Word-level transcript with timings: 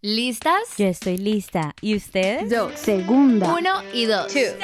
¿Listas? 0.00 0.76
Yo 0.76 0.86
estoy 0.86 1.18
lista. 1.18 1.74
¿Y 1.80 1.96
ustedes? 1.96 2.48
Dos. 2.48 2.70
Segunda. 2.76 3.52
Uno 3.52 3.82
y 3.92 4.04
dos. 4.04 4.30
Segunda 4.30 4.60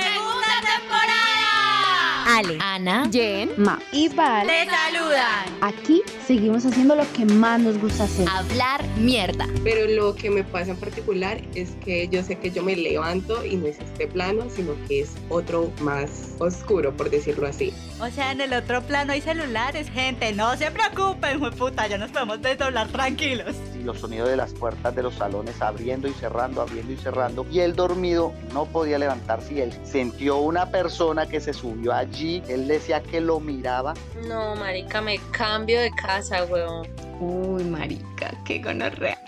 temporada. 0.61 2.37
Ale. 2.39 2.57
Ana. 2.61 3.11
Jen. 3.11 3.51
Ma. 3.57 3.81
Y 3.91 4.11
Val. 4.11 4.47
Te 4.47 4.65
saludan. 4.65 5.45
Aquí 5.61 6.03
seguimos 6.27 6.65
haciendo 6.65 6.97
lo 6.97 7.11
que 7.13 7.25
más 7.25 7.61
nos 7.61 7.79
gusta 7.79 8.05
hacer. 8.05 8.27
Hablar 8.29 8.87
mierda. 8.97 9.47
Pero 9.63 9.87
lo 9.91 10.15
que 10.15 10.31
me 10.31 10.43
pasa 10.45 10.73
en 10.73 10.77
particular 10.77 11.41
es 11.55 11.73
que 11.85 12.09
yo 12.09 12.23
sé 12.23 12.37
que 12.39 12.51
yo 12.51 12.63
me 12.63 12.77
levanto 12.77 13.45
y 13.45 13.57
no 13.57 13.67
es 13.67 13.79
este 13.79 14.07
plano, 14.07 14.49
sino 14.49 14.73
que 14.89 15.01
es 15.01 15.13
otro 15.29 15.71
más 15.81 16.35
oscuro, 16.39 16.97
por 16.97 17.11
decirlo 17.11 17.47
así. 17.47 17.73
O 18.01 18.09
sea, 18.09 18.33
en 18.33 18.41
el 18.41 18.53
otro 18.55 18.83
plano 18.83 19.13
hay 19.13 19.21
celulares, 19.21 19.89
gente. 19.91 20.33
No 20.33 20.57
se 20.57 20.71
preocupen, 20.71 21.41
puta. 21.57 21.87
Ya 21.87 21.99
nos 21.99 22.11
podemos 22.11 22.41
desdoblar 22.41 22.89
tranquilos. 22.89 23.55
y 23.79 23.83
los 23.83 24.01
sonidos 24.01 24.29
de 24.29 24.37
las 24.37 24.53
puertas 24.55 24.95
de 24.95 25.03
los 25.03 25.15
salones 25.15 25.61
abriendo 25.61 26.09
y 26.09 26.13
cerrando, 26.13 26.63
abriendo 26.63 26.93
y 26.93 26.97
cerrando. 26.97 27.47
Y 27.51 27.61
él 27.61 27.77
dormido 27.77 28.33
no 28.53 28.65
podía 28.67 28.99
levantarse 28.99 29.55
y 29.55 29.61
él 29.61 29.73
sintió 29.85 30.39
una 30.39 30.71
persona 30.71 31.27
que 31.27 31.41
se 31.41 31.53
subió 31.53 31.93
allí. 31.93 32.43
Él 32.49 32.67
decía 32.67 33.03
que 33.03 33.21
lo 33.21 33.41
miraba. 33.41 33.95
No, 34.27 34.57
marica, 34.57 35.01
me 35.01 35.19
cambio 35.31 35.81
de 35.81 35.91
casa, 36.15 36.45
weón. 36.45 36.87
Uy, 37.19 37.65
marica, 37.65 38.31
qué 38.45 38.61
gonorrea. 38.61 39.19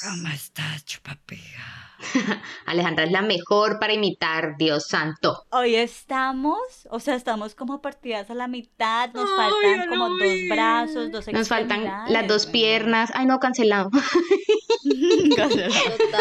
¿Cómo 0.03 0.27
estás, 0.27 0.85
chupapija? 0.85 1.56
Alejandra 2.65 3.05
es 3.05 3.11
la 3.11 3.21
mejor 3.21 3.79
para 3.79 3.93
imitar, 3.93 4.55
Dios 4.57 4.87
santo. 4.87 5.45
Hoy 5.51 5.75
estamos, 5.75 6.57
o 6.89 6.99
sea, 6.99 7.15
estamos 7.15 7.55
como 7.55 7.81
partidas 7.81 8.29
a 8.29 8.33
la 8.33 8.47
mitad. 8.47 9.11
Nos 9.13 9.29
Ay, 9.29 9.51
faltan 9.51 9.89
como 9.89 10.09
dos 10.09 10.33
brazos, 10.49 11.11
dos 11.11 11.27
Nos 11.31 11.47
faltan 11.47 11.83
las 12.09 12.27
dos 12.27 12.45
piernas. 12.45 13.11
Ay, 13.13 13.25
no, 13.25 13.39
cancelado. 13.39 13.89
Total, 15.35 15.49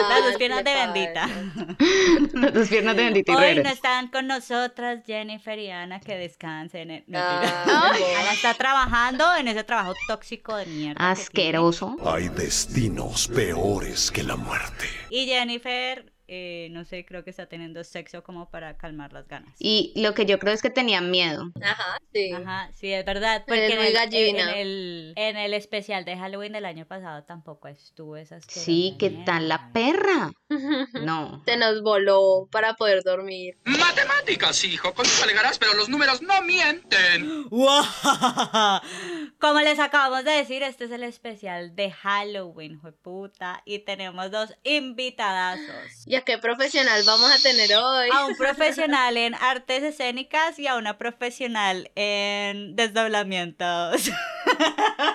Las 0.08 0.24
dos 0.24 0.36
piernas 0.36 0.64
de 0.64 0.74
bendita. 0.74 1.28
las 2.34 2.54
dos 2.54 2.68
piernas 2.68 2.96
de 2.96 3.04
bendito 3.04 3.32
y 3.32 3.34
Hoy 3.36 3.54
no 3.62 3.70
están 3.70 4.08
con 4.08 4.26
nosotras 4.26 5.00
Jennifer 5.06 5.58
y 5.58 5.70
Ana, 5.70 6.00
que 6.00 6.16
descansen. 6.16 6.90
eh, 6.90 7.04
no, 7.06 7.18
Ah. 7.18 7.92
Ana 8.20 8.32
está 8.32 8.54
trabajando 8.54 9.24
en 9.36 9.48
ese 9.48 9.64
trabajo 9.64 9.94
tóxico 10.08 10.56
de 10.56 10.66
mierda. 10.66 11.10
Asqueroso. 11.10 11.96
Hay 12.04 12.28
destinos 12.28 13.28
peores 13.28 14.10
que 14.10 14.22
la 14.22 14.36
muerte. 14.36 14.86
Y 15.10 15.26
Jennifer, 15.26 15.65
hacer 15.66 16.12
eh, 16.28 16.68
no 16.70 16.84
sé, 16.84 17.04
creo 17.04 17.24
que 17.24 17.30
está 17.30 17.46
teniendo 17.46 17.82
sexo 17.84 18.22
como 18.22 18.50
para 18.50 18.76
calmar 18.76 19.12
las 19.12 19.28
ganas. 19.28 19.54
Y 19.58 19.92
lo 19.96 20.14
que 20.14 20.26
yo 20.26 20.38
creo 20.38 20.52
es 20.52 20.62
que 20.62 20.70
tenían 20.70 21.10
miedo. 21.10 21.52
Ajá, 21.62 21.98
sí. 22.12 22.32
Ajá, 22.32 22.70
sí, 22.74 22.92
es 22.92 23.04
verdad. 23.04 23.44
Eres 23.46 23.46
Porque 23.46 23.66
en 23.72 23.76
muy 23.78 23.86
el, 23.88 23.92
gallina. 23.94 24.52
en, 24.52 24.58
el, 24.58 25.12
en 25.16 25.36
el 25.36 25.54
especial 25.54 26.04
de 26.04 26.16
Halloween 26.16 26.52
del 26.52 26.64
año 26.64 26.86
pasado 26.86 27.24
tampoco 27.24 27.68
estuvo 27.68 28.16
esas 28.16 28.44
Sí, 28.48 28.96
¿qué 28.98 29.10
tal 29.10 29.48
la 29.48 29.72
perra? 29.72 30.32
No. 31.02 31.42
Se 31.44 31.56
nos 31.56 31.82
voló 31.82 32.48
para 32.50 32.74
poder 32.74 33.02
dormir. 33.02 33.56
Matemáticas, 33.64 34.62
hijo, 34.64 34.94
con 34.94 35.04
eso 35.04 35.24
alegarás, 35.24 35.58
pero 35.58 35.74
los 35.74 35.88
números 35.88 36.22
no 36.22 36.40
mienten. 36.42 37.44
Como 39.40 39.60
les 39.60 39.78
acabamos 39.78 40.24
de 40.24 40.32
decir, 40.32 40.62
este 40.62 40.84
es 40.84 40.90
el 40.90 41.02
especial 41.02 41.74
de 41.76 41.90
Halloween, 41.90 42.80
puta, 43.02 43.62
y 43.64 43.80
tenemos 43.80 44.30
dos 44.30 44.54
invitadazos. 44.64 46.06
¿Y 46.16 46.18
a 46.18 46.22
qué 46.22 46.38
profesional 46.38 47.02
vamos 47.04 47.30
a 47.30 47.36
tener 47.42 47.76
hoy? 47.76 48.08
A 48.10 48.24
un 48.24 48.34
profesional 48.36 49.18
en 49.18 49.34
artes 49.34 49.82
escénicas 49.82 50.58
y 50.58 50.66
a 50.66 50.76
una 50.76 50.96
profesional 50.96 51.90
en 51.94 52.74
desdoblamientos. 52.74 54.04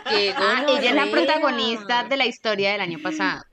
Qué 0.09 0.31
Ah, 0.38 0.63
ella 0.67 0.89
es 0.89 0.95
la 0.95 1.07
protagonista 1.09 2.03
de 2.03 2.17
la 2.17 2.27
historia 2.27 2.73
del 2.73 2.81
año 2.81 2.99
pasado. 3.02 3.44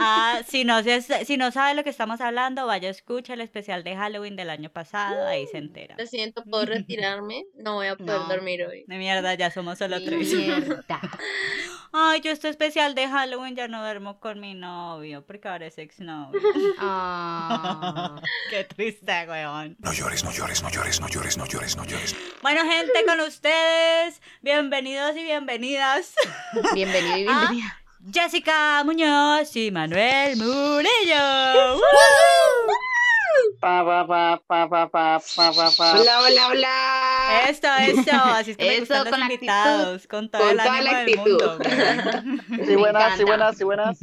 Ah, 0.00 0.40
si 0.48 0.64
no, 0.64 0.82
se- 0.82 1.24
si 1.24 1.36
no 1.36 1.50
sabe 1.52 1.74
lo 1.74 1.84
que 1.84 1.90
estamos 1.90 2.20
hablando, 2.20 2.66
vaya 2.66 2.88
a 2.88 2.90
escuchar 2.90 3.34
el 3.34 3.42
especial 3.42 3.84
de 3.84 3.94
Halloween 3.96 4.34
del 4.36 4.48
año 4.50 4.70
pasado, 4.70 5.26
ahí 5.26 5.46
se 5.46 5.58
entera. 5.58 5.94
Lo 5.98 6.06
siento, 6.06 6.42
¿puedo 6.44 6.64
retirarme? 6.66 7.44
No 7.54 7.74
voy 7.74 7.88
a 7.88 7.96
poder 7.96 8.20
No. 8.20 8.26
dormir 8.28 8.64
hoy. 8.64 8.84
De 8.86 8.96
mierda, 8.98 9.34
ya 9.34 9.50
somos 9.50 9.78
solo 9.78 10.02
tres. 10.02 10.32
Mierda. 10.32 10.84
Ay, 11.92 12.20
yo 12.20 12.30
este 12.30 12.48
especial 12.48 12.94
de 12.94 13.08
Halloween 13.08 13.56
ya 13.56 13.66
no 13.66 13.80
duermo 13.82 14.20
con 14.20 14.38
mi 14.38 14.54
novio, 14.54 15.26
porque 15.26 15.48
ahora 15.48 15.66
es 15.66 15.76
exnovio. 15.78 16.40
Ah. 16.78 18.20
Qué 18.50 18.64
triste, 18.64 19.12
weón. 19.28 19.76
No 19.80 19.92
llores, 19.92 20.24
no 20.24 20.30
llores, 20.32 20.62
no 20.62 20.70
llores, 20.70 21.00
no 21.00 21.08
llores, 21.08 21.36
no 21.36 21.46
llores, 21.46 21.76
no 21.76 21.84
llores. 21.84 22.16
Bueno, 22.42 22.62
gente, 22.62 23.04
con 23.06 23.20
ustedes, 23.20 24.20
bienvenidos 24.40 25.16
y 25.16 25.24
bienvenidas. 25.24 26.14
Bienvenido 26.74 27.16
y 27.18 27.22
bienvenida. 27.24 27.79
Jessica 28.08 28.82
Muñoz 28.84 29.54
y 29.56 29.70
Manuel 29.70 30.36
Murillo. 30.36 31.80
Pa, 33.60 33.84
pa, 33.84 34.06
pa, 34.06 34.40
pa, 34.46 34.68
pa, 34.68 34.88
pa, 34.88 35.52
pa, 35.52 35.70
pa. 35.76 36.00
Hola, 36.00 36.20
hola, 36.22 36.48
hola. 36.48 37.44
Esto, 37.48 37.68
esto, 37.78 38.10
así 38.12 38.52
es 38.52 38.56
que 38.56 38.66
me 38.66 38.78
gustan 38.80 39.04
los 39.04 39.10
con 39.14 39.22
invitados, 39.22 40.06
con 40.06 40.30
todo 40.30 40.42
Con 40.42 40.50
el 40.50 40.56
toda 40.58 40.72
ánimo 40.74 40.92
la 40.92 40.98
del 41.00 41.08
actitud. 41.08 41.30
mundo. 41.30 41.58
weón. 41.58 42.40
Sí, 42.66 42.76
buenas, 42.76 43.16
sí, 43.16 43.24
buenas, 43.24 43.56
sí, 43.56 43.64
buenas. 43.64 43.98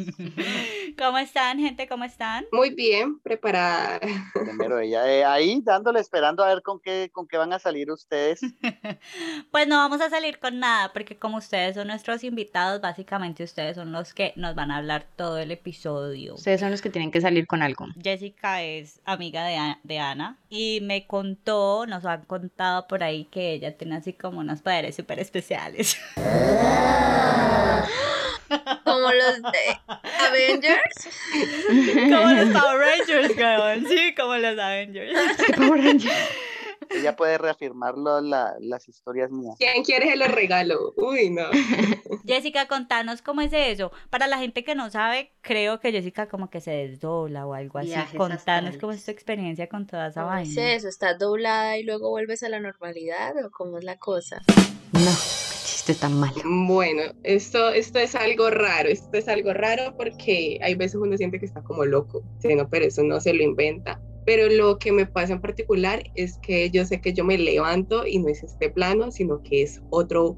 ¿Cómo 0.97 1.17
están, 1.17 1.59
gente? 1.59 1.87
¿Cómo 1.87 2.03
están? 2.03 2.45
Muy 2.51 2.71
bien, 2.71 3.19
preparada. 3.19 3.99
Primero 4.33 4.79
ella 4.79 5.07
eh, 5.11 5.23
ahí 5.23 5.61
dándole, 5.63 5.99
esperando 5.99 6.43
a 6.43 6.47
ver 6.47 6.61
con 6.63 6.79
qué, 6.79 7.09
con 7.13 7.27
qué 7.27 7.37
van 7.37 7.53
a 7.53 7.59
salir 7.59 7.91
ustedes. 7.91 8.41
Pues 9.51 9.67
no 9.67 9.77
vamos 9.77 10.01
a 10.01 10.09
salir 10.09 10.39
con 10.39 10.59
nada, 10.59 10.91
porque 10.93 11.17
como 11.17 11.37
ustedes 11.37 11.75
son 11.75 11.87
nuestros 11.87 12.23
invitados, 12.23 12.81
básicamente 12.81 13.43
ustedes 13.43 13.75
son 13.75 13.91
los 13.91 14.13
que 14.13 14.33
nos 14.35 14.55
van 14.55 14.71
a 14.71 14.77
hablar 14.77 15.05
todo 15.15 15.37
el 15.37 15.51
episodio. 15.51 16.35
Ustedes 16.35 16.59
son 16.59 16.71
los 16.71 16.81
que 16.81 16.89
tienen 16.89 17.11
que 17.11 17.21
salir 17.21 17.47
con 17.47 17.61
algo. 17.61 17.87
Jessica 18.01 18.63
es 18.63 19.01
amiga 19.17 19.43
de, 19.45 19.75
de 19.83 19.99
Ana 19.99 20.37
y 20.49 20.79
me 20.81 21.05
contó, 21.05 21.85
nos 21.87 22.05
han 22.05 22.23
contado 22.25 22.87
por 22.87 23.03
ahí 23.03 23.25
que 23.25 23.53
ella 23.53 23.75
tiene 23.77 23.97
así 23.97 24.13
como 24.13 24.39
unos 24.39 24.61
poderes 24.61 24.95
súper 24.95 25.19
especiales. 25.19 25.97
Como 28.83 29.11
los 29.11 29.41
de 29.41 29.79
Avengers. 30.25 31.09
como 31.95 32.31
los 32.31 32.49
Power 32.49 32.77
Rangers, 32.79 33.37
weón. 33.37 33.85
Sí, 33.87 34.15
como 34.15 34.37
los 34.37 34.57
Avengers. 34.57 35.13
Ella 36.89 37.15
puede 37.15 37.37
reafirmar 37.37 37.95
lo- 37.97 38.21
la- 38.21 38.55
las 38.59 38.87
historias 38.87 39.31
mías. 39.31 39.55
¿Quién 39.57 39.83
quiere 39.83 40.09
se 40.09 40.15
lo 40.15 40.27
regalo? 40.27 40.93
Uy, 40.97 41.29
no. 41.29 41.43
Jessica, 42.25 42.67
contanos 42.67 43.21
cómo 43.21 43.41
es 43.41 43.51
eso. 43.53 43.91
Para 44.09 44.27
la 44.27 44.37
gente 44.37 44.63
que 44.63 44.75
no 44.75 44.89
sabe, 44.89 45.31
creo 45.41 45.79
que 45.79 45.91
Jessica 45.91 46.27
como 46.27 46.49
que 46.49 46.61
se 46.61 46.71
desdobla 46.71 47.45
o 47.45 47.53
algo 47.53 47.79
así. 47.79 47.87
Viajes 47.89 48.17
Contanos 48.17 48.37
astrales. 48.39 48.77
cómo 48.77 48.91
es 48.93 49.03
tu 49.05 49.11
experiencia 49.11 49.67
con 49.69 49.85
toda 49.87 50.07
esa 50.07 50.23
¿Cómo 50.23 50.35
es 50.37 50.55
vaina. 50.55 50.73
eso? 50.73 50.87
¿Estás 50.89 51.17
doblada 51.19 51.77
y 51.77 51.83
luego 51.83 52.09
vuelves 52.09 52.43
a 52.43 52.49
la 52.49 52.59
normalidad 52.59 53.33
o 53.45 53.49
cómo 53.51 53.77
es 53.77 53.83
la 53.83 53.97
cosa? 53.97 54.41
No, 54.93 55.11
chiste 55.65 55.93
tan 55.95 56.19
malo. 56.19 56.35
Bueno, 56.45 57.03
esto, 57.23 57.69
esto 57.69 57.99
es 57.99 58.15
algo 58.15 58.49
raro, 58.49 58.89
esto 58.89 59.09
es 59.17 59.27
algo 59.27 59.53
raro 59.53 59.95
porque 59.97 60.59
hay 60.61 60.75
veces 60.75 60.95
uno 60.95 61.15
siente 61.17 61.39
que 61.39 61.45
está 61.45 61.61
como 61.61 61.85
loco, 61.85 62.23
¿sí? 62.41 62.55
no, 62.55 62.67
pero 62.69 62.85
eso 62.85 63.03
no 63.03 63.19
se 63.19 63.33
lo 63.33 63.43
inventa. 63.43 63.99
Pero 64.27 64.49
lo 64.49 64.77
que 64.77 64.91
me 64.91 65.05
pasa 65.05 65.31
en 65.31 65.41
particular 65.41 66.03
es 66.13 66.37
que 66.39 66.69
yo 66.69 66.83
sé 66.83 66.99
que 66.99 67.13
yo 67.13 67.23
me 67.23 67.37
levanto 67.37 68.05
y 68.05 68.19
no 68.19 68.27
es 68.27 68.43
este 68.43 68.69
plano, 68.69 69.09
sino 69.09 69.41
que 69.41 69.61
es 69.61 69.79
otro 69.89 70.37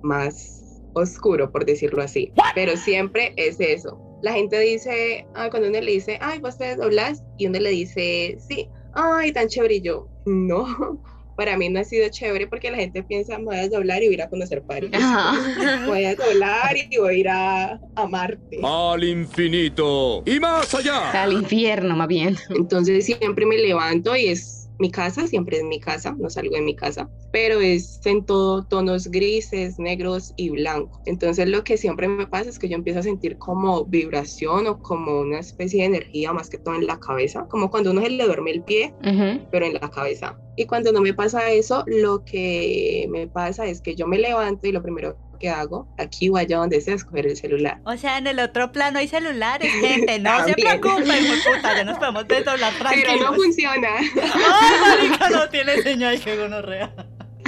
más 0.00 0.82
oscuro, 0.94 1.52
por 1.52 1.66
decirlo 1.66 2.02
así. 2.02 2.32
Pero 2.54 2.78
siempre 2.78 3.34
es 3.36 3.60
eso. 3.60 4.00
La 4.22 4.32
gente 4.32 4.58
dice, 4.60 5.26
ah, 5.34 5.50
cuando 5.50 5.68
uno 5.68 5.78
le 5.82 5.92
dice, 5.92 6.16
ay, 6.22 6.38
vos 6.38 6.56
te 6.56 6.64
desdoblas, 6.64 7.22
y 7.36 7.46
uno 7.46 7.58
le 7.58 7.68
dice, 7.68 8.38
sí, 8.48 8.70
ay, 8.94 9.32
tan 9.32 9.48
chévere, 9.48 9.74
y 9.74 9.82
yo, 9.82 10.08
no. 10.24 10.98
Para 11.36 11.56
mí 11.56 11.68
no 11.68 11.80
ha 11.80 11.84
sido 11.84 12.08
chévere 12.08 12.46
porque 12.46 12.70
la 12.70 12.78
gente 12.78 13.02
piensa, 13.02 13.38
me 13.38 13.44
voy 13.44 13.56
a 13.56 13.62
desdoblar 13.62 14.02
y 14.02 14.06
voy 14.06 14.14
a 14.14 14.16
ir 14.16 14.22
a 14.22 14.28
conocer 14.28 14.64
París 14.64 14.90
Ajá. 14.94 15.34
voy 15.86 16.04
a 16.04 16.14
doblar 16.14 16.76
y 16.90 16.96
voy 16.98 17.14
a 17.14 17.18
ir 17.18 17.28
a, 17.28 17.80
a 17.94 18.06
Marte. 18.08 18.58
Al 18.62 19.04
infinito 19.04 20.22
y 20.26 20.40
más 20.40 20.74
allá. 20.74 21.22
Al 21.22 21.34
infierno, 21.34 21.94
más 21.94 22.08
bien. 22.08 22.36
Entonces 22.48 23.04
siempre 23.04 23.46
me 23.46 23.58
levanto 23.58 24.16
y 24.16 24.28
es 24.28 24.65
mi 24.78 24.90
casa, 24.90 25.26
siempre 25.26 25.58
es 25.58 25.64
mi 25.64 25.80
casa, 25.80 26.14
no 26.18 26.30
salgo 26.30 26.54
de 26.54 26.62
mi 26.62 26.76
casa, 26.76 27.08
pero 27.32 27.60
es 27.60 28.00
en 28.04 28.24
todo 28.24 28.64
tonos 28.64 29.08
grises, 29.08 29.78
negros 29.78 30.32
y 30.36 30.50
blancos. 30.50 31.00
Entonces 31.06 31.48
lo 31.48 31.64
que 31.64 31.76
siempre 31.76 32.08
me 32.08 32.26
pasa 32.26 32.50
es 32.50 32.58
que 32.58 32.68
yo 32.68 32.76
empiezo 32.76 33.00
a 33.00 33.02
sentir 33.04 33.38
como 33.38 33.84
vibración 33.84 34.66
o 34.66 34.78
como 34.78 35.20
una 35.20 35.40
especie 35.40 35.80
de 35.80 35.86
energía 35.86 36.32
más 36.32 36.50
que 36.50 36.58
todo 36.58 36.74
en 36.74 36.86
la 36.86 36.98
cabeza, 36.98 37.46
como 37.48 37.70
cuando 37.70 37.90
uno 37.90 38.02
se 38.02 38.10
le 38.10 38.24
duerme 38.24 38.50
el 38.52 38.62
pie, 38.62 38.94
pero 39.50 39.66
en 39.66 39.74
la 39.74 39.90
cabeza. 39.90 40.38
Y 40.56 40.64
cuando 40.64 40.90
no 40.90 41.02
me 41.02 41.12
pasa 41.12 41.50
eso, 41.50 41.84
lo 41.86 42.24
que 42.24 43.06
me 43.10 43.28
pasa 43.28 43.66
es 43.66 43.82
que 43.82 43.94
yo 43.94 44.06
me 44.06 44.18
levanto 44.18 44.66
y 44.66 44.72
lo 44.72 44.82
primero 44.82 45.18
que 45.38 45.48
hago, 45.50 45.88
aquí 45.98 46.28
o 46.28 46.36
allá 46.36 46.58
donde 46.58 46.80
sea, 46.80 46.94
es 46.94 47.04
coger 47.04 47.26
el 47.26 47.36
celular. 47.36 47.80
O 47.84 47.96
sea, 47.96 48.18
en 48.18 48.26
el 48.26 48.38
otro 48.40 48.72
plano 48.72 48.98
hay 48.98 49.08
celulares, 49.08 49.70
gente. 49.80 50.18
No 50.18 50.44
se 50.44 50.54
preocupen, 50.54 51.24
puta, 51.44 51.76
ya 51.76 51.84
nos 51.84 51.98
podemos 51.98 52.26
desdoblar 52.28 52.72
Pero 52.78 52.90
no 52.90 53.02
tranquilos. 53.02 53.36
funciona. 53.36 53.88
Ay, 53.98 54.80
marica, 55.08 55.30
no 55.30 55.48
tiene 55.48 55.82
señal, 55.82 56.20
que 56.20 56.36
gonorrea. 56.36 56.92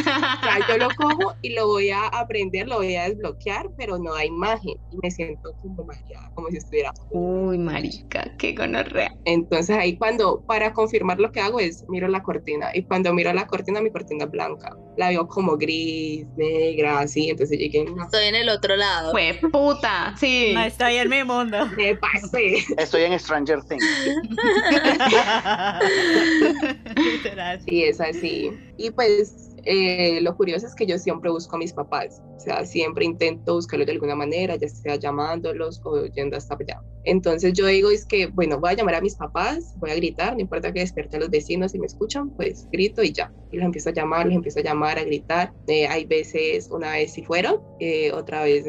Sea, 0.08 0.58
yo 0.68 0.78
lo 0.78 0.88
cojo 0.96 1.34
y 1.42 1.54
lo 1.54 1.66
voy 1.66 1.90
a 1.90 2.06
aprender, 2.06 2.68
lo 2.68 2.76
voy 2.76 2.94
a 2.96 3.08
desbloquear, 3.08 3.68
pero 3.76 3.98
no 3.98 4.14
hay 4.14 4.28
imagen 4.28 4.74
y 4.90 4.96
me 5.02 5.10
siento 5.10 5.54
como 5.60 5.84
mareada, 5.84 6.30
como 6.34 6.48
si 6.48 6.58
estuviera. 6.58 6.92
Uy, 7.10 7.58
marica, 7.58 8.32
qué 8.38 8.54
gonorrea. 8.54 9.12
Entonces 9.24 9.76
ahí 9.76 9.96
cuando, 9.96 10.42
para 10.46 10.72
confirmar 10.72 11.18
lo 11.18 11.32
que 11.32 11.40
hago 11.40 11.60
es, 11.60 11.84
miro 11.88 12.08
la 12.08 12.22
cortina 12.22 12.70
y 12.74 12.84
cuando 12.84 13.12
miro 13.12 13.32
la 13.32 13.46
cortina, 13.46 13.80
mi 13.80 13.90
cortina 13.90 14.24
es 14.24 14.30
blanca. 14.30 14.70
La 14.96 15.10
veo 15.10 15.26
como 15.28 15.56
gris, 15.56 16.26
negra, 16.36 17.00
así, 17.00 17.30
entonces 17.30 17.58
llegué, 17.58 17.84
no, 17.84 18.04
Estoy 18.04 18.26
en 18.26 18.34
el 18.34 18.48
otro 18.48 18.76
lado. 18.76 19.12
Fue 19.12 19.38
puta, 19.52 20.14
sí. 20.18 20.52
No 20.54 20.62
estoy 20.62 20.96
en 20.96 21.08
mi 21.08 21.24
mundo. 21.24 21.66
me 21.76 21.96
pasé. 21.96 22.64
Estoy 22.76 23.02
en 23.02 23.18
Stranger 23.18 23.62
Things. 23.64 23.84
Literal. 26.96 27.60
Sí, 27.62 27.84
es 27.84 28.00
así. 28.00 28.50
Y 28.76 28.90
pues 28.90 29.47
eh, 29.70 30.20
lo 30.22 30.34
curioso 30.34 30.66
es 30.66 30.74
que 30.74 30.86
yo 30.86 30.96
siempre 30.96 31.30
busco 31.30 31.56
a 31.56 31.58
mis 31.58 31.74
papás, 31.74 32.22
o 32.36 32.40
sea, 32.40 32.64
siempre 32.64 33.04
intento 33.04 33.54
buscarlos 33.54 33.84
de 33.84 33.92
alguna 33.92 34.14
manera, 34.14 34.56
ya 34.56 34.66
sea 34.66 34.96
llamándolos 34.96 35.82
o 35.84 36.06
yendo 36.06 36.38
hasta 36.38 36.56
allá. 36.58 36.80
Entonces 37.04 37.52
yo 37.52 37.66
digo 37.66 37.90
es 37.90 38.06
que, 38.06 38.28
bueno, 38.28 38.58
voy 38.58 38.70
a 38.70 38.76
llamar 38.76 38.94
a 38.94 39.02
mis 39.02 39.14
papás, 39.14 39.74
voy 39.76 39.90
a 39.90 39.94
gritar, 39.96 40.32
no 40.32 40.40
importa 40.40 40.72
que 40.72 40.80
despierte 40.80 41.18
a 41.18 41.20
los 41.20 41.28
vecinos 41.28 41.74
y 41.74 41.78
me 41.78 41.86
escuchan, 41.86 42.30
pues 42.30 42.66
grito 42.72 43.02
y 43.02 43.12
ya. 43.12 43.30
Y 43.52 43.58
los 43.58 43.66
empiezo 43.66 43.90
a 43.90 43.92
llamar, 43.92 44.24
los 44.24 44.36
empiezo 44.36 44.60
a 44.60 44.62
llamar, 44.62 44.98
a 44.98 45.04
gritar. 45.04 45.52
Eh, 45.66 45.86
hay 45.86 46.06
veces, 46.06 46.70
una 46.70 46.92
vez 46.92 47.12
sí 47.12 47.22
fueron, 47.22 47.60
eh, 47.78 48.10
otra 48.12 48.44
vez 48.44 48.64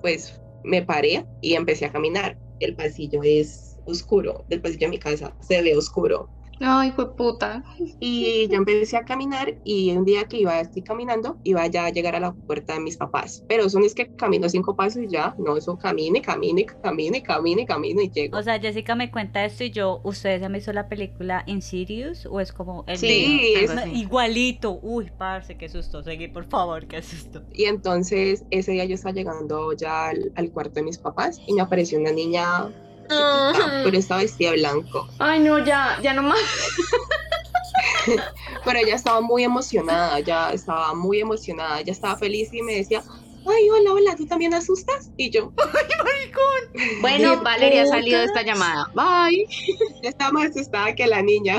pues 0.00 0.40
me 0.62 0.82
paré 0.82 1.26
y 1.40 1.54
empecé 1.54 1.86
a 1.86 1.92
caminar. 1.92 2.38
El 2.60 2.76
pasillo 2.76 3.20
es 3.24 3.76
oscuro, 3.84 4.44
del 4.48 4.60
pasillo 4.60 4.86
de 4.86 4.90
mi 4.90 4.98
casa 5.00 5.36
se 5.40 5.60
ve 5.60 5.76
oscuro. 5.76 6.28
Ay, 6.58 6.90
fue 6.92 7.14
puta. 7.14 7.62
Y 7.98 8.48
yo 8.48 8.56
empecé 8.56 8.96
a 8.96 9.04
caminar 9.04 9.58
y 9.62 9.90
un 9.94 10.04
día 10.06 10.24
que 10.24 10.38
iba 10.38 10.58
así 10.58 10.82
caminando, 10.82 11.38
iba 11.42 11.66
ya 11.66 11.84
a 11.86 11.90
llegar 11.90 12.14
a 12.16 12.20
la 12.20 12.32
puerta 12.46 12.72
de 12.74 12.80
mis 12.80 12.96
papás. 12.96 13.44
Pero 13.46 13.64
eso 13.66 13.78
no 13.78 13.84
es 13.84 13.94
que 13.94 14.08
camino 14.16 14.48
cinco 14.48 14.74
pasos 14.74 15.02
y 15.02 15.08
ya, 15.08 15.34
no, 15.38 15.56
eso 15.56 15.76
camine, 15.76 16.22
camine, 16.22 16.64
camine, 16.82 17.22
camine, 17.22 17.66
camine 17.66 18.04
y 18.04 18.10
llego. 18.10 18.38
O 18.38 18.42
sea, 18.42 18.58
Jessica 18.58 18.94
me 18.94 19.10
cuenta 19.10 19.44
esto 19.44 19.64
y 19.64 19.70
yo, 19.70 20.00
¿ustedes 20.04 20.42
han 20.42 20.52
visto 20.52 20.72
la 20.72 20.88
película 20.88 21.42
Insidious 21.46 22.24
o 22.26 22.40
es 22.40 22.52
como 22.52 22.84
el 22.86 22.98
Sí, 22.98 23.54
es- 23.56 23.70
igualito. 23.92 24.78
Uy, 24.82 25.10
parce, 25.16 25.56
qué 25.58 25.68
susto. 25.68 26.02
Seguí, 26.02 26.28
por 26.28 26.44
favor, 26.46 26.86
qué 26.86 27.02
susto. 27.02 27.44
Y 27.50 27.64
entonces 27.64 28.44
ese 28.50 28.72
día 28.72 28.84
yo 28.84 28.94
estaba 28.94 29.14
llegando 29.14 29.72
ya 29.72 30.08
al, 30.08 30.32
al 30.34 30.50
cuarto 30.52 30.80
de 30.80 30.84
mis 30.84 30.98
papás 30.98 31.40
y 31.46 31.54
me 31.54 31.62
apareció 31.62 31.98
una 31.98 32.12
niña 32.12 32.72
chiquita, 33.08 33.80
pero 33.84 33.98
estaba 33.98 34.20
vestida 34.22 34.50
de 34.50 34.56
blanco. 34.58 35.08
Ay, 35.18 35.40
no, 35.40 35.58
ya, 35.64 35.98
ya 36.02 36.12
no 36.14 36.22
más. 36.22 36.38
Pero 38.64 38.78
ella 38.78 38.94
estaba 38.94 39.20
muy 39.20 39.44
emocionada, 39.44 40.20
ya 40.20 40.50
estaba 40.50 40.94
muy 40.94 41.20
emocionada, 41.20 41.80
ya 41.82 41.92
estaba 41.92 42.16
feliz 42.16 42.48
y 42.52 42.62
me 42.62 42.74
decía, 42.76 43.02
ay, 43.46 43.70
hola, 43.70 43.92
hola, 43.92 44.16
¿tú 44.16 44.26
también 44.26 44.54
asustas? 44.54 45.10
Y 45.16 45.30
yo, 45.30 45.52
Bueno, 47.00 47.38
Qué 47.38 47.44
Valeria 47.44 47.82
ha 47.82 47.86
salido 47.86 48.18
de 48.20 48.26
esta 48.26 48.42
llamada. 48.42 48.90
Bye. 48.94 49.46
ya 50.02 50.08
estaba 50.10 50.32
más 50.32 50.50
asustada 50.50 50.94
que 50.94 51.06
la 51.06 51.22
niña. 51.22 51.56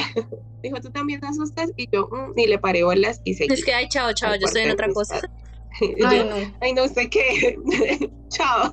Dijo, 0.61 0.79
¿tú 0.81 0.89
también 0.91 1.23
asustas? 1.25 1.71
Y 1.77 1.87
yo, 1.91 2.07
"Mm", 2.11 2.33
ni 2.35 2.47
le 2.47 2.57
paré 2.59 2.83
bolas 2.83 3.21
y 3.23 3.33
seguí. 3.35 3.53
Es 3.53 3.63
que, 3.63 3.73
ay, 3.73 3.87
chao, 3.89 4.11
chao, 4.13 4.35
yo 4.35 4.45
estoy 4.45 4.63
en 4.63 4.71
otra 4.71 4.89
cosa. 4.91 5.15
padres. 5.15 5.31
Y 5.79 6.01
yo, 6.01 6.07
Ay, 6.07 6.23
no. 6.23 6.57
ay, 6.61 6.73
no 6.73 6.87
sé 6.87 7.09
qué. 7.09 7.57
Chao. 8.29 8.71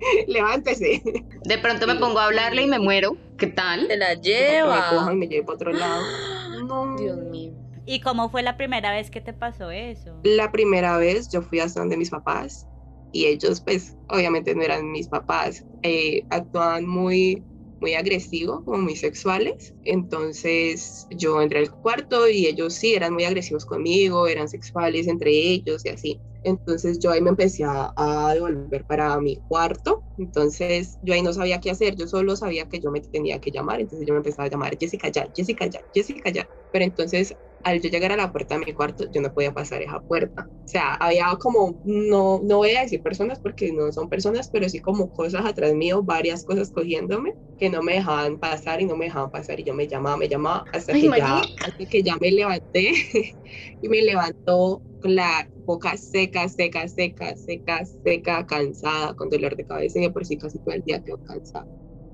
Levántese. 0.26 1.02
De 1.44 1.58
pronto 1.58 1.86
me 1.86 1.96
pongo 1.96 2.18
a 2.18 2.26
hablarle 2.26 2.62
y 2.62 2.66
me 2.66 2.78
muero. 2.78 3.16
¿Qué 3.38 3.46
tal? 3.48 3.86
Se 3.86 3.96
la 3.96 4.10
Que 4.10 4.16
me 4.16 4.22
lleva. 4.22 4.90
cojan 4.90 5.12
y 5.14 5.16
me 5.16 5.28
lleven 5.28 5.46
para 5.46 5.56
otro 5.56 5.72
lado. 5.72 6.02
No. 6.66 6.96
Dios 6.96 7.18
mío. 7.18 7.52
¿Y 7.84 8.00
cómo 8.00 8.28
fue 8.30 8.42
la 8.42 8.56
primera 8.56 8.90
vez 8.90 9.10
que 9.10 9.20
te 9.20 9.32
pasó 9.32 9.70
eso? 9.70 10.18
La 10.24 10.50
primera 10.50 10.96
vez 10.96 11.28
yo 11.28 11.42
fui 11.42 11.60
hasta 11.60 11.80
donde 11.80 11.96
mis 11.96 12.10
papás 12.10 12.66
y 13.12 13.26
ellos 13.26 13.60
pues 13.60 13.96
obviamente 14.08 14.54
no 14.54 14.62
eran 14.62 14.90
mis 14.90 15.06
papás, 15.06 15.64
eh, 15.82 16.24
actuaban 16.30 16.86
muy, 16.88 17.44
muy 17.80 17.94
agresivos, 17.94 18.64
como 18.64 18.78
muy 18.78 18.96
sexuales. 18.96 19.74
Entonces 19.84 21.06
yo 21.10 21.40
entré 21.40 21.60
al 21.60 21.70
cuarto 21.70 22.28
y 22.28 22.46
ellos 22.46 22.74
sí 22.74 22.94
eran 22.94 23.12
muy 23.12 23.24
agresivos 23.24 23.64
conmigo, 23.64 24.26
eran 24.26 24.48
sexuales 24.48 25.06
entre 25.06 25.30
ellos 25.30 25.84
y 25.84 25.90
así. 25.90 26.20
Entonces 26.46 26.98
yo 27.00 27.10
ahí 27.10 27.20
me 27.20 27.30
empecé 27.30 27.64
a, 27.64 27.92
a 27.96 28.34
devolver 28.34 28.84
para 28.86 29.18
mi 29.20 29.42
cuarto. 29.48 30.04
Entonces 30.16 30.98
yo 31.02 31.14
ahí 31.14 31.22
no 31.22 31.32
sabía 31.32 31.60
qué 31.60 31.70
hacer, 31.70 31.96
yo 31.96 32.06
solo 32.08 32.36
sabía 32.36 32.66
que 32.66 32.80
yo 32.80 32.90
me 32.90 33.00
tenía 33.00 33.40
que 33.40 33.50
llamar. 33.50 33.80
Entonces 33.80 34.06
yo 34.06 34.14
me 34.14 34.18
empezaba 34.18 34.46
a 34.46 34.50
llamar 34.50 34.76
Jessica 34.78 35.08
ya, 35.10 35.28
Jessica 35.34 35.66
ya, 35.66 35.80
Jessica 35.92 36.30
ya. 36.30 36.48
Pero 36.70 36.84
entonces 36.84 37.36
al 37.62 37.80
yo 37.80 37.90
llegar 37.90 38.12
a 38.12 38.16
la 38.16 38.30
puerta 38.32 38.54
de 38.58 38.64
mi 38.64 38.72
cuarto, 38.74 39.06
yo 39.10 39.20
no 39.20 39.32
podía 39.32 39.52
pasar 39.52 39.82
esa 39.82 40.00
puerta. 40.00 40.42
O 40.48 40.68
sea, 40.68 40.94
había 40.94 41.26
como, 41.40 41.80
no, 41.82 42.40
no 42.44 42.56
voy 42.58 42.70
a 42.72 42.82
decir 42.82 43.02
personas 43.02 43.40
porque 43.40 43.72
no 43.72 43.90
son 43.92 44.08
personas, 44.08 44.48
pero 44.50 44.68
sí 44.68 44.80
como 44.80 45.10
cosas 45.10 45.44
atrás 45.46 45.74
mío, 45.74 46.02
varias 46.02 46.44
cosas 46.44 46.70
cogiéndome 46.70 47.34
que 47.56 47.70
no 47.70 47.82
me 47.82 47.94
dejaban 47.94 48.38
pasar 48.38 48.80
y 48.82 48.86
no 48.86 48.96
me 48.96 49.06
dejaban 49.06 49.30
pasar 49.30 49.58
y 49.60 49.64
yo 49.64 49.74
me 49.74 49.88
llamaba, 49.88 50.16
me 50.16 50.28
llamaba 50.28 50.68
hasta 50.72 50.94
Ay, 50.94 51.10
que 51.10 51.12
ya, 51.12 51.50
hasta 51.62 51.86
que 51.86 52.02
ya 52.02 52.16
me 52.20 52.30
levanté 52.30 52.92
y 53.80 53.88
me 53.88 54.02
levantó 54.02 54.82
la 55.08 55.48
boca 55.64 55.96
seca, 55.96 56.48
seca, 56.48 56.88
seca, 56.88 57.36
seca, 57.36 57.84
seca, 57.84 58.46
cansada, 58.46 59.14
con 59.14 59.30
dolor 59.30 59.56
de 59.56 59.66
cabeza 59.66 59.98
y 59.98 60.02
de 60.02 60.10
por 60.10 60.24
sí 60.24 60.36
casi 60.36 60.58
todo 60.58 60.74
el 60.74 60.82
día 60.82 61.02
quedo 61.02 61.22
cansada. 61.24 61.66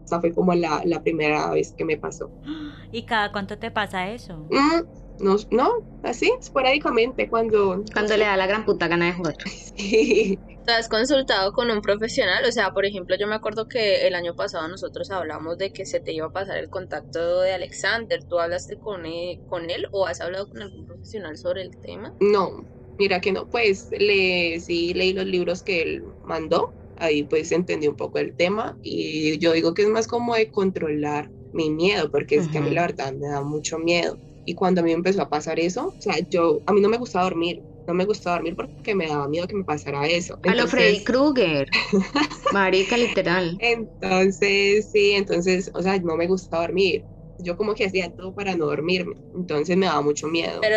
Esa 0.04 0.20
fue 0.20 0.32
como 0.32 0.54
la, 0.54 0.82
la 0.84 1.02
primera 1.02 1.50
vez 1.50 1.72
que 1.72 1.84
me 1.84 1.96
pasó. 1.96 2.30
¿Y 2.92 3.04
cada 3.04 3.32
cuánto 3.32 3.58
te 3.58 3.70
pasa 3.70 4.10
eso? 4.10 4.46
Mm, 4.50 5.22
no, 5.22 5.36
no, 5.50 5.70
así, 6.02 6.32
esporádicamente, 6.38 7.28
cuando... 7.28 7.84
Cuando 7.92 8.16
le 8.16 8.24
da 8.24 8.36
la 8.36 8.46
gran 8.46 8.64
puta 8.64 8.88
gana 8.88 9.06
de 9.06 9.12
jugar. 9.12 9.36
Sí. 9.74 10.38
¿Te 10.64 10.72
has 10.72 10.88
consultado 10.88 11.52
con 11.52 11.70
un 11.70 11.80
profesional? 11.80 12.44
O 12.46 12.52
sea, 12.52 12.72
por 12.72 12.84
ejemplo, 12.84 13.16
yo 13.18 13.26
me 13.26 13.34
acuerdo 13.34 13.66
que 13.68 14.06
el 14.06 14.14
año 14.14 14.36
pasado 14.36 14.68
nosotros 14.68 15.10
hablamos 15.10 15.58
de 15.58 15.72
que 15.72 15.86
se 15.86 15.98
te 15.98 16.12
iba 16.12 16.26
a 16.26 16.30
pasar 16.30 16.58
el 16.58 16.68
contacto 16.68 17.40
de 17.40 17.52
Alexander. 17.52 18.22
¿Tú 18.22 18.38
hablaste 18.38 18.78
con 18.78 19.04
él, 19.04 19.40
con 19.48 19.70
él 19.70 19.88
o 19.90 20.06
has 20.06 20.20
hablado 20.20 20.48
con 20.48 20.62
algún 20.62 20.86
profesional 20.86 21.36
sobre 21.36 21.62
el 21.62 21.76
tema? 21.78 22.14
No, 22.20 22.64
mira 22.98 23.20
que 23.20 23.32
no, 23.32 23.48
pues 23.48 23.88
le, 23.90 24.60
sí 24.60 24.94
leí 24.94 25.12
los 25.12 25.26
libros 25.26 25.62
que 25.62 25.82
él 25.82 26.02
mandó, 26.24 26.72
ahí 26.96 27.24
pues 27.24 27.50
entendí 27.52 27.88
un 27.88 27.96
poco 27.96 28.18
el 28.18 28.34
tema 28.34 28.78
y 28.82 29.38
yo 29.38 29.52
digo 29.52 29.74
que 29.74 29.82
es 29.82 29.88
más 29.88 30.06
como 30.06 30.34
de 30.34 30.50
controlar 30.50 31.30
mi 31.52 31.70
miedo, 31.70 32.10
porque 32.10 32.36
es 32.36 32.48
que 32.48 32.58
a 32.58 32.60
mí 32.62 32.70
la 32.70 32.82
verdad 32.82 33.12
me 33.12 33.28
da 33.28 33.42
mucho 33.42 33.78
miedo. 33.78 34.18
Y 34.44 34.54
cuando 34.54 34.80
a 34.80 34.84
mí 34.84 34.90
empezó 34.92 35.22
a 35.22 35.28
pasar 35.28 35.60
eso, 35.60 35.88
o 35.88 36.00
sea, 36.00 36.16
yo, 36.30 36.60
a 36.66 36.72
mí 36.72 36.80
no 36.80 36.88
me 36.88 36.96
gustaba 36.96 37.24
dormir, 37.24 37.62
no 37.86 37.94
me 37.94 38.04
gustaba 38.04 38.36
dormir 38.36 38.56
porque 38.56 38.94
me 38.94 39.06
daba 39.06 39.28
miedo 39.28 39.46
que 39.46 39.55
me 39.55 39.64
pasara 39.64 40.06
eso. 40.06 40.38
A 40.43 40.55
lo 40.55 40.67
Freddy 40.67 40.96
Entonces- 40.96 41.05
Krueger. 41.05 41.69
Marica, 42.52 42.96
literal. 42.96 43.56
Entonces, 43.60 44.90
sí, 44.90 45.12
entonces, 45.12 45.70
o 45.74 45.82
sea, 45.82 45.98
no 45.98 46.17
me 46.17 46.26
gustaba 46.26 46.62
dormir. 46.67 47.05
Yo 47.38 47.56
como 47.56 47.74
que 47.74 47.84
hacía 47.86 48.10
todo 48.10 48.34
para 48.34 48.56
no 48.56 48.67
dormirme, 48.67 49.14
entonces 49.34 49.76
me 49.76 49.86
daba 49.86 50.02
mucho 50.02 50.26
miedo. 50.28 50.60
Pero 50.60 50.76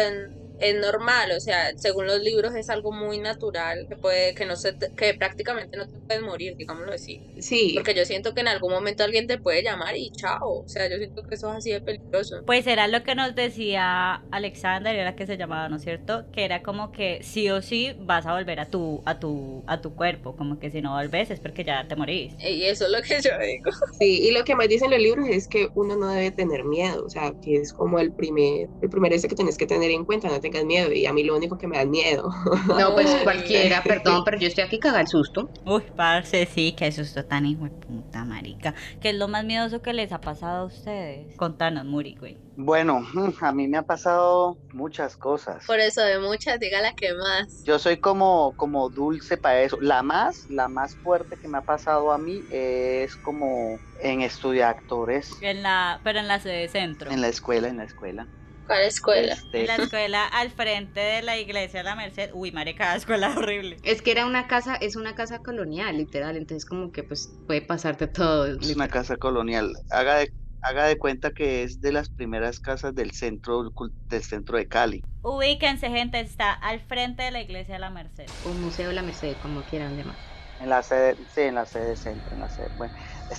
es 0.60 0.76
normal, 0.76 1.32
o 1.32 1.40
sea, 1.40 1.72
según 1.78 2.08
los 2.08 2.22
libros 2.22 2.56
es 2.56 2.70
algo 2.70 2.92
muy 2.92 3.20
natural 3.20 3.86
que 3.90 3.96
puede, 3.96 4.34
que 4.36 4.46
no 4.46 4.56
se, 4.56 4.76
que 4.96 5.14
prácticamente 5.14 5.78
no 5.78 5.88
te 5.88 5.98
puedes 6.00 6.24
morir, 6.24 6.56
digámoslo 6.58 6.94
así. 6.94 7.22
Sí, 7.40 7.74
Porque 7.76 7.94
yo 7.94 8.06
siento 8.06 8.34
que 8.34 8.42
en 8.42 8.48
algún 8.48 8.72
momento 8.72 9.04
alguien 9.04 9.28
te 9.28 9.38
puede 9.38 9.64
llamar 9.64 9.96
y 9.98 10.12
chao. 10.12 10.64
O 10.64 10.68
sea, 10.68 10.90
yo 10.90 10.98
siento 10.98 11.24
que 11.24 11.36
eso 11.36 11.50
es 11.52 11.58
así 11.58 11.72
de 11.72 11.82
peligroso. 11.82 12.38
Pues 12.46 12.68
era 12.68 12.88
lo 12.88 13.04
que 13.04 13.16
nos 13.16 13.36
decía 13.36 14.24
Alexander, 14.32 14.96
era 14.96 15.16
que 15.16 15.26
se 15.28 15.38
llamaba, 15.38 15.70
¿no 15.70 15.78
es 15.78 15.84
cierto? 15.84 16.26
Que 16.32 16.46
era 16.46 16.64
como 16.64 16.92
que 16.92 17.20
sí 17.24 17.50
o 17.50 17.62
sí 17.62 17.96
vas 18.00 18.26
a 18.26 18.34
volver 18.34 18.60
a 18.60 18.70
tu, 18.70 19.02
a 19.06 19.20
tu, 19.20 19.64
a 19.68 19.82
tu 19.82 19.96
cuerpo, 19.96 20.36
como 20.36 20.60
que 20.60 20.72
si 20.72 20.82
no 20.82 20.94
volves 20.94 21.32
es 21.32 21.40
porque 21.40 21.64
ya 21.64 21.88
te 21.88 21.96
morís. 21.96 22.36
Y 22.40 22.64
eso 22.64 22.86
es 22.86 22.92
lo 22.92 23.02
que 23.02 23.22
yo 23.22 23.32
digo. 23.40 23.72
Sí, 24.00 24.28
y 24.28 24.32
lo 24.32 24.44
que 24.44 24.56
más 24.56 24.68
dicen 24.68 24.92
los 24.92 25.00
libros 25.00 25.28
es 25.30 25.48
que 25.48 25.70
uno 25.76 25.96
no 25.96 26.08
debe 26.10 26.32
tener 26.32 26.64
miedo, 26.64 27.06
o 27.06 27.10
sea, 27.10 27.34
que 27.42 27.58
es 27.58 27.74
como 27.74 28.00
el 28.00 28.14
primer, 28.14 28.70
el 28.82 28.90
primer 28.90 29.14
ese 29.14 29.28
que 29.28 29.36
tienes 29.36 29.58
que 29.58 29.66
tener 29.68 29.92
en 29.92 30.06
cuenta, 30.06 30.28
no 30.30 30.40
tengas 30.50 30.66
miedo, 30.66 30.92
y 30.92 31.06
a 31.06 31.14
mí 31.14 31.24
lo 31.24 31.36
único 31.36 31.58
que 31.58 31.68
me 31.68 31.78
da 31.78 31.86
miedo. 31.86 32.30
No, 32.78 32.94
pues 32.94 33.10
cualquiera, 33.24 33.82
perdón, 33.84 34.24
pero 34.24 34.38
yo 34.38 34.48
estoy 34.48 34.64
aquí 34.64 34.80
caga 34.80 35.02
el 35.02 35.08
susto. 35.08 35.50
Uy, 35.66 35.84
parce, 35.96 36.46
sí, 36.46 36.74
qué 36.78 36.92
susto 36.92 37.25
tan 37.25 37.46
hijo 37.46 37.64
de 37.66 37.72
puta, 37.72 38.24
marica. 38.25 38.74
¿Qué 39.02 39.10
es 39.10 39.16
lo 39.16 39.28
más 39.28 39.44
miedoso 39.44 39.82
que 39.82 39.94
les 39.94 40.12
ha 40.12 40.22
pasado 40.22 40.64
a 40.64 40.66
ustedes? 40.66 41.36
Contanos, 41.38 41.86
Muri, 41.86 42.16
güey. 42.20 42.38
Bueno, 42.58 43.02
mm, 43.14 43.34
a 43.42 43.52
mí 43.52 43.68
me 43.68 43.78
ha 43.78 43.82
pasado 43.82 44.58
muchas 44.72 45.18
cosas. 45.18 45.66
Por 45.66 45.80
eso 45.80 46.02
de 46.02 46.20
muchas, 46.20 46.60
diga 46.60 46.82
la 46.82 46.94
que 46.94 47.14
más. 47.14 47.64
Yo 47.66 47.80
soy 47.80 47.98
como, 47.98 48.54
como 48.56 48.90
dulce 48.90 49.36
para 49.38 49.62
eso. 49.62 49.78
La 49.82 50.04
más, 50.04 50.50
la 50.50 50.68
más 50.70 50.96
fuerte 50.96 51.36
que 51.38 51.48
me 51.50 51.58
ha 51.58 51.62
pasado 51.62 52.12
a 52.12 52.18
mí 52.18 52.42
es 52.52 53.16
como 53.18 53.78
en 54.02 54.22
estudiar 54.22 54.75
actores 54.78 55.32
En 55.42 55.64
la, 55.64 56.00
pero 56.04 56.20
en 56.20 56.28
la 56.28 56.40
sede 56.40 56.68
centro. 56.68 57.12
en 57.12 57.22
la 57.22 57.28
escuela, 57.28 57.68
en 57.68 57.78
la 57.78 57.84
escuela. 57.84 58.28
¿Cuál 58.68 58.84
escuela? 58.84 59.34
Este, 59.34 59.66
la 59.66 59.76
escuela 59.76 60.26
al 60.26 60.52
frente 60.52 61.00
de 61.00 61.22
la 61.22 61.38
iglesia 61.38 61.80
de 61.80 61.84
la 61.84 61.96
Merced. 61.96 62.32
Uy, 62.34 62.52
marica, 62.52 62.96
escuela 62.96 63.30
horrible. 63.38 63.78
Es 63.84 64.02
que 64.02 64.12
era 64.12 64.26
una 64.26 64.48
casa, 64.48 64.76
es 64.76 64.96
una 64.96 65.16
casa 65.16 65.40
colonial, 65.40 65.98
literal, 65.98 66.36
entonces 66.36 66.66
como 66.66 66.92
que 66.92 67.04
pues 67.04 67.30
puede 67.46 67.62
pasarte 67.62 68.08
todo. 68.08 68.48
es 68.48 68.76
una 68.76 68.88
casa 68.88 69.18
colonial. 69.18 69.74
Haga 69.92 70.18
de 70.18 70.32
Haga 70.68 70.88
de 70.88 70.98
cuenta 70.98 71.30
que 71.30 71.62
es 71.62 71.80
de 71.80 71.92
las 71.92 72.10
primeras 72.10 72.60
casas 72.60 72.96
del 72.96 73.12
centro, 73.12 73.72
del 74.10 74.24
centro 74.24 74.58
de 74.58 74.68
Cali. 74.68 75.04
Ubíquense, 75.22 75.90
gente, 75.90 76.20
está 76.20 76.54
al 76.54 76.80
frente 76.80 77.22
de 77.22 77.30
la 77.30 77.42
iglesia 77.42 77.76
de 77.76 77.82
la 77.82 77.92
Merced. 77.92 78.26
O 78.46 78.50
Museo 78.50 78.88
de 78.88 78.96
la 78.96 79.04
Merced, 79.04 79.36
como 79.44 79.62
quieran 79.62 79.96
llamar. 79.96 80.16
En 80.60 80.70
la 80.70 80.82
sede, 80.82 81.18
sí, 81.36 81.42
en 81.42 81.54
la 81.54 81.68
sede 81.68 81.96
centro, 81.96 82.34
en 82.34 82.40
la 82.42 82.50
sede. 82.50 82.70
Bueno, 82.80 82.96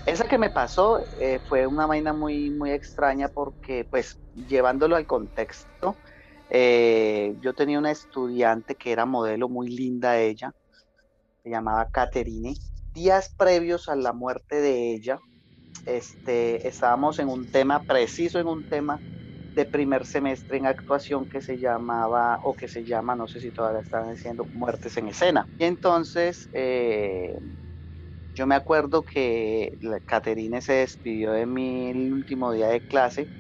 esa 0.07 0.25
que 0.29 0.39
me 0.39 0.51
pasó 0.51 1.01
eh, 1.21 1.41
fue 1.49 1.67
una 1.67 1.87
vaina 1.87 2.13
muy, 2.13 2.51
muy 2.51 2.73
extraña 2.73 3.29
porque, 3.29 3.87
pues, 3.91 4.19
llevándolo 4.35 4.97
al 4.97 5.07
contexto, 5.07 5.97
eh, 6.51 7.35
yo 7.41 7.55
tenía 7.55 7.79
una 7.79 7.91
estudiante 7.91 8.75
que 8.75 8.93
era 8.93 9.07
modelo 9.07 9.49
muy 9.49 9.69
linda 9.69 10.19
ella, 10.19 10.53
se 11.43 11.51
llamaba 11.51 11.89
Caterine. 11.91 12.55
Días 12.95 13.35
previos 13.37 13.89
a 13.89 13.97
la 13.97 14.13
muerte 14.13 14.61
de 14.61 14.93
ella, 14.95 15.19
este, 15.85 16.67
estábamos 16.67 17.19
en 17.19 17.29
un 17.29 17.51
tema 17.51 17.83
preciso, 17.83 18.41
en 18.41 18.47
un 18.47 18.69
tema 18.69 18.99
de 19.55 19.65
primer 19.65 20.05
semestre 20.05 20.59
en 20.59 20.67
actuación 20.67 21.29
que 21.29 21.41
se 21.41 21.59
llamaba, 21.59 22.41
o 22.45 22.55
que 22.55 22.69
se 22.69 22.85
llama, 22.85 23.17
no 23.17 23.27
sé 23.27 23.41
si 23.41 23.51
todavía 23.51 23.81
están 23.81 24.11
diciendo, 24.11 24.45
Muertes 24.53 24.97
en 24.99 25.09
Escena. 25.09 25.47
Y 25.59 25.65
entonces, 25.65 26.49
eh, 26.53 27.39
yo 28.37 28.47
me 28.47 28.55
acuerdo 28.57 29.05
que 29.05 29.73
Caterine 30.07 30.61
se 30.63 30.75
despidió 30.75 31.33
de 31.33 31.47
mí 31.47 31.91
el 31.91 32.13
último 32.13 32.53
día 32.53 32.69
de 32.69 32.83
clase, 32.83 33.31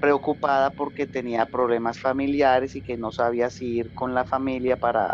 preocupada 0.00 0.72
porque 0.72 1.06
tenía 1.08 1.46
problemas 1.46 1.98
familiares 2.00 2.76
y 2.76 2.82
que 2.82 2.98
no 2.98 3.12
sabía 3.12 3.50
si 3.50 3.76
ir 3.78 3.92
con 3.94 4.14
la 4.14 4.24
familia 4.26 4.76
para, 4.78 5.08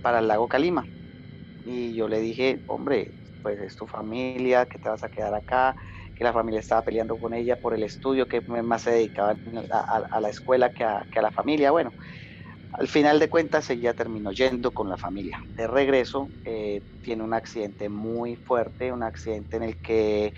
para 0.00 0.18
el 0.20 0.28
lago 0.28 0.48
Calima. 0.48 0.86
Y 1.64 1.96
yo 1.96 2.08
le 2.08 2.20
dije, 2.20 2.62
hombre, 2.66 3.14
pues 3.42 3.58
es 3.60 3.76
tu 3.76 3.86
familia, 3.86 4.66
que 4.66 4.78
te 4.78 4.88
vas 4.88 5.04
a 5.04 5.08
quedar 5.08 5.34
acá, 5.34 5.76
que 6.14 6.24
la 6.24 6.32
familia 6.32 6.60
estaba 6.60 6.82
peleando 6.84 7.18
con 7.18 7.34
ella 7.34 7.56
por 7.56 7.74
el 7.74 7.82
estudio, 7.84 8.28
que 8.28 8.42
más 8.46 8.82
se 8.82 8.90
dedicaba 8.92 9.32
a, 9.70 9.78
a- 9.98 10.06
a 10.10 10.20
la 10.20 10.28
escuela 10.30 10.70
que 10.70 10.84
a, 10.84 11.06
que 11.10 11.18
a 11.20 11.22
la 11.22 11.32
familia. 11.32 11.70
Bueno, 11.70 11.94
al 12.76 12.88
final 12.88 13.20
de 13.20 13.28
cuentas 13.28 13.70
ella 13.70 13.94
terminó 13.94 14.32
yendo 14.32 14.72
con 14.72 14.88
la 14.88 14.96
familia. 14.96 15.38
De 15.56 15.66
regreso 15.66 16.28
eh, 16.44 16.82
tiene 17.02 17.22
un 17.22 17.32
accidente 17.32 17.88
muy 17.88 18.34
fuerte, 18.36 18.92
un 18.92 19.02
accidente 19.02 19.56
en 19.56 19.62
el 19.62 19.76
que 19.76 20.34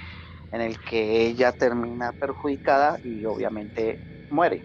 en 0.53 0.61
el 0.61 0.79
que 0.79 1.27
ella 1.27 1.53
termina 1.53 2.13
perjudicada 2.13 2.99
y 3.03 3.25
obviamente 3.25 3.99
muere. 4.31 4.63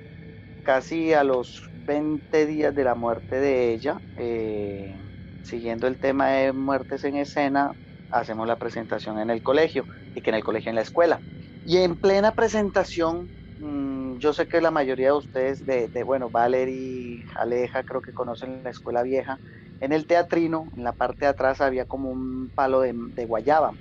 Casi 0.63 1.13
a 1.13 1.23
los 1.23 1.69
20 1.85 2.45
días 2.45 2.75
de 2.75 2.83
la 2.83 2.93
muerte 2.93 3.39
de 3.39 3.73
ella, 3.73 3.99
eh, 4.17 4.95
siguiendo 5.43 5.87
el 5.87 5.97
tema 5.97 6.29
de 6.29 6.53
muertes 6.53 7.03
en 7.03 7.15
escena, 7.15 7.73
hacemos 8.11 8.47
la 8.47 8.57
presentación 8.57 9.17
en 9.19 9.29
el 9.29 9.41
colegio 9.41 9.85
y 10.13 10.21
que 10.21 10.29
en 10.29 10.35
el 10.35 10.43
colegio 10.43 10.69
en 10.69 10.75
la 10.75 10.81
escuela. 10.81 11.19
Y 11.65 11.77
en 11.77 11.95
plena 11.95 12.31
presentación, 12.31 13.29
mm, 13.59 13.90
yo 14.21 14.33
sé 14.33 14.47
que 14.47 14.61
la 14.61 14.71
mayoría 14.71 15.07
de 15.07 15.17
ustedes, 15.17 15.65
de, 15.65 16.03
bueno, 16.03 16.29
Valerie, 16.29 17.25
Aleja, 17.35 17.83
creo 17.83 18.01
que 18.01 18.13
conocen 18.13 18.63
la 18.63 18.69
escuela 18.69 19.01
vieja, 19.01 19.41
en 19.79 19.93
el 19.93 20.05
teatrino, 20.05 20.71
en 20.77 20.83
la 20.83 20.93
parte 20.93 21.25
de 21.25 21.31
atrás 21.31 21.59
había 21.59 21.85
como 21.85 22.11
un 22.11 22.51
palo 22.53 22.81
de, 22.81 22.93
guayaba 23.25 23.73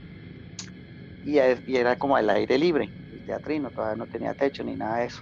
y, 1.22 1.38
era 1.38 1.96
como 1.96 2.16
al 2.16 2.30
aire 2.30 2.56
libre, 2.56 2.94
el 3.10 3.22
teatrino, 3.22 3.70
todavía 3.70 3.96
no 3.96 4.06
tenía 4.06 4.34
techo 4.34 4.64
ni 4.64 4.76
nada 4.76 5.00
de 5.00 5.06
eso. 5.06 5.20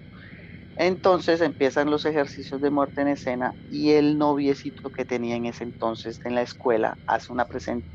Entonces 0.77 1.41
empiezan 1.41 1.91
los 1.91 2.07
ejercicios 2.07 2.61
de 2.61 2.71
muerte 2.71 3.03
en 3.03 3.09
escena 3.09 3.53
y 3.69 3.91
el 3.95 4.17
noviecito 4.17 4.91
que 4.91 5.05
tenía 5.05 5.35
en 5.35 5.47
ese 5.47 5.65
entonces 5.65 6.21
en 6.25 6.37
la 6.37 6.43
escuela 6.43 6.97
hace, 7.05 7.33
una 7.33 7.49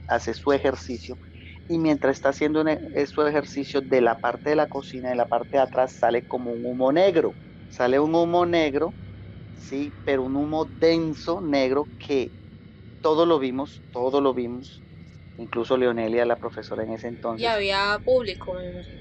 hace 0.07 0.33
su 0.33 0.51
ejercicio 0.51 1.17
y 1.67 1.77
mientras 1.77 2.15
está 2.17 2.29
haciendo 2.29 2.61
un 2.61 2.69
e- 2.69 2.79
su 3.07 3.21
ejercicio 3.25 3.81
de 3.81 4.01
la 4.01 4.15
parte 4.19 4.51
de 4.51 4.55
la 4.55 4.67
cocina, 4.67 5.09
de 5.09 5.15
la 5.15 5.25
parte 5.27 5.57
de 5.57 5.63
atrás 5.63 5.93
sale 5.97 6.23
como 6.23 6.51
un 6.51 6.61
humo 6.65 6.91
negro, 6.91 7.35
sale 7.67 7.99
un 7.99 8.13
humo 8.15 8.45
negro, 8.45 8.95
sí, 9.53 9.95
pero 10.03 10.23
un 10.23 10.35
humo 10.35 10.65
denso, 10.65 11.41
negro 11.41 11.89
que 11.97 12.33
todo 13.01 13.25
lo 13.25 13.39
vimos, 13.39 13.83
todo 13.91 14.21
lo 14.21 14.33
vimos, 14.33 14.83
incluso 15.37 15.77
Leonelia, 15.77 16.25
la 16.25 16.37
profesora 16.37 16.83
en 16.83 16.91
ese 16.93 17.07
entonces. 17.07 17.43
Y 17.43 17.47
había 17.47 17.99
público. 18.03 18.55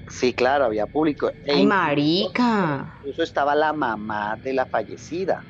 Sí, 0.07 0.33
claro, 0.33 0.65
había 0.65 0.87
público. 0.87 1.29
E 1.29 1.53
Ay, 1.53 1.61
incluso- 1.63 1.67
marica. 1.67 2.93
Incluso 2.99 3.23
estaba 3.23 3.55
la 3.55 3.73
mamá 3.73 4.37
de 4.41 4.53
la 4.53 4.65
fallecida. 4.65 5.45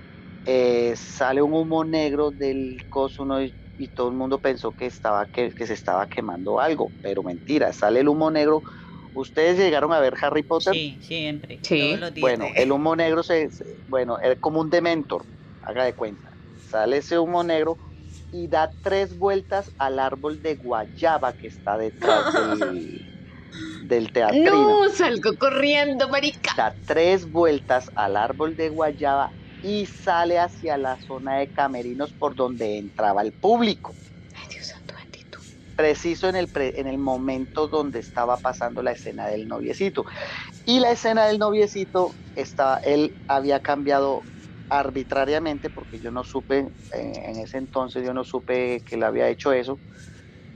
Eh, 0.46 0.93
sale 0.98 1.41
un 1.41 1.53
humo 1.53 1.86
negro 1.86 2.32
del 2.32 2.77
coso 2.89 3.24
uno 3.24 3.38
y, 3.77 3.89
todo 3.89 4.08
el 4.10 4.13
mundo 4.15 4.39
pensó 4.39 4.74
que, 4.74 4.86
estaba, 4.86 5.25
que, 5.27 5.51
que 5.51 5.68
se 5.68 5.74
estaba 5.74 6.08
quemando 6.08 6.60
algo, 6.60 6.94
pero 7.01 7.24
mentira, 7.24 7.72
sale 7.74 8.01
el 8.01 8.10
humo 8.10 8.32
negro. 8.32 8.63
¿Ustedes 9.13 9.58
llegaron 9.58 9.94
a 9.94 10.00
ver 10.00 10.15
Harry 10.22 10.44
Potter? 10.44 10.74
Sí, 10.74 11.00
siempre. 11.01 11.60
Sí. 11.63 11.80
Todos 11.80 12.00
los 12.00 12.13
días. 12.13 12.22
Bueno, 12.22 12.48
el 12.56 12.72
humo 12.72 12.96
negro 12.96 13.24
se, 13.24 13.50
se- 13.51 13.65
bueno, 13.86 14.20
es 14.20 14.39
como 14.39 14.62
un 14.62 14.70
dementor, 14.70 15.25
haga 15.62 15.84
de 15.86 15.94
cuenta. 15.94 16.30
Sale 16.56 16.98
ese 16.98 17.20
humo 17.20 17.44
negro 17.44 17.77
y 18.32 18.48
da 18.48 18.74
tres 18.82 19.15
vueltas 19.15 19.72
al 19.77 20.00
árbol 20.00 20.42
de 20.42 20.56
guayaba 20.56 21.34
que 21.34 21.48
está 21.48 21.77
detrás 21.77 22.34
del, 22.34 23.06
del 23.84 24.12
teatrino. 24.12 24.84
No, 24.84 24.89
salgo 24.89 25.38
corriendo, 25.38 26.10
marica. 26.10 26.51
Da 26.58 26.75
tres 26.86 27.30
vueltas 27.30 27.92
al 27.96 28.18
árbol 28.18 28.56
de 28.56 28.70
guayaba 28.70 29.32
y 29.63 29.86
sale 29.88 30.39
hacia 30.39 30.77
la 30.77 30.98
zona 31.00 31.38
de 31.38 31.50
camerinos 31.50 32.13
por 32.13 32.36
donde 32.36 32.77
entraba 32.77 33.22
el 33.24 33.34
público. 33.34 33.98
Ay, 34.34 34.41
Dios 34.51 34.65
santo 34.67 34.93
bendito. 35.01 35.39
preciso 35.75 36.27
en 36.27 36.36
el, 36.36 36.50
pre- 36.50 36.79
en 36.79 36.88
el 36.88 36.98
momento 37.00 37.70
donde 37.70 38.00
estaba 38.00 38.41
pasando 38.41 38.84
la 38.84 38.91
escena 38.91 39.27
del 39.27 39.48
noviecito. 39.48 40.05
Y 40.65 40.79
la 40.82 40.91
escena 40.91 41.25
del 41.25 41.39
noviecito, 41.39 42.20
estaba, 42.36 42.77
él 42.84 43.17
había 43.27 43.62
cambiado 43.62 44.27
arbitrariamente, 44.70 45.70
porque 45.70 46.00
yo 46.01 46.12
no 46.12 46.24
supe, 46.25 46.67
en 46.91 47.38
ese 47.39 47.58
entonces 47.58 48.05
yo 48.05 48.13
no 48.13 48.24
supe 48.25 48.82
que 48.86 48.98
le 48.98 49.05
había 49.05 49.29
hecho 49.29 49.53
eso, 49.53 49.82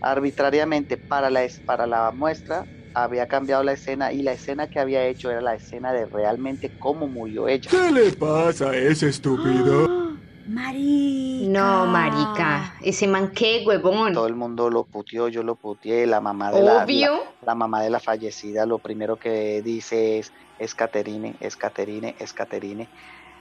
arbitrariamente 0.01 0.97
para 0.97 1.29
la, 1.29 1.47
para 1.65 1.87
la 1.87 2.11
muestra 2.13 2.67
había 3.03 3.27
cambiado 3.27 3.63
la 3.63 3.73
escena 3.73 4.11
y 4.11 4.21
la 4.23 4.33
escena 4.33 4.67
que 4.67 4.79
había 4.79 5.05
hecho 5.05 5.29
era 5.29 5.41
la 5.41 5.55
escena 5.55 5.93
de 5.93 6.05
realmente 6.05 6.73
cómo 6.79 7.07
murió 7.07 7.47
ella. 7.47 7.69
¿Qué 7.69 7.91
le 7.91 8.11
pasa 8.13 8.71
a 8.71 8.77
ese 8.77 9.09
estúpido? 9.09 9.87
Marica. 10.45 11.49
No, 11.51 11.85
marica. 11.87 12.77
Ese 12.81 13.05
man, 13.05 13.31
qué 13.33 13.63
huevón. 13.67 14.13
Todo 14.13 14.27
el 14.27 14.35
mundo 14.35 14.69
lo 14.69 14.85
puteó, 14.85 15.27
yo 15.27 15.43
lo 15.43 15.55
puteé, 15.57 16.07
la 16.07 16.21
mamá 16.21 16.51
de 16.51 16.63
la, 16.63 16.83
Obvio. 16.83 17.15
la- 17.41 17.47
la 17.47 17.55
mamá 17.55 17.81
de 17.83 17.89
la 17.89 17.99
fallecida 17.99 18.65
lo 18.65 18.79
primero 18.79 19.17
que 19.17 19.61
dice 19.61 20.19
es 20.19 20.31
es 20.57 20.73
Caterine, 20.73 21.35
es 21.39 21.55
Caterine, 21.57 22.15
es 22.17 22.33
Caterine. 22.33 22.89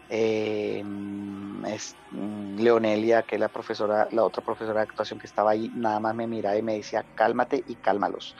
Eh, 0.09 0.83
es 1.67 1.97
mm, 2.11 2.57
Leonelia, 2.59 3.23
que 3.23 3.37
es 3.37 3.41
la 3.41 3.49
profesora, 3.49 4.07
la 4.11 4.23
otra 4.25 4.43
profesora 4.45 4.81
de 4.81 4.85
actuación 4.85 5.19
que 5.19 5.27
estaba 5.27 5.53
ahí, 5.53 5.71
nada 5.75 5.99
más 6.01 6.15
me 6.15 6.27
miraba 6.27 6.57
y 6.57 6.63
me 6.63 6.75
decía, 6.75 7.07
cálmate 7.15 7.63
y 7.67 7.77
cálmalos. 7.77 8.35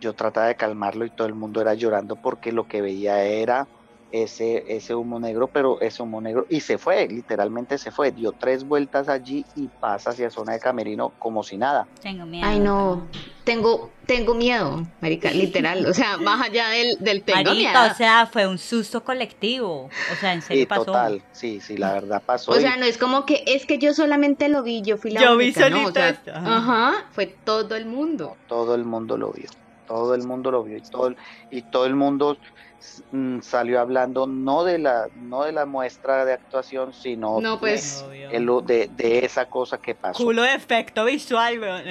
Yo 0.00 0.14
trataba 0.14 0.46
de 0.48 0.56
calmarlo 0.56 1.04
y 1.04 1.10
todo 1.10 1.26
el 1.26 1.34
mundo 1.34 1.60
era 1.60 1.74
llorando 1.74 2.16
porque 2.16 2.52
lo 2.52 2.64
que 2.66 2.80
veía 2.82 3.22
era 3.24 3.68
ese, 4.10 4.64
ese 4.66 4.94
humo 4.94 5.20
negro, 5.20 5.50
pero 5.52 5.80
ese 5.80 6.02
humo 6.02 6.20
negro, 6.20 6.44
y 6.48 6.60
se 6.60 6.78
fue, 6.78 7.06
literalmente 7.06 7.78
se 7.78 7.92
fue, 7.92 8.10
dio 8.10 8.32
tres 8.32 8.64
vueltas 8.64 9.08
allí 9.08 9.44
y 9.54 9.68
pasa 9.78 10.10
hacia 10.10 10.30
zona 10.30 10.54
de 10.54 10.58
camerino 10.58 11.14
como 11.18 11.44
si 11.44 11.56
nada. 11.58 11.86
Tengo 12.00 12.26
miedo. 12.26 12.44
Ay, 12.48 12.58
no. 12.58 13.08
Tengo, 13.44 13.94
tengo 14.06 14.34
miedo, 14.34 14.82
marica, 15.00 15.30
literal. 15.32 15.86
O 15.86 15.94
sea, 15.94 16.16
más 16.16 16.40
allá 16.40 16.70
del, 16.70 16.96
del 17.00 17.24
tengo 17.24 17.52
miedo. 17.52 17.80
o 17.90 17.94
sea, 17.94 18.26
fue 18.26 18.46
un 18.48 18.58
susto 18.58 19.04
colectivo. 19.04 19.84
O 19.84 20.16
sea, 20.20 20.34
en 20.34 20.42
serio 20.42 20.62
Sí, 20.62 20.66
pasó. 20.66 20.84
total, 20.86 21.22
sí, 21.32 21.60
sí, 21.60 21.76
la 21.76 21.92
verdad 21.92 22.22
pasó. 22.26 22.50
O 22.52 22.56
y- 22.56 22.60
sea, 22.62 22.76
no 22.76 22.84
es 22.86 22.98
como 22.98 23.24
que 23.26 23.44
es 23.46 23.64
que 23.64 23.78
yo 23.78 23.94
solamente 23.94 24.48
lo 24.48 24.62
vi, 24.64 24.82
yo 24.82 24.96
fui 24.96 25.12
la 25.12 25.20
Yo 25.22 25.36
vi 25.36 25.46
única, 25.46 25.70
¿no? 25.70 25.76
O 25.76 25.92
solita 25.92 26.14
sea, 26.24 26.34
ajá, 26.34 26.92
fue 27.12 27.26
todo 27.44 27.76
el 27.76 27.86
mundo. 27.86 28.36
todo 28.48 28.74
el 28.74 28.84
mundo 28.84 29.16
lo 29.16 29.32
vio, 29.32 29.48
todo 29.90 30.14
el 30.14 30.22
mundo 30.22 30.52
lo 30.52 30.62
vio 30.62 30.76
y 30.76 30.82
todo 30.82 31.08
el, 31.08 31.16
y 31.50 31.62
todo 31.62 31.84
el 31.84 31.96
mundo 31.96 32.38
mm, 33.10 33.40
salió 33.40 33.80
hablando 33.80 34.28
no 34.28 34.62
de 34.62 34.78
la 34.78 35.08
no 35.14 35.42
de 35.42 35.50
la 35.50 35.66
muestra 35.66 36.24
de 36.24 36.32
actuación, 36.32 36.92
sino 36.92 37.40
No, 37.40 37.58
pues, 37.58 38.04
el- 38.30 38.46
de, 38.66 38.86
de 38.92 39.24
esa 39.24 39.46
cosa 39.46 39.78
que 39.78 39.96
pasó. 39.96 40.22
Culo 40.22 40.42
de 40.42 40.54
efecto 40.54 41.04
visual, 41.04 41.58
weón. 41.58 41.84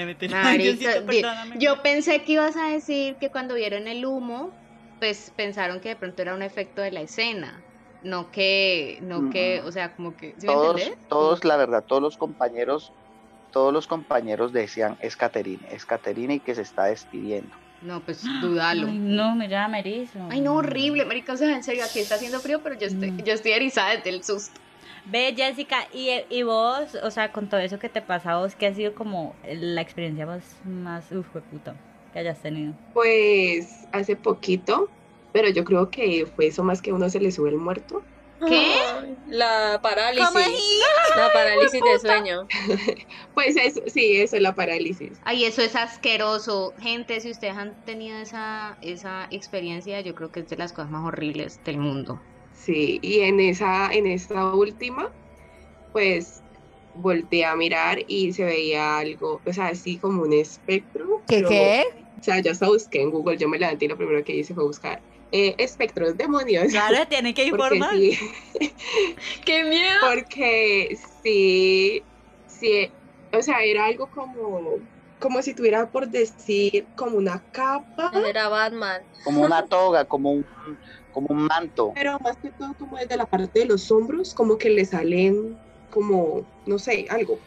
Yo 1.60 1.84
pensé 1.84 2.24
que 2.24 2.32
ibas 2.32 2.56
a 2.56 2.70
decir 2.70 3.18
que 3.20 3.30
cuando 3.30 3.56
vieron 3.56 3.90
el 3.90 4.06
humo, 4.06 4.54
pues 4.98 5.34
pensaron 5.36 5.82
que 5.82 5.90
de 5.90 5.96
pronto 5.98 6.22
era 6.22 6.34
un 6.34 6.42
efecto 6.42 6.82
de 6.82 6.92
la 6.92 7.02
escena. 7.02 7.66
No 8.02 8.32
que, 8.32 9.00
no 9.02 9.30
que, 9.30 9.62
o 9.66 9.74
sea, 9.74 9.94
como 9.94 10.16
que, 10.16 10.36
¿sí 10.40 10.48
me 10.48 10.54
todos, 10.54 10.92
todos, 11.10 11.44
la 11.44 11.58
verdad, 11.58 11.84
todos 11.86 12.02
los 12.02 12.16
compañeros, 12.16 12.94
todos 13.52 13.74
los 13.74 13.88
compañeros 13.88 14.54
decían 14.54 14.98
es 15.02 15.18
Caterine, 15.18 15.68
es 15.70 15.86
Caterine 15.86 16.36
y 16.36 16.40
que 16.40 16.56
se 16.56 16.62
está 16.62 16.86
despidiendo. 16.86 17.54
No, 17.84 18.00
pues 18.02 18.22
dudalo. 18.42 18.88
Ay, 18.88 19.00
no, 19.00 19.36
me 19.36 19.48
llama 19.48 19.80
erizo. 19.80 20.20
Ay, 20.30 20.42
no, 20.42 20.56
horrible, 20.56 21.06
marica, 21.06 21.34
o 21.34 21.38
sea, 21.38 21.56
en 21.56 21.64
serio, 21.64 21.84
aquí 21.84 22.00
está 22.00 22.16
haciendo 22.16 22.40
frío, 22.40 22.60
pero 22.64 22.78
yo 22.78 22.88
estoy, 22.88 23.12
Mm. 23.12 23.24
yo 23.24 23.34
estoy 23.34 23.52
erizada 23.52 23.96
desde 23.96 24.10
el 24.10 24.24
susto. 24.24 24.60
Ve, 25.06 25.34
Jessica, 25.36 25.88
y, 25.94 26.10
y 26.30 26.44
vos, 26.44 26.96
o 27.04 27.12
sea, 27.12 27.32
con 27.32 27.48
todo 27.48 27.60
eso 27.60 27.80
que 27.80 27.90
te 27.90 28.02
pasa 28.02 28.34
a 28.34 28.38
vos, 28.40 28.56
¿qué 28.56 28.68
ha 28.68 28.74
sido 28.74 28.94
como 28.96 29.34
la 29.44 29.82
experiencia 29.82 30.26
más, 30.26 30.44
más, 30.66 31.12
uf, 31.12 31.28
puta, 31.52 31.74
que 32.14 32.20
hayas 32.20 32.42
tenido? 32.42 32.74
Pues 32.94 33.88
hace 33.92 34.16
poquito 34.16 34.90
pero 35.32 35.48
yo 35.50 35.64
creo 35.64 35.90
que 35.92 36.26
fue 36.36 36.48
eso 36.48 36.64
más 36.64 36.82
que 36.82 36.90
a 36.90 36.96
uno 36.96 37.08
se 37.10 37.20
le 37.20 37.32
sube 37.32 37.50
el 37.50 37.58
muerto. 37.58 38.04
¿Qué? 38.48 38.76
La 39.28 39.80
parálisis. 39.82 40.28
¿Cómo 40.28 40.40
es? 40.40 40.52
La 41.16 41.32
parálisis 41.34 41.82
de 41.82 42.00
sueño. 42.00 42.48
Pues 43.34 43.56
eso, 43.56 43.82
sí, 43.88 44.18
eso 44.18 44.36
es 44.36 44.42
la 44.42 44.54
parálisis. 44.54 45.14
Ay, 45.24 45.46
eso 45.46 45.62
es 45.62 45.74
asqueroso. 45.76 46.74
Gente, 46.80 47.22
si 47.22 47.32
ustedes 47.32 47.56
han 47.56 47.74
tenido 47.86 48.18
esa, 48.18 48.78
esa 48.82 49.28
experiencia, 49.32 50.02
yo 50.02 50.14
creo 50.14 50.30
que 50.30 50.42
es 50.42 50.50
de 50.50 50.58
las 50.58 50.74
cosas 50.74 50.92
más 50.92 51.06
horribles 51.06 51.64
del 51.64 51.78
mundo. 51.78 52.20
Sí, 52.54 53.00
y 53.02 53.22
en 53.22 53.40
esa, 53.40 53.94
en 53.94 54.08
esta 54.08 54.54
última, 54.54 55.10
pues 55.94 56.44
volteé 56.96 57.46
a 57.46 57.56
mirar 57.56 58.00
y 58.08 58.34
se 58.34 58.44
veía 58.44 58.98
algo, 58.98 59.40
o 59.46 59.54
sea, 59.54 59.68
así 59.68 59.98
como 59.98 60.24
un 60.24 60.34
espectro. 60.34 61.22
¿Qué 61.28 61.38
pero- 61.38 61.50
qué? 61.50 61.84
O 62.20 62.24
sea, 62.24 62.40
yo 62.42 62.52
hasta 62.52 62.68
busqué 62.68 63.02
en 63.02 63.12
Google, 63.12 63.38
yo 63.38 63.48
me 63.48 63.58
levanté 63.58 63.86
y 63.86 63.88
lo 63.88 63.98
primero 63.98 64.24
que 64.24 64.36
hice 64.36 64.54
fue 64.54 64.66
buscar 64.66 65.02
eh, 65.32 65.56
espectros 65.58 66.18
demonios. 66.18 66.68
Claro, 66.72 67.08
tiene 67.08 67.34
que 67.34 67.46
informar. 67.48 67.96
sí, 67.96 68.18
¡Qué 69.46 69.64
miedo! 69.64 70.00
porque 70.10 70.98
sí, 71.24 72.04
sí, 72.46 72.92
o 73.32 73.42
sea, 73.42 73.64
era 73.64 73.86
algo 73.86 74.10
como, 74.10 74.80
como 75.20 75.42
si 75.42 75.54
tuviera 75.54 75.90
por 75.90 76.10
decir, 76.10 76.88
como 76.96 77.18
una 77.18 77.46
capa, 77.52 78.12
Era 78.28 78.50
Batman. 78.50 79.02
Como 79.24 79.42
una 79.44 79.66
toga, 79.66 80.06
como 80.06 80.32
un, 80.32 80.46
como 81.12 81.28
un 81.30 81.44
manto. 81.46 81.94
pero 81.96 82.18
más 82.22 82.38
que 82.42 82.52
todo 82.52 82.74
como 82.78 82.98
desde 82.98 83.16
la 83.18 83.26
parte 83.26 83.60
de 83.60 83.66
los 83.66 83.90
hombros, 83.92 84.34
como 84.34 84.58
que 84.58 84.70
le 84.70 84.84
salen 84.86 85.58
como, 85.90 86.46
no 86.66 86.80
sé, 86.80 87.06
algo. 87.10 87.40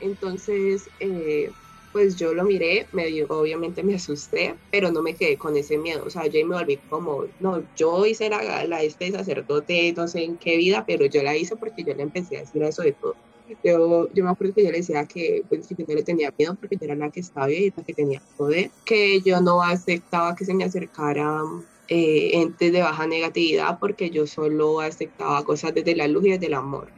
Entonces, 0.00 0.90
eh, 0.98 1.50
pues 1.96 2.14
yo 2.16 2.34
lo 2.34 2.44
miré, 2.44 2.86
medio, 2.92 3.24
obviamente 3.30 3.82
me 3.82 3.94
asusté, 3.94 4.54
pero 4.70 4.92
no 4.92 5.00
me 5.00 5.14
quedé 5.14 5.38
con 5.38 5.56
ese 5.56 5.78
miedo. 5.78 6.04
O 6.04 6.10
sea, 6.10 6.26
yo 6.26 6.46
me 6.46 6.54
volví 6.54 6.76
como, 6.90 7.24
no, 7.40 7.62
yo 7.74 8.04
hice 8.04 8.28
la, 8.28 8.66
la 8.66 8.82
este 8.82 9.10
sacerdote, 9.10 9.94
no 9.96 10.06
sé 10.06 10.22
en 10.24 10.36
qué 10.36 10.58
vida, 10.58 10.84
pero 10.86 11.06
yo 11.06 11.22
la 11.22 11.34
hice 11.34 11.56
porque 11.56 11.84
yo 11.84 11.94
le 11.94 12.02
empecé 12.02 12.36
a 12.36 12.40
decir 12.40 12.62
eso 12.62 12.82
de 12.82 12.92
todo. 12.92 13.16
Yo, 13.64 14.12
yo 14.12 14.24
me 14.24 14.30
acuerdo 14.30 14.52
que 14.52 14.64
yo 14.64 14.70
le 14.72 14.76
decía 14.76 15.06
que, 15.06 15.42
pues, 15.48 15.70
yo 15.70 15.86
no 15.88 15.94
le 15.94 16.02
tenía 16.02 16.34
miedo 16.36 16.54
porque 16.60 16.76
yo 16.76 16.84
era 16.84 16.96
la 16.96 17.10
que 17.10 17.20
estaba 17.20 17.46
bien 17.46 17.62
y 17.62 17.72
la 17.74 17.82
que 17.82 17.94
tenía 17.94 18.20
poder, 18.36 18.70
que 18.84 19.22
yo 19.22 19.40
no 19.40 19.62
aceptaba 19.62 20.36
que 20.36 20.44
se 20.44 20.52
me 20.52 20.64
acercaran 20.64 21.64
eh, 21.88 22.32
entes 22.34 22.72
de 22.74 22.82
baja 22.82 23.06
negatividad 23.06 23.78
porque 23.78 24.10
yo 24.10 24.26
solo 24.26 24.80
aceptaba 24.80 25.42
cosas 25.44 25.72
desde 25.72 25.96
la 25.96 26.08
luz 26.08 26.26
y 26.26 26.32
desde 26.32 26.48
el 26.48 26.54
amor. 26.54 26.88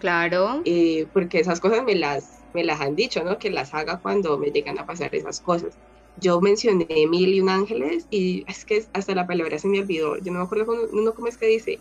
Claro. 0.00 0.62
Eh, 0.64 1.06
porque 1.12 1.38
esas 1.38 1.60
cosas 1.60 1.84
me 1.84 1.94
las, 1.94 2.37
me 2.54 2.64
las 2.64 2.80
han 2.80 2.96
dicho, 2.96 3.22
¿no? 3.24 3.38
Que 3.38 3.50
las 3.50 3.74
haga 3.74 3.98
cuando 3.98 4.38
me 4.38 4.50
llegan 4.50 4.78
a 4.78 4.86
pasar 4.86 5.14
esas 5.14 5.40
cosas. 5.40 5.74
Yo 6.20 6.40
mencioné 6.40 6.86
mil 7.06 7.34
y 7.34 7.40
un 7.40 7.48
ángeles 7.48 8.06
y 8.10 8.44
es 8.48 8.64
que 8.64 8.84
hasta 8.92 9.14
la 9.14 9.26
palabra 9.26 9.58
se 9.58 9.68
me 9.68 9.80
olvidó. 9.80 10.16
Yo 10.18 10.32
no 10.32 10.40
me 10.40 10.44
acuerdo 10.44 10.66
cómo, 10.66 10.82
no, 10.92 11.14
cómo 11.14 11.28
es 11.28 11.36
que 11.36 11.46
dice 11.46 11.78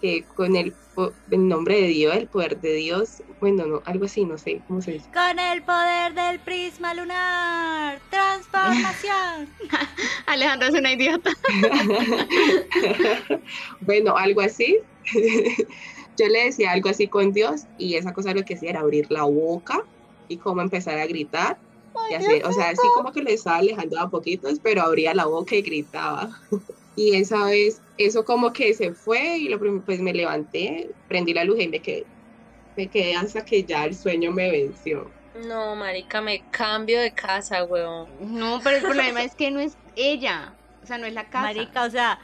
que 0.00 0.24
con 0.34 0.56
el 0.56 0.74
nombre 1.30 1.80
de 1.80 1.88
Dios, 1.88 2.16
el 2.16 2.28
poder 2.28 2.60
de 2.60 2.74
Dios, 2.74 3.22
bueno, 3.40 3.66
no, 3.66 3.82
algo 3.84 4.04
así, 4.04 4.24
no 4.24 4.38
sé 4.38 4.60
cómo 4.68 4.82
se 4.82 4.92
dice. 4.92 5.08
Con 5.12 5.38
el 5.38 5.62
poder 5.62 6.14
del 6.14 6.38
prisma 6.40 6.94
lunar. 6.94 8.00
Transformación. 8.10 9.48
Alejandra 10.26 10.68
es 10.68 10.74
una 10.74 10.92
idiota. 10.92 11.30
bueno, 13.80 14.16
algo 14.16 14.40
así. 14.40 14.78
Yo 16.18 16.26
le 16.26 16.46
decía 16.46 16.72
algo 16.72 16.88
así 16.88 17.06
con 17.06 17.32
Dios 17.32 17.62
y 17.78 17.94
esa 17.94 18.12
cosa 18.12 18.34
lo 18.34 18.44
que 18.44 18.54
hacía 18.54 18.70
era 18.70 18.80
abrir 18.80 19.10
la 19.10 19.22
boca 19.22 19.84
y 20.28 20.36
como 20.36 20.62
empezar 20.62 20.98
a 20.98 21.06
gritar. 21.06 21.58
Y 22.10 22.42
o 22.42 22.52
sea, 22.52 22.70
así 22.70 22.86
como 22.94 23.12
que 23.12 23.22
le 23.22 23.34
estaba 23.34 23.58
alejando 23.58 23.98
a 23.98 24.08
poquitos, 24.08 24.60
pero 24.62 24.82
abría 24.82 25.14
la 25.14 25.26
boca 25.26 25.54
y 25.54 25.62
gritaba. 25.62 26.30
Y 26.98 27.14
esa 27.14 27.44
vez, 27.44 27.80
eso 27.96 28.24
como 28.24 28.52
que 28.52 28.74
se 28.74 28.92
fue 28.92 29.36
y 29.36 29.48
lo 29.48 29.60
pues 29.84 30.00
me 30.00 30.12
levanté, 30.12 30.90
prendí 31.06 31.32
la 31.32 31.44
luz 31.44 31.60
y 31.60 31.68
me 31.68 31.78
quedé. 31.78 32.04
Me 32.76 32.88
quedé 32.88 33.14
hasta 33.14 33.44
que 33.44 33.62
ya 33.62 33.84
el 33.84 33.94
sueño 33.94 34.32
me 34.32 34.50
venció. 34.50 35.08
No, 35.46 35.76
marica, 35.76 36.20
me 36.20 36.42
cambio 36.50 37.00
de 37.00 37.12
casa, 37.12 37.62
weón. 37.62 38.08
No, 38.20 38.60
pero 38.64 38.78
el 38.78 38.82
problema 38.82 39.22
es 39.22 39.34
que 39.36 39.52
no 39.52 39.60
es 39.60 39.76
ella. 39.94 40.54
O 40.82 40.86
sea, 40.88 40.98
no 40.98 41.06
es 41.06 41.14
la 41.14 41.26
casa. 41.26 41.42
Marica, 41.42 41.84
o 41.84 41.90
sea, 41.90 42.18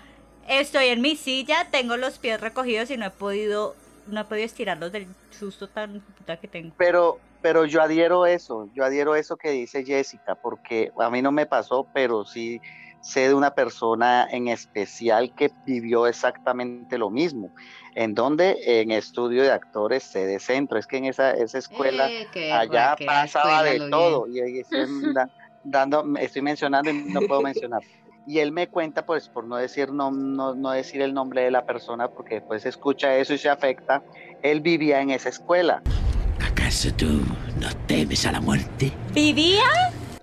estoy 0.48 0.86
en 0.86 1.00
mi 1.00 1.14
silla, 1.14 1.68
tengo 1.70 1.96
los 1.96 2.18
pies 2.18 2.40
recogidos 2.40 2.90
y 2.90 2.96
no 2.96 3.06
he 3.06 3.10
podido, 3.10 3.76
no 4.08 4.22
he 4.22 4.24
podido 4.24 4.46
estirarlos 4.46 4.90
del 4.90 5.06
susto 5.30 5.68
tan 5.68 6.00
puta 6.18 6.36
que 6.38 6.48
tengo. 6.48 6.74
Pero, 6.78 7.20
pero 7.44 7.66
yo 7.66 7.82
adhiero 7.82 8.26
eso, 8.26 8.68
yo 8.72 8.84
adhiero 8.84 9.16
eso 9.16 9.36
que 9.36 9.50
dice 9.50 9.84
Jessica, 9.84 10.34
porque 10.36 10.90
a 10.98 11.10
mí 11.10 11.22
no 11.22 11.30
me 11.32 11.46
pasó, 11.46 11.90
pero 11.92 12.24
sí 12.24 12.60
sé 13.00 13.28
de 13.28 13.34
una 13.34 13.50
persona 13.52 14.26
en 14.30 14.48
especial 14.48 15.32
que 15.36 15.50
vivió 15.66 16.06
exactamente 16.06 16.98
lo 16.98 17.10
mismo. 17.10 17.52
¿En 17.94 18.14
donde 18.14 18.56
En 18.64 18.90
estudio 18.92 19.42
de 19.42 19.52
actores 19.52 20.04
sede 20.10 20.40
centro. 20.40 20.78
Es 20.78 20.86
que 20.86 20.96
en 20.98 21.04
esa, 21.06 21.32
esa 21.32 21.58
escuela 21.58 22.14
Eh, 22.34 22.50
allá 22.50 22.96
pasaba 23.04 23.24
escuela, 23.60 23.72
de 23.72 23.80
todo. 23.90 24.26
Y 24.28 24.40
ahí 24.40 24.58
estoy, 24.60 24.86
da- 25.14 25.30
dando, 25.62 26.04
estoy 26.18 26.42
mencionando 26.42 26.90
y 26.90 26.94
no 26.94 27.24
puedo 27.24 27.42
mencionar. 27.42 27.82
Y 28.26 28.38
él 28.38 28.52
me 28.52 28.68
cuenta, 28.68 29.04
pues, 29.04 29.28
por 29.28 29.46
no 29.46 29.56
decir, 29.56 29.92
no, 29.92 30.10
no, 30.10 30.54
no 30.54 30.70
decir 30.70 31.02
el 31.02 31.12
nombre 31.14 31.42
de 31.42 31.50
la 31.50 31.62
persona, 31.62 32.08
porque 32.08 32.36
después 32.36 32.62
se 32.62 32.70
escucha 32.70 33.16
eso 33.18 33.34
y 33.34 33.38
se 33.38 33.50
afecta. 33.50 34.02
Él 34.42 34.62
vivía 34.62 35.00
en 35.02 35.10
esa 35.10 35.28
escuela. 35.28 35.84
¿Acaso 36.64 36.88
tú 36.96 37.04
no 37.60 37.68
temes 37.86 38.24
a 38.24 38.32
la 38.32 38.40
muerte? 38.40 38.90
¿Vivía? 39.12 39.64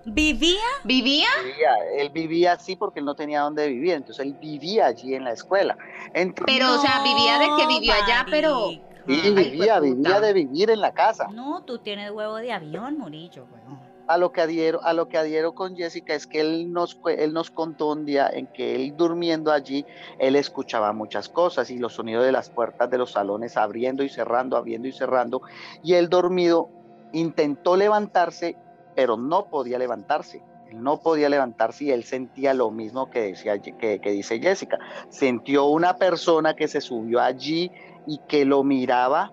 ¿Vivía? 0.04 0.58
¿Vivía? 0.82 1.28
Vivía, 1.44 1.70
él 1.96 2.10
vivía 2.10 2.54
así 2.54 2.74
porque 2.74 2.98
él 2.98 3.06
no 3.06 3.14
tenía 3.14 3.42
dónde 3.42 3.68
vivir, 3.68 3.92
entonces 3.92 4.26
él 4.26 4.36
vivía 4.40 4.86
allí 4.86 5.14
en 5.14 5.22
la 5.22 5.30
escuela. 5.34 5.78
Entonces, 6.12 6.52
Pero, 6.52 6.74
o 6.74 6.78
sea, 6.82 7.00
vivía 7.04 7.38
de 7.38 7.46
que 7.56 7.66
vivió 7.68 7.92
allá, 7.92 8.26
pero- 8.28 8.70
Ay, 9.06 9.30
vivía, 9.32 9.78
vivía 9.78 10.18
de 10.20 10.32
vivir 10.32 10.70
en 10.70 10.80
la 10.80 10.92
casa. 10.92 11.28
No, 11.32 11.62
tú 11.62 11.78
tienes 11.78 12.10
huevo 12.10 12.34
de 12.34 12.52
avión, 12.52 12.98
Murillo, 12.98 13.46
weón. 13.52 13.78
A 14.06 14.18
lo 14.18 14.32
que 14.32 14.40
adhiero, 14.40 14.82
a 14.82 14.92
lo 14.92 15.08
que 15.08 15.16
adhiero 15.16 15.54
con 15.54 15.76
Jessica 15.76 16.14
es 16.14 16.26
que 16.26 16.40
él 16.40 16.72
nos, 16.72 16.98
él 17.06 17.32
nos 17.32 17.50
contó 17.50 17.92
un 17.92 18.04
día 18.04 18.28
en 18.28 18.46
que 18.48 18.74
él 18.74 18.96
durmiendo 18.96 19.52
allí, 19.52 19.86
él 20.18 20.36
escuchaba 20.36 20.92
muchas 20.92 21.28
cosas 21.28 21.70
y 21.70 21.78
los 21.78 21.94
sonidos 21.94 22.24
de 22.24 22.32
las 22.32 22.50
puertas 22.50 22.90
de 22.90 22.98
los 22.98 23.12
salones 23.12 23.56
abriendo 23.56 24.02
y 24.02 24.08
cerrando, 24.08 24.56
abriendo 24.56 24.88
y 24.88 24.92
cerrando, 24.92 25.42
y 25.82 25.94
él 25.94 26.08
dormido 26.08 26.68
intentó 27.12 27.76
levantarse, 27.76 28.56
pero 28.96 29.16
no 29.16 29.46
podía 29.46 29.78
levantarse. 29.78 30.42
No 30.72 31.00
podía 31.00 31.28
levantarse 31.28 31.84
y 31.84 31.90
él 31.90 32.02
sentía 32.02 32.54
lo 32.54 32.70
mismo 32.70 33.10
que, 33.10 33.20
decía, 33.20 33.60
que, 33.60 34.00
que 34.00 34.10
dice 34.10 34.40
Jessica. 34.40 34.78
Sintió 35.10 35.66
una 35.66 35.96
persona 35.96 36.54
que 36.54 36.66
se 36.66 36.80
subió 36.80 37.20
allí 37.20 37.70
y 38.06 38.18
que 38.26 38.46
lo 38.46 38.64
miraba. 38.64 39.32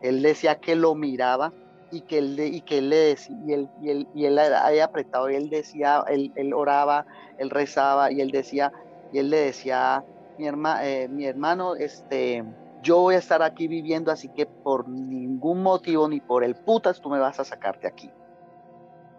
Él 0.00 0.22
decía 0.22 0.60
que 0.60 0.76
lo 0.76 0.94
miraba 0.94 1.52
y 1.90 2.02
que 2.02 2.18
él, 2.18 2.38
y 2.38 2.60
que 2.60 2.78
él 2.78 2.90
le 2.90 2.96
decía, 2.96 3.36
y 3.46 3.52
él, 3.52 3.68
y 3.80 3.90
él, 3.90 4.08
y 4.14 4.24
él 4.26 4.38
había 4.38 4.84
apretado 4.84 5.30
y 5.30 5.36
él 5.36 5.48
decía, 5.48 6.04
él, 6.08 6.32
él 6.36 6.52
oraba, 6.52 7.06
él 7.38 7.50
rezaba 7.50 8.12
y 8.12 8.20
él 8.20 8.30
decía, 8.30 8.72
y 9.12 9.18
él 9.18 9.30
le 9.30 9.38
decía, 9.38 10.04
mi, 10.38 10.46
herma, 10.46 10.86
eh, 10.86 11.08
mi 11.08 11.24
hermano, 11.26 11.76
este, 11.76 12.44
yo 12.82 13.00
voy 13.00 13.14
a 13.14 13.18
estar 13.18 13.42
aquí 13.42 13.68
viviendo, 13.68 14.12
así 14.12 14.28
que 14.28 14.46
por 14.46 14.88
ningún 14.88 15.62
motivo 15.62 16.08
ni 16.08 16.20
por 16.20 16.44
el 16.44 16.54
putas 16.54 17.00
tú 17.00 17.10
me 17.10 17.18
vas 17.18 17.40
a 17.40 17.44
sacarte 17.44 17.86
aquí. 17.86 18.10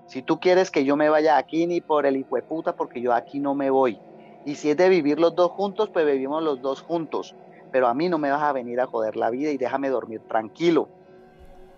Si 0.07 0.23
tú 0.23 0.39
quieres 0.39 0.71
que 0.71 0.85
yo 0.85 0.95
me 0.95 1.09
vaya 1.09 1.37
aquí, 1.37 1.67
ni 1.67 1.81
por 1.81 2.07
el 2.07 2.17
hijo 2.17 2.35
de 2.35 2.41
puta, 2.41 2.75
porque 2.75 2.99
yo 2.99 3.13
aquí 3.13 3.39
no 3.39 3.53
me 3.53 3.69
voy. 3.69 3.99
Y 4.43 4.55
si 4.55 4.71
es 4.71 4.77
de 4.77 4.89
vivir 4.89 5.19
los 5.19 5.35
dos 5.35 5.51
juntos, 5.51 5.89
pues 5.91 6.03
vivimos 6.05 6.41
los 6.41 6.61
dos 6.61 6.81
juntos. 6.81 7.35
Pero 7.71 7.87
a 7.87 7.93
mí 7.93 8.09
no 8.09 8.17
me 8.17 8.31
vas 8.31 8.41
a 8.41 8.51
venir 8.51 8.79
a 8.79 8.87
joder 8.87 9.15
la 9.15 9.29
vida 9.29 9.51
y 9.51 9.57
déjame 9.57 9.89
dormir 9.89 10.21
tranquilo. 10.27 10.89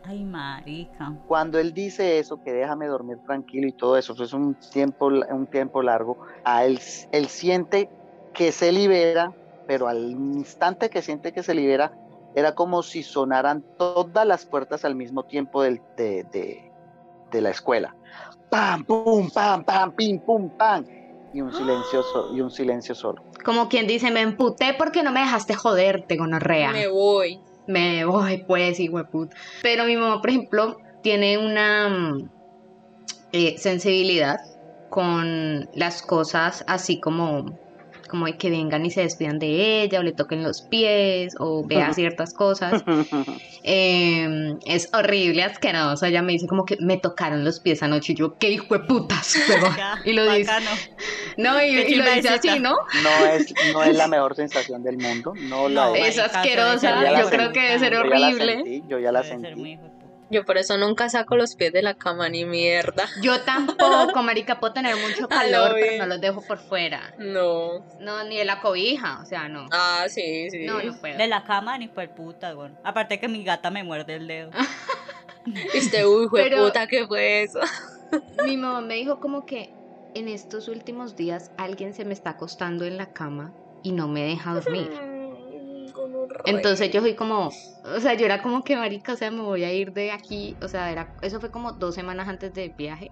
Ay, 0.04 0.24
marica. 0.26 1.06
Cuando 1.26 1.60
él 1.60 1.74
dice 1.74 2.20
eso, 2.20 2.38
que 2.40 2.52
déjame 2.52 2.88
dormir 2.88 3.18
tranquilo 3.26 3.68
y 3.68 3.74
todo 3.74 3.98
eso, 3.98 4.14
eso 4.14 4.24
es 4.24 4.34
un 4.34 4.58
tiempo, 4.72 5.08
un 5.08 5.48
tiempo 5.48 5.82
largo, 5.82 6.18
a 6.44 6.66
él, 6.66 6.80
él 7.12 7.28
siente 7.28 7.92
que 8.34 8.52
se 8.52 8.72
libera, 8.72 9.32
pero 9.66 9.88
al 9.88 10.12
instante 10.12 10.90
que 10.90 11.02
siente 11.02 11.32
que 11.32 11.44
se 11.44 11.54
libera, 11.56 11.92
era 12.34 12.54
como 12.54 12.84
si 12.84 13.04
sonaran 13.04 13.66
todas 13.78 14.26
las 14.28 14.46
puertas 14.46 14.84
al 14.86 14.96
mismo 14.96 15.24
tiempo 15.24 15.64
del, 15.64 15.82
de, 15.96 16.24
de, 16.32 16.58
de 17.32 17.42
la 17.42 17.50
escuela. 17.52 17.96
Pam, 18.50 18.86
pum, 18.86 19.30
pam, 19.32 19.64
pam, 19.64 19.94
pim, 19.94 20.22
pum, 20.22 20.52
pam. 20.58 20.86
Y 21.32 21.42
un 21.42 21.54
silencio, 21.54 22.04
so- 22.04 22.36
y 22.36 22.42
un 22.42 22.52
silencio 22.52 22.96
solo. 22.96 23.18
Como 23.46 23.70
quien 23.70 23.88
dice, 23.88 24.12
me 24.12 24.22
emputé 24.22 24.76
porque 24.78 25.04
no 25.04 25.12
me 25.14 25.22
dejaste 25.22 25.54
joderte, 25.56 26.18
gonorrea. 26.18 26.72
Me 26.72 26.88
voy. 26.90 27.46
Me 27.66 28.06
voy, 28.06 28.44
pues, 28.46 28.80
puta. 29.12 29.36
Pero 29.62 29.86
mi 29.86 29.96
mamá, 29.96 30.20
por 30.22 30.30
ejemplo, 30.30 30.76
tiene 31.02 31.38
una 31.38 31.90
mm, 31.90 32.30
eh, 33.32 33.58
sensibilidad 33.58 34.38
con 34.90 35.68
las 35.74 36.02
cosas 36.02 36.64
así 36.68 37.00
como, 37.00 37.46
como 38.12 38.28
de 38.28 38.38
que 38.38 38.52
vengan 38.52 38.86
y 38.86 38.92
se 38.92 39.02
despidan 39.02 39.40
de 39.40 39.82
ella 39.82 40.00
o 40.00 40.04
le 40.04 40.12
toquen 40.12 40.44
los 40.44 40.62
pies 40.62 41.34
o 41.40 41.66
vea 41.66 41.92
ciertas 41.94 42.34
cosas. 42.34 42.84
Eh, 43.64 44.56
es 44.66 44.90
horrible, 44.94 45.44
asqueroso. 45.44 46.06
Ella 46.06 46.22
me 46.22 46.34
dice 46.34 46.46
como 46.48 46.66
que 46.66 46.78
me 46.80 46.98
tocaron 46.98 47.44
los 47.44 47.60
pies 47.60 47.82
anoche 47.82 48.14
y 48.14 48.16
yo, 48.16 48.38
qué 48.38 48.52
hijo 48.52 48.78
de 48.78 48.82
putas. 48.82 49.36
huevón". 49.50 49.76
y 50.06 50.14
lo 50.14 50.32
dice, 50.32 50.52
Bacano. 50.52 50.72
no, 51.38 51.64
y, 51.64 51.96
lo 51.96 52.12
dice 52.12 52.30
así, 52.30 52.60
¿no? 52.60 52.76
No 53.04 53.26
es, 53.32 53.54
no 53.74 53.84
es 53.84 53.96
la 53.96 54.08
mejor 54.10 54.36
sensación 54.36 54.84
del 54.84 54.98
mundo, 54.98 55.34
no 55.50 55.70
la 55.70 55.86
No, 55.88 55.96
es. 55.96 56.20
Asquerosa, 56.20 57.20
yo 57.20 57.30
creo 57.30 57.52
que 57.52 57.62
debe 57.62 57.80
ser 57.80 57.94
yo 57.94 58.04
ya 58.04 58.10
la 58.20 58.28
horrible. 58.28 58.54
sentí, 58.56 58.84
yo 58.88 59.00
ya 59.00 59.12
la 59.12 59.22
Debe 59.22 59.40
ser 59.42 59.56
sentí. 59.56 59.80
Yo 60.32 60.46
por 60.46 60.58
eso 60.58 60.78
nunca 60.78 61.10
saco 61.10 61.36
los 61.36 61.56
pies 61.56 61.74
de 61.74 61.82
la 61.82 61.94
cama 61.94 62.30
ni 62.30 62.46
mierda. 62.46 63.06
Yo 63.22 63.42
tampoco, 63.42 64.24
marica, 64.24 64.60
puedo 64.60 64.74
tener 64.74 64.96
mucho 64.96 65.28
A 65.30 65.44
lo 65.46 65.52
calor, 65.62 65.76
pero 65.80 65.98
no 65.98 66.06
los 66.08 66.22
dejo 66.22 66.42
por 66.42 66.58
fuera. 66.58 67.14
No. 67.18 67.86
No, 68.00 68.24
ni 68.24 68.38
de 68.38 68.46
la 68.46 68.62
cobija, 68.62 69.20
o 69.22 69.26
sea, 69.26 69.50
no. 69.50 69.68
Ah, 69.72 70.06
sí, 70.08 70.50
sí. 70.50 70.66
No, 70.66 70.82
no 70.82 70.98
puedo. 71.00 71.18
De 71.18 71.28
la 71.28 71.44
cama 71.44 71.78
ni 71.78 71.88
por 71.90 72.10
puta, 72.16 72.54
güey. 72.54 72.72
Aparte 72.84 73.20
que 73.20 73.28
mi 73.28 73.44
gata 73.44 73.70
me 73.70 73.84
muerde 73.84 74.16
el 74.16 74.28
dedo. 74.28 74.52
Este, 75.74 76.06
uy, 76.06 76.26
hijo 76.26 76.38
de 76.38 76.44
Pero- 76.44 76.66
puta, 76.66 76.86
¿qué 76.86 77.08
fue 77.08 77.42
eso? 77.42 77.60
Mi 78.46 78.58
mamá 78.58 78.82
me 78.82 78.94
dijo 78.96 79.20
como 79.20 79.46
que 79.46 79.74
en 80.14 80.28
estos 80.28 80.68
últimos 80.68 81.16
días 81.16 81.52
alguien 81.58 81.94
se 81.96 82.06
me 82.06 82.14
está 82.14 82.32
acostando 82.32 82.86
en 82.86 82.98
la 82.98 83.12
cama 83.14 83.52
y 83.84 83.92
no 83.92 84.08
me 84.08 84.22
deja 84.22 84.54
dormir. 84.54 84.90
Entonces 86.46 86.92
yo 86.92 87.02
fui 87.02 87.16
como, 87.16 87.50
o 87.84 88.00
sea, 88.00 88.14
yo 88.14 88.26
era 88.26 88.42
como 88.42 88.64
que 88.64 88.76
marica, 88.76 89.14
o 89.14 89.16
sea, 89.16 89.32
me 89.32 89.42
voy 89.42 89.64
a 89.64 89.74
ir 89.74 89.92
de 89.94 90.12
aquí, 90.12 90.58
o 90.62 90.68
sea, 90.68 90.92
era, 90.92 91.14
eso 91.22 91.40
fue 91.40 91.52
como 91.52 91.74
dos 91.74 91.96
semanas 91.96 92.28
antes 92.28 92.54
del 92.54 92.74
viaje. 92.78 93.12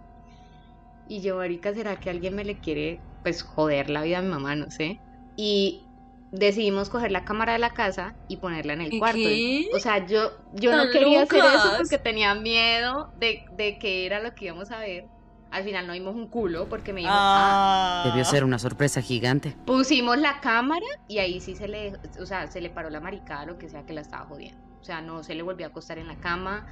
Y 1.08 1.22
yo, 1.22 1.38
marica, 1.38 1.74
¿será 1.74 1.96
que 1.96 2.10
alguien 2.10 2.36
me 2.36 2.46
le 2.46 2.60
quiere, 2.60 3.02
pues, 3.24 3.42
joder 3.42 3.90
la 3.90 4.04
vida 4.04 4.20
a 4.20 4.22
mi 4.22 4.30
mamá? 4.30 4.56
No 4.56 4.70
sé. 4.70 5.00
Y 5.36 5.88
decidimos 6.32 6.90
coger 6.90 7.12
la 7.12 7.26
cámara 7.26 7.54
de 7.54 7.60
la 7.60 7.72
casa 7.72 8.14
y 8.28 8.38
ponerla 8.38 8.74
en 8.74 8.82
el 8.82 8.94
¿Y 8.94 9.00
cuarto. 9.00 9.18
qué? 9.20 9.66
O 9.74 9.80
sea, 9.80 10.06
yo, 10.06 10.32
yo 10.54 10.76
no 10.76 10.92
quería 10.92 11.24
hacer 11.24 11.40
eso 11.40 11.74
porque 11.78 11.98
tenía 11.98 12.36
miedo 12.36 13.08
de, 13.16 13.42
de 13.52 13.78
que 13.80 14.06
era 14.06 14.20
lo 14.20 14.32
que 14.34 14.46
íbamos 14.46 14.70
a 14.72 14.80
ver. 14.80 15.06
Al 15.52 15.64
final 15.64 15.88
no 15.88 15.94
vimos 15.94 16.16
un 16.16 16.28
culo 16.28 16.70
porque 16.70 16.94
me 16.94 17.02
dijo, 17.02 17.12
ah, 17.14 18.04
Ah. 18.06 18.10
Debió 18.10 18.24
ser 18.24 18.44
una 18.44 18.60
sorpresa 18.60 19.02
gigante. 19.02 19.56
pusimos 19.66 20.18
la 20.18 20.40
cámara 20.42 20.86
y 21.08 21.18
ahí 21.20 21.42
sí 21.42 21.56
se 21.56 21.68
le, 21.68 21.94
o 22.22 22.26
sea, 22.26 22.48
se 22.48 22.62
le 22.62 22.70
paró 22.70 22.90
la 22.90 23.00
maricada, 23.00 23.46
lo 23.46 23.58
que 23.58 23.68
sea 23.70 23.84
que 23.86 23.94
la 23.94 24.02
estaba 24.02 24.26
jodiendo. 24.26 24.62
O 24.82 24.84
sea, 24.84 25.02
no 25.02 25.24
se 25.24 25.34
le 25.36 25.42
volvió 25.44 25.66
a 25.66 25.70
acostar 25.70 25.98
en 25.98 26.08
la 26.08 26.16
cama, 26.18 26.68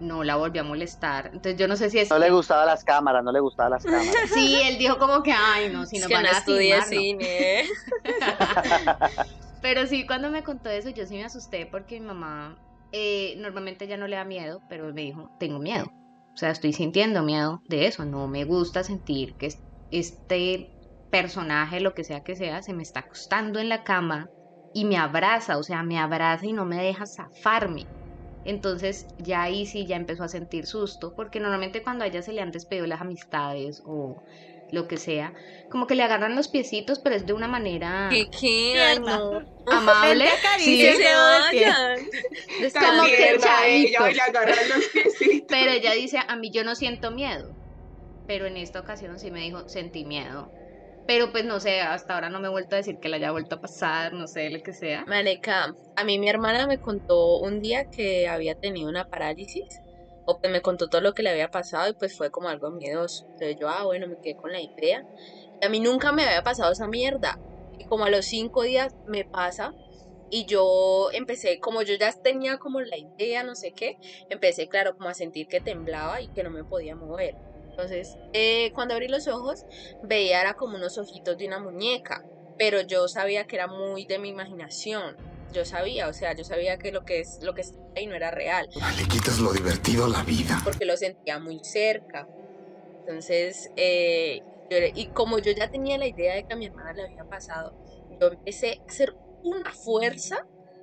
no 0.00 0.22
la 0.24 0.36
volvió 0.36 0.62
a 0.62 0.64
molestar. 0.64 1.26
Entonces 1.26 1.56
yo 1.56 1.66
no 1.68 1.76
sé 1.76 1.90
si 1.90 1.98
es... 1.98 2.08
No 2.08 2.18
le 2.18 2.30
gustaban 2.30 2.66
las 2.66 2.84
cámaras, 2.84 3.22
no 3.24 3.32
le 3.32 3.40
gustaban 3.40 3.72
las 3.72 3.84
cámaras. 3.84 4.06
Sí, 4.32 4.60
él 4.64 4.78
dijo 4.78 4.96
como 4.98 5.22
que, 5.22 5.32
ay, 5.32 5.68
no, 5.70 5.84
si 5.86 5.96
es 5.96 6.02
nos 6.02 6.08
que 6.08 6.14
van 6.14 6.22
no 6.24 6.30
a 6.30 6.32
estudié 6.38 6.82
filmar, 6.82 6.86
no". 6.86 7.00
cine. 7.00 7.64
Pero 9.62 9.86
sí, 9.86 10.06
cuando 10.06 10.30
me 10.30 10.42
contó 10.42 10.70
eso, 10.70 10.88
yo 10.90 11.04
sí 11.06 11.16
me 11.16 11.24
asusté 11.24 11.66
porque 11.66 12.00
mi 12.00 12.06
mamá 12.06 12.56
eh, 12.92 13.34
normalmente 13.38 13.86
ya 13.86 13.96
no 13.98 14.06
le 14.08 14.16
da 14.16 14.24
miedo, 14.24 14.62
pero 14.68 14.86
me 14.92 15.02
dijo, 15.02 15.30
tengo 15.38 15.58
miedo. 15.58 15.92
Sea, 16.40 16.50
estoy 16.50 16.72
sintiendo 16.72 17.22
miedo 17.22 17.62
de 17.68 17.86
eso. 17.86 18.04
No 18.04 18.26
me 18.28 18.44
gusta 18.44 18.82
sentir 18.84 19.36
que 19.38 19.46
es- 19.46 19.62
este 19.90 20.76
personaje, 21.10 21.80
lo 21.80 21.92
que 21.94 22.04
sea 22.04 22.20
que 22.22 22.36
sea, 22.36 22.62
se 22.62 22.72
me 22.74 22.82
está 22.82 23.00
acostando 23.00 23.58
en 23.60 23.68
la 23.68 23.84
cama 23.84 24.28
y 24.72 24.84
me 24.86 24.96
abraza, 24.96 25.58
o 25.58 25.62
sea, 25.62 25.82
me 25.82 25.98
abraza 25.98 26.46
y 26.46 26.52
no 26.52 26.64
me 26.66 26.82
deja 26.82 27.04
zafarme. 27.06 27.84
Entonces 28.44 29.06
ya 29.18 29.42
ahí 29.42 29.66
sí 29.66 29.86
ya 29.86 29.96
empezó 29.96 30.24
a 30.24 30.28
sentir 30.28 30.66
susto, 30.66 31.14
porque 31.14 31.40
normalmente 31.40 31.82
cuando 31.82 32.04
a 32.04 32.06
ella 32.06 32.22
se 32.22 32.32
le 32.32 32.40
han 32.40 32.52
despedido 32.52 32.86
las 32.86 33.00
amistades 33.00 33.82
o 33.84 34.22
lo 34.72 34.86
que 34.86 34.96
sea, 34.96 35.34
como 35.68 35.86
que 35.86 35.94
le 35.94 36.02
agarran 36.04 36.36
los 36.36 36.48
piecitos, 36.48 37.00
pero 37.00 37.16
es 37.16 37.26
de 37.26 37.32
una 37.32 37.48
manera 37.48 38.08
¿Qué 38.10 38.28
amable. 39.66 40.28
Sí, 40.58 40.82
del 40.82 40.96
pie. 40.96 41.06
vayan. 41.06 41.98
Como 42.72 43.04
que 43.04 43.16
tierna 43.16 43.66
ella, 43.66 43.88
echadito. 43.88 44.08
y 44.10 44.14
le 44.14 44.20
agarran 44.22 44.68
los 44.68 44.84
piecitos. 44.86 45.46
Pero 45.48 45.70
ella 45.72 45.92
dice, 45.92 46.18
a 46.26 46.36
mí 46.36 46.50
yo 46.50 46.64
no 46.64 46.74
siento 46.74 47.10
miedo. 47.10 47.54
Pero 48.26 48.46
en 48.46 48.56
esta 48.56 48.80
ocasión 48.80 49.18
sí 49.18 49.30
me 49.30 49.40
dijo, 49.40 49.68
sentí 49.68 50.04
miedo. 50.04 50.52
Pero 51.06 51.32
pues 51.32 51.44
no 51.44 51.58
sé, 51.60 51.80
hasta 51.80 52.14
ahora 52.14 52.30
no 52.30 52.40
me 52.40 52.46
he 52.48 52.50
vuelto 52.50 52.76
a 52.76 52.78
decir 52.78 52.98
que 53.00 53.08
le 53.08 53.16
haya 53.16 53.32
vuelto 53.32 53.56
a 53.56 53.60
pasar, 53.60 54.12
no 54.12 54.28
sé, 54.28 54.48
lo 54.50 54.60
que 54.60 54.72
sea. 54.72 55.04
Marica, 55.06 55.74
a 55.96 56.04
mí 56.04 56.18
mi 56.18 56.28
hermana 56.28 56.66
me 56.68 56.78
contó 56.78 57.38
un 57.40 57.60
día 57.60 57.84
que 57.90 58.28
había 58.28 58.54
tenido 58.54 58.88
una 58.88 59.04
parálisis, 59.04 59.82
o 60.24 60.38
que 60.38 60.48
me 60.48 60.62
contó 60.62 60.88
todo 60.88 61.00
lo 61.00 61.12
que 61.12 61.22
le 61.24 61.30
había 61.30 61.48
pasado 61.48 61.90
y 61.90 61.94
pues 61.94 62.16
fue 62.16 62.30
como 62.30 62.48
algo 62.48 62.70
miedoso. 62.70 63.24
Entonces 63.32 63.56
yo, 63.58 63.68
ah, 63.68 63.84
bueno, 63.84 64.06
me 64.06 64.16
quedé 64.18 64.36
con 64.36 64.52
la 64.52 64.60
idea. 64.60 65.04
Y 65.60 65.66
a 65.66 65.70
mí 65.70 65.80
nunca 65.80 66.12
me 66.12 66.24
había 66.24 66.42
pasado 66.42 66.72
esa 66.72 66.88
mierda. 66.88 67.40
Y 67.78 67.84
como 67.86 68.04
a 68.06 68.10
los 68.10 68.26
cinco 68.26 68.62
días 68.62 68.94
me 69.04 69.24
pasa 69.24 69.74
y 70.30 70.46
yo 70.46 71.10
empecé, 71.12 71.58
como 71.60 71.82
yo 71.82 71.94
ya 71.96 72.12
tenía 72.22 72.58
como 72.58 72.80
la 72.82 72.98
idea, 72.98 73.44
no 73.44 73.54
sé 73.56 73.72
qué, 73.74 73.98
empecé, 74.28 74.68
claro, 74.68 74.94
como 74.96 75.08
a 75.10 75.14
sentir 75.14 75.48
que 75.48 75.60
temblaba 75.62 76.22
y 76.22 76.28
que 76.30 76.42
no 76.44 76.50
me 76.50 76.64
podía 76.64 76.96
mover. 76.96 77.36
Entonces, 77.80 78.18
eh, 78.34 78.72
cuando 78.74 78.92
abrí 78.92 79.08
los 79.08 79.26
ojos, 79.26 79.64
veía 80.02 80.42
era 80.42 80.52
como 80.52 80.76
unos 80.76 80.98
ojitos 80.98 81.38
de 81.38 81.46
una 81.46 81.60
muñeca, 81.60 82.20
pero 82.58 82.82
yo 82.82 83.08
sabía 83.08 83.46
que 83.46 83.56
era 83.56 83.68
muy 83.68 84.04
de 84.04 84.18
mi 84.18 84.28
imaginación. 84.28 85.16
Yo 85.54 85.64
sabía, 85.64 86.06
o 86.08 86.12
sea, 86.12 86.34
yo 86.36 86.44
sabía 86.44 86.76
que 86.76 86.92
lo 86.92 87.00
que 87.00 87.20
es 87.20 87.38
lo 87.40 87.54
que 87.54 87.62
estaba 87.62 87.80
ahí 87.96 88.06
no 88.06 88.14
era 88.14 88.30
real, 88.30 88.68
Le 88.98 89.08
quitas 89.08 89.38
lo 89.38 89.52
divertido 89.54 90.04
a 90.04 90.08
la 90.08 90.22
vida. 90.24 90.60
porque 90.62 90.84
lo 90.84 90.94
sentía 90.98 91.38
muy 91.38 91.60
cerca. 91.64 92.28
Entonces, 93.06 93.70
eh, 93.76 94.40
yo- 94.68 94.76
y 94.94 95.06
como 95.08 95.38
yo 95.38 95.52
ya 95.52 95.68
tenía 95.70 95.96
la 95.96 96.06
idea 96.06 96.34
de 96.34 96.44
que 96.44 96.52
a 96.52 96.56
mi 96.56 96.66
hermana 96.66 96.92
le 96.92 97.04
había 97.04 97.24
pasado, 97.30 97.74
yo 98.20 98.26
empecé 98.28 98.72
a 98.72 98.90
hacer 98.92 99.16
una 99.42 99.72
fuerza 99.72 100.36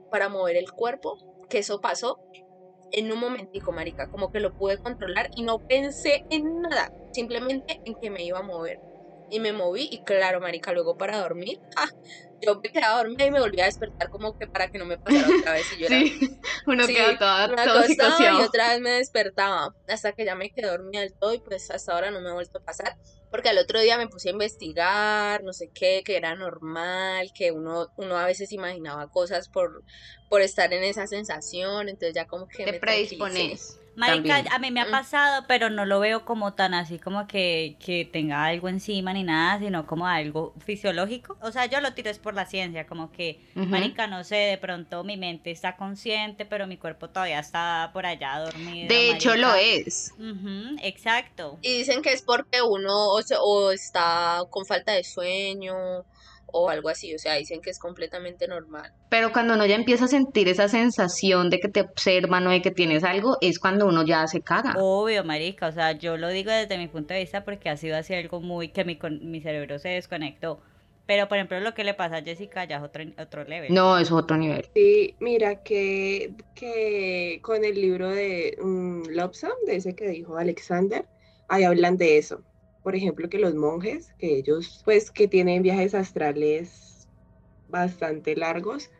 para 0.09 0.29
mover 0.29 0.55
el 0.57 0.71
cuerpo, 0.71 1.19
que 1.47 1.59
eso 1.59 1.79
pasó 1.79 2.19
en 2.91 3.11
un 3.11 3.19
momentico, 3.19 3.71
marica, 3.71 4.07
como 4.07 4.29
que 4.29 4.39
lo 4.39 4.53
pude 4.53 4.77
controlar 4.79 5.29
y 5.35 5.43
no 5.43 5.59
pensé 5.67 6.25
en 6.29 6.61
nada, 6.61 6.89
simplemente 7.11 7.79
en 7.85 7.95
que 7.95 8.09
me 8.11 8.23
iba 8.23 8.39
a 8.39 8.43
mover. 8.43 8.79
Y 9.29 9.39
me 9.41 9.53
moví 9.53 9.87
y 9.91 10.01
claro, 10.03 10.39
marica, 10.41 10.71
luego 10.73 10.95
para 10.97 11.19
dormir, 11.19 11.57
¡ah! 11.77 11.89
Yo 12.41 12.59
me 12.61 12.69
quedaba 12.69 12.97
dormida 12.97 13.25
y 13.25 13.31
me 13.31 13.39
volvía 13.39 13.63
a 13.63 13.67
despertar 13.67 14.09
como 14.09 14.35
que 14.37 14.47
para 14.47 14.67
que 14.67 14.77
no 14.77 14.85
me 14.85 14.97
pasara 14.97 15.27
otra 15.39 15.53
vez. 15.53 15.67
Y 15.73 15.81
yo 15.81 15.87
era, 15.87 15.99
Sí, 15.99 16.19
uno 16.67 16.85
Sí, 16.85 16.93
queda 16.93 17.17
toda, 17.17 17.47
me 17.47 17.55
todo 17.65 17.85
y 17.85 18.41
otra 18.41 18.69
vez 18.69 18.81
me 18.81 18.91
despertaba 18.91 19.75
hasta 19.87 20.13
que 20.13 20.25
ya 20.25 20.35
me 20.35 20.49
quedé 20.51 20.67
dormida 20.67 21.01
del 21.01 21.15
todo 21.17 21.33
y 21.33 21.39
pues 21.39 21.69
hasta 21.71 21.93
ahora 21.93 22.11
no 22.11 22.21
me 22.21 22.29
ha 22.29 22.33
vuelto 22.33 22.59
a 22.59 22.63
pasar 22.63 22.95
porque 23.29 23.49
al 23.49 23.57
otro 23.57 23.79
día 23.79 23.97
me 23.97 24.07
puse 24.07 24.29
a 24.29 24.31
investigar, 24.31 25.43
no 25.43 25.53
sé 25.53 25.69
qué, 25.73 26.01
que 26.05 26.15
era 26.15 26.35
normal, 26.35 27.31
que 27.33 27.51
uno, 27.51 27.87
uno 27.97 28.17
a 28.17 28.25
veces 28.25 28.51
imaginaba 28.51 29.09
cosas 29.09 29.49
por, 29.49 29.83
por 30.29 30.41
estar 30.41 30.71
en 30.73 30.83
esa 30.83 31.07
sensación, 31.07 31.89
entonces 31.89 32.15
ya 32.15 32.25
como 32.25 32.47
que 32.47 32.63
Te 32.63 32.71
me 32.73 32.79
predispones. 32.79 33.79
Marica, 33.97 34.35
también. 34.35 34.53
a 34.53 34.59
mí 34.59 34.71
me 34.71 34.79
ha 34.81 34.85
Mm. 34.85 34.91
pasado, 34.91 35.45
pero 35.47 35.69
no 35.69 35.85
lo 35.85 35.99
veo 35.99 36.23
como 36.23 36.53
tan 36.53 36.73
así 36.73 36.99
como 36.99 37.27
que, 37.27 37.75
que 37.83 38.05
tenga 38.05 38.45
algo 38.45 38.69
encima 38.69 39.11
ni 39.13 39.23
nada, 39.23 39.59
sino 39.59 39.85
como 39.87 40.07
algo 40.07 40.53
fisiológico. 40.65 41.37
O 41.41 41.51
sea, 41.51 41.65
yo 41.65 41.81
lo 41.81 41.93
tiro 41.93 42.09
es 42.09 42.19
por 42.19 42.33
la 42.33 42.45
ciencia, 42.45 42.87
como 42.87 43.11
que, 43.11 43.41
marica, 43.55 44.07
no 44.07 44.23
sé, 44.23 44.35
de 44.35 44.57
pronto 44.57 45.03
mi 45.03 45.17
mente 45.17 45.51
está 45.51 45.75
consciente, 45.75 46.45
pero 46.45 46.67
mi 46.67 46.77
cuerpo 46.77 47.09
todavía 47.09 47.39
está 47.39 47.89
por 47.91 48.05
allá 48.05 48.39
dormido. 48.39 48.87
De 48.87 49.11
hecho, 49.11 49.35
lo 49.35 49.53
es. 49.55 50.13
Exacto. 50.81 51.57
Y 51.61 51.79
dicen 51.79 52.01
que 52.01 52.13
es 52.13 52.21
porque 52.21 52.61
uno 52.61 53.09
o, 53.09 53.21
se- 53.21 53.35
o 53.39 53.71
está 53.71 54.41
con 54.49 54.65
falta 54.65 54.91
de 54.93 55.03
sueño 55.03 55.75
o 56.47 56.69
algo 56.69 56.89
así, 56.89 57.13
o 57.13 57.19
sea, 57.19 57.33
dicen 57.35 57.61
que 57.61 57.69
es 57.69 57.79
completamente 57.79 58.47
normal. 58.47 58.91
Pero 59.09 59.31
cuando 59.31 59.53
uno 59.53 59.65
ya 59.65 59.75
empieza 59.75 60.05
a 60.05 60.07
sentir 60.07 60.47
esa 60.49 60.67
sensación 60.67 61.49
de 61.49 61.59
que 61.59 61.69
te 61.69 61.81
observan 61.81 62.47
o 62.47 62.51
de 62.51 62.61
que 62.61 62.71
tienes 62.71 63.03
algo, 63.03 63.37
es 63.41 63.59
cuando 63.59 63.85
uno 63.87 64.05
ya 64.05 64.27
se 64.27 64.41
caga. 64.41 64.75
Obvio, 64.77 65.23
marica, 65.23 65.67
o 65.67 65.71
sea, 65.71 65.91
yo 65.93 66.17
lo 66.17 66.29
digo 66.29 66.51
desde 66.51 66.77
mi 66.77 66.87
punto 66.87 67.13
de 67.13 67.21
vista 67.21 67.43
porque 67.45 67.69
ha 67.69 67.77
sido 67.77 67.95
así 67.97 68.13
algo 68.13 68.41
muy 68.41 68.69
que 68.69 68.83
mi, 68.85 68.97
con- 68.97 69.29
mi 69.31 69.41
cerebro 69.41 69.79
se 69.79 69.89
desconectó. 69.89 70.61
Pero, 71.05 71.29
por 71.29 71.37
ejemplo, 71.37 71.59
lo 71.61 71.73
que 71.73 71.85
le 71.85 71.93
pasa 71.93 72.17
a 72.17 72.21
Jessica 72.21 72.65
ya 72.65 72.77
es 72.77 72.83
otro, 72.83 73.01
otro 73.17 73.45
level. 73.45 73.73
No, 73.73 73.97
es 73.97 74.11
otro 74.11 74.35
nivel. 74.35 74.67
Sí, 74.75 75.15
mira 75.21 75.63
que, 75.63 76.33
que 76.53 77.39
con 77.41 77.63
el 77.63 77.75
libro 77.75 78.09
de 78.09 78.57
um, 78.61 79.03
Lobsam, 79.09 79.53
de 79.65 79.77
ese 79.77 79.95
que 79.95 80.09
dijo 80.09 80.37
Alexander, 80.37 81.05
ahí 81.47 81.63
hablan 81.63 81.95
de 81.97 82.17
eso. 82.17 82.43
Por 82.87 82.95
ejemplo, 82.95 83.27
que 83.27 83.37
los 83.37 83.53
monjes, 83.53 84.13
que 84.17 84.37
ellos, 84.37 84.81
pues, 84.85 85.11
que 85.11 85.27
tienen 85.27 85.61
viajes 85.61 85.93
astrales 85.93 87.05
bastante 87.67 88.33
largos, 88.33 88.91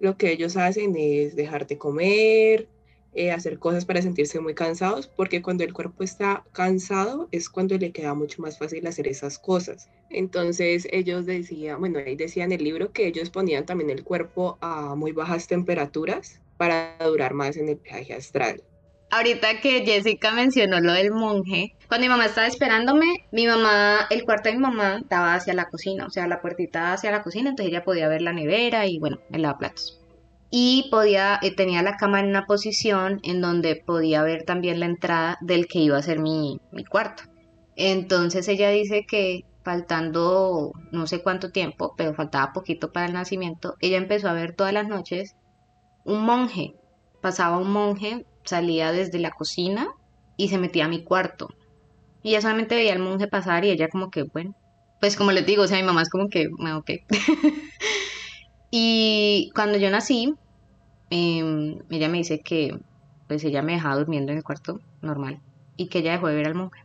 lo 0.00 0.16
que 0.16 0.32
ellos 0.32 0.56
hacen 0.56 0.96
es 0.96 1.36
dejar 1.36 1.64
de 1.68 1.78
comer, 1.78 2.68
eh, 3.12 3.30
hacer 3.30 3.60
cosas 3.60 3.84
para 3.84 4.02
sentirse 4.02 4.40
muy 4.40 4.52
cansados, 4.56 5.06
porque 5.06 5.42
cuando 5.42 5.62
el 5.62 5.72
cuerpo 5.72 6.02
está 6.02 6.44
cansado 6.50 7.28
es 7.30 7.48
cuando 7.48 7.78
le 7.78 7.92
queda 7.92 8.14
mucho 8.14 8.42
más 8.42 8.58
fácil 8.58 8.84
hacer 8.84 9.06
esas 9.06 9.38
cosas. 9.38 9.88
Entonces 10.10 10.88
ellos 10.90 11.24
decían, 11.24 11.78
bueno, 11.78 12.00
ahí 12.00 12.16
decía 12.16 12.42
en 12.42 12.50
el 12.50 12.64
libro 12.64 12.90
que 12.90 13.06
ellos 13.06 13.30
ponían 13.30 13.64
también 13.64 13.90
el 13.90 14.02
cuerpo 14.02 14.58
a 14.60 14.96
muy 14.96 15.12
bajas 15.12 15.46
temperaturas 15.46 16.42
para 16.56 16.98
durar 16.98 17.32
más 17.32 17.56
en 17.56 17.68
el 17.68 17.76
viaje 17.76 18.12
astral. 18.12 18.64
Ahorita 19.10 19.60
que 19.60 19.84
Jessica 19.84 20.32
mencionó 20.32 20.80
lo 20.80 20.92
del 20.92 21.12
monje, 21.12 21.74
Cuando 21.88 22.04
mi 22.04 22.08
mamá 22.08 22.26
estaba 22.26 22.48
esperándome, 22.48 23.06
mi 23.30 23.46
mamá, 23.46 24.06
el 24.10 24.24
cuarto 24.24 24.48
de 24.48 24.56
mi 24.56 24.60
mamá 24.60 25.00
daba 25.08 25.34
hacia 25.34 25.54
la 25.54 25.68
cocina, 25.68 26.06
o 26.06 26.10
sea, 26.10 26.26
la 26.26 26.40
puertita 26.40 26.92
hacia 26.92 27.12
la 27.12 27.22
cocina, 27.22 27.50
entonces 27.50 27.70
ella 27.70 27.84
podía 27.84 28.08
ver 28.08 28.22
la 28.22 28.32
nevera 28.32 28.86
y 28.86 28.98
bueno, 28.98 29.18
el 29.30 29.42
lavaplatos. 29.42 30.00
Y 30.50 30.88
podía, 30.90 31.38
eh, 31.42 31.54
tenía 31.54 31.82
la 31.82 31.96
cama 31.96 32.20
en 32.20 32.26
una 32.26 32.46
posición 32.46 33.20
en 33.22 33.40
donde 33.40 33.76
podía 33.76 34.22
ver 34.22 34.42
también 34.44 34.80
la 34.80 34.86
entrada 34.86 35.38
del 35.40 35.66
que 35.66 35.78
iba 35.78 35.96
a 35.96 36.02
ser 36.02 36.18
mi, 36.18 36.60
mi 36.72 36.84
cuarto. 36.84 37.22
Entonces 37.76 38.48
ella 38.48 38.70
dice 38.70 39.04
que 39.06 39.44
faltando 39.62 40.72
no 40.92 41.06
sé 41.06 41.22
cuánto 41.22 41.50
tiempo, 41.50 41.94
pero 41.96 42.14
faltaba 42.14 42.52
poquito 42.52 42.92
para 42.92 43.06
el 43.06 43.12
nacimiento, 43.12 43.74
ella 43.80 43.98
empezó 43.98 44.28
a 44.28 44.32
ver 44.32 44.54
todas 44.54 44.72
las 44.72 44.88
noches 44.88 45.36
un 46.04 46.24
monje. 46.24 46.74
Pasaba 47.20 47.58
un 47.58 47.72
monje, 47.72 48.24
salía 48.46 48.92
desde 48.92 49.18
la 49.18 49.30
cocina 49.30 49.88
y 50.36 50.48
se 50.48 50.58
metía 50.58 50.86
a 50.86 50.88
mi 50.88 51.04
cuarto. 51.04 51.48
Y 52.22 52.30
ella 52.30 52.42
solamente 52.42 52.76
veía 52.76 52.92
al 52.94 53.00
monje 53.00 53.28
pasar 53.28 53.64
y 53.64 53.70
ella 53.70 53.88
como 53.88 54.10
que, 54.10 54.24
bueno, 54.32 54.52
pues 55.00 55.16
como 55.16 55.32
les 55.32 55.46
digo, 55.46 55.64
o 55.64 55.66
sea, 55.68 55.78
mi 55.78 55.84
mamá 55.84 56.02
es 56.02 56.10
como 56.10 56.28
que, 56.28 56.48
bueno, 56.58 56.78
ok. 56.78 56.90
y 58.70 59.50
cuando 59.54 59.78
yo 59.78 59.90
nací, 59.90 60.32
em, 61.10 61.78
ella 61.90 62.08
me 62.08 62.18
dice 62.18 62.40
que 62.44 62.72
pues 63.26 63.44
ella 63.44 63.62
me 63.62 63.74
dejaba 63.74 63.96
durmiendo 63.96 64.32
en 64.32 64.38
el 64.38 64.44
cuarto 64.44 64.80
normal 65.02 65.40
y 65.76 65.88
que 65.88 66.00
ella 66.00 66.12
dejó 66.12 66.28
de 66.28 66.36
ver 66.36 66.46
al 66.48 66.54
monje. 66.54 66.80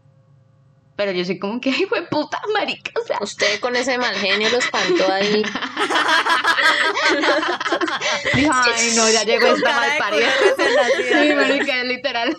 Pero 1.02 1.14
yo 1.14 1.26
soy 1.26 1.40
como 1.40 1.60
que, 1.60 1.72
ay, 1.72 1.88
fue 1.90 2.04
puta 2.04 2.40
marica, 2.54 2.92
o 3.02 3.04
sea. 3.04 3.18
Usted 3.22 3.60
con 3.60 3.76
ese 3.76 3.98
mal 3.98 4.14
genio 4.14 4.50
lo 4.50 4.60
espantó 4.60 5.12
ahí. 5.12 5.44
Dijo, 8.36 8.54
ay, 8.76 8.94
no, 8.96 9.10
ya 9.10 9.24
llegó 9.24 9.48
esta 9.48 9.72
mal 9.72 9.98
parida. 9.98 10.30
Sí, 11.24 11.34
marica, 11.34 11.84
literal. 11.86 12.38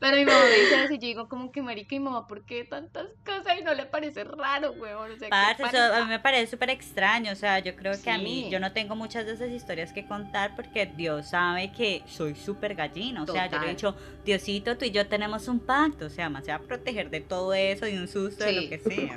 Pero 0.00 0.16
mi 0.16 0.24
mamá 0.24 0.40
me 0.44 0.60
dice 0.60 0.84
eso 0.84 0.94
y 0.94 0.98
yo 0.98 1.06
digo 1.06 1.28
como 1.28 1.50
que 1.50 1.60
marica 1.60 1.94
y 1.94 2.00
mamá, 2.00 2.26
¿por 2.26 2.44
qué 2.44 2.64
tantas 2.64 3.06
cosas? 3.24 3.58
Y 3.58 3.64
no 3.64 3.74
le 3.74 3.84
parece 3.86 4.22
raro, 4.24 4.72
huevón. 4.72 5.10
O 5.10 5.16
sea, 5.16 5.28
¿qué 5.28 5.62
Parce, 5.62 5.76
eso 5.76 5.94
a 5.94 6.04
mí 6.04 6.10
me 6.10 6.20
parece 6.20 6.50
súper 6.52 6.70
extraño, 6.70 7.32
o 7.32 7.34
sea, 7.34 7.58
yo 7.58 7.74
creo 7.74 7.92
que 8.00 8.10
a 8.10 8.18
mí, 8.18 8.48
yo 8.50 8.60
no 8.60 8.72
tengo 8.72 8.94
muchas 8.94 9.26
de 9.26 9.32
esas 9.32 9.50
historias 9.50 9.92
que 9.92 10.06
contar 10.06 10.54
porque 10.54 10.86
Dios 10.86 11.30
sabe 11.30 11.72
que 11.72 12.02
soy 12.06 12.34
súper 12.36 12.74
gallina, 12.74 13.24
o 13.24 13.26
sea, 13.26 13.50
yo 13.50 13.58
le 13.58 13.66
he 13.66 13.70
dicho, 13.70 13.96
Diosito, 14.24 14.76
tú 14.76 14.84
y 14.84 14.90
yo 14.90 15.06
tenemos 15.08 15.48
un 15.48 15.58
pacto, 15.58 16.06
o 16.06 16.10
sea, 16.10 16.30
más 16.30 16.44
se 16.44 16.52
va 16.52 16.58
a 16.58 16.60
proteger 16.60 17.10
de 17.10 17.20
todo 17.20 17.52
eso, 17.54 17.84
de 17.84 17.98
un 17.98 18.08
susto, 18.08 18.44
de 18.44 18.52
lo 18.52 18.68
que 18.68 18.78
sea. 18.78 19.16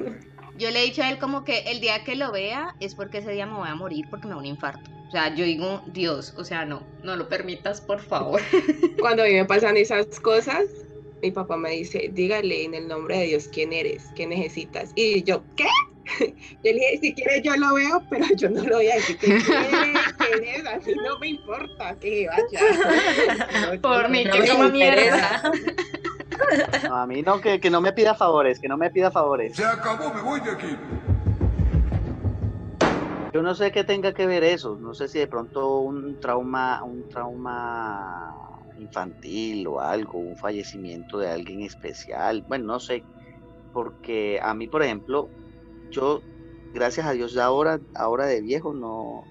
Yo 0.58 0.70
le 0.70 0.82
he 0.82 0.86
dicho 0.86 1.02
a 1.02 1.10
él 1.10 1.18
como 1.18 1.44
que 1.44 1.60
el 1.68 1.80
día 1.82 2.04
que 2.04 2.16
lo 2.16 2.32
vea 2.32 2.76
es 2.80 2.94
porque 2.96 3.20
ese 3.20 3.32
día 3.32 3.46
me 3.46 3.56
voy 3.56 3.68
a 3.70 3.76
morir 3.76 4.06
porque 4.10 4.28
me 4.28 4.34
da 4.34 4.40
un 4.40 4.46
infarto. 4.46 4.90
O 5.08 5.12
sea, 5.12 5.34
yo 5.36 5.44
digo, 5.44 5.82
Dios, 5.88 6.34
o 6.38 6.44
sea, 6.46 6.66
no, 6.66 6.84
no 7.04 7.16
lo 7.16 7.28
permitas, 7.28 7.82
por 7.82 8.00
favor. 8.00 8.42
Cuando 9.00 9.24
a 9.24 9.26
mí 9.26 9.34
me 9.34 9.46
pasan 9.46 9.76
esas 9.78 10.08
cosas, 10.20 10.64
mi 11.22 11.32
papá 11.32 11.58
me 11.58 11.72
dice, 11.72 12.10
dígale 12.14 12.64
en 12.64 12.74
el 12.74 12.88
nombre 12.88 13.18
de 13.18 13.26
Dios 13.28 13.50
quién 13.52 13.74
eres, 13.74 14.06
qué 14.16 14.26
necesitas. 14.28 14.92
Y 14.96 15.24
yo, 15.24 15.44
¿qué? 15.56 15.68
Yo 16.20 16.34
le 16.64 16.74
dije, 16.74 16.98
si 17.02 17.14
quieres 17.14 17.42
yo 17.44 17.56
lo 17.56 17.76
veo, 17.76 18.04
pero 18.10 18.26
yo 18.36 18.50
no 18.50 18.64
lo 18.64 18.78
voy 18.78 18.88
a 18.90 18.96
decir. 18.96 19.18
¿Quién 19.20 19.38
es? 19.38 20.66
A 20.66 20.78
mí 20.80 20.94
no 21.06 21.20
me 21.20 21.28
importa 21.30 21.96
que 22.00 22.28
vaya. 22.28 23.72
No, 23.76 23.82
Por 23.82 24.04
no- 24.04 24.10
mí, 24.10 24.26
no 24.26 24.32
que 24.34 24.48
como 24.50 24.70
mierda. 24.70 25.42
No, 26.88 26.96
a 26.96 27.08
mí 27.08 27.22
no, 27.22 27.40
que, 27.40 27.60
que 27.60 27.70
no 27.70 27.82
me 27.82 27.94
pida 27.94 28.16
favores, 28.16 28.60
que 28.60 28.68
no 28.68 28.78
me 28.78 28.90
pida 28.92 29.12
favores. 29.12 29.56
Se 29.56 29.66
acabó, 29.66 30.14
me 30.14 30.22
voy 30.22 30.40
de 30.42 30.52
aquí. 30.52 30.78
Yo 33.34 33.42
no 33.42 33.56
sé 33.56 33.72
qué 33.72 33.84
tenga 33.86 34.14
que 34.14 34.28
ver 34.28 34.44
eso, 34.44 34.78
no 34.78 34.94
sé 34.94 35.08
si 35.08 35.20
de 35.20 35.28
pronto 35.28 35.80
un 35.80 36.20
trauma, 36.20 36.84
un 36.84 37.08
trauma 37.08 38.34
infantil 38.78 39.68
o 39.68 39.80
algo, 39.80 40.20
un 40.20 40.36
fallecimiento 40.36 41.18
de 41.18 41.30
alguien 41.30 41.62
especial, 41.62 42.44
bueno, 42.48 42.66
no 42.66 42.80
sé, 42.82 43.06
porque 43.72 44.40
a 44.44 44.54
mí, 44.54 44.68
por 44.68 44.84
ejemplo, 44.84 45.30
yo, 45.92 46.22
gracias 46.74 47.06
a 47.06 47.14
Dios, 47.14 47.38
ahora, 47.38 47.80
ahora 47.96 48.26
de 48.26 48.42
viejo 48.42 48.74
no 48.74 49.24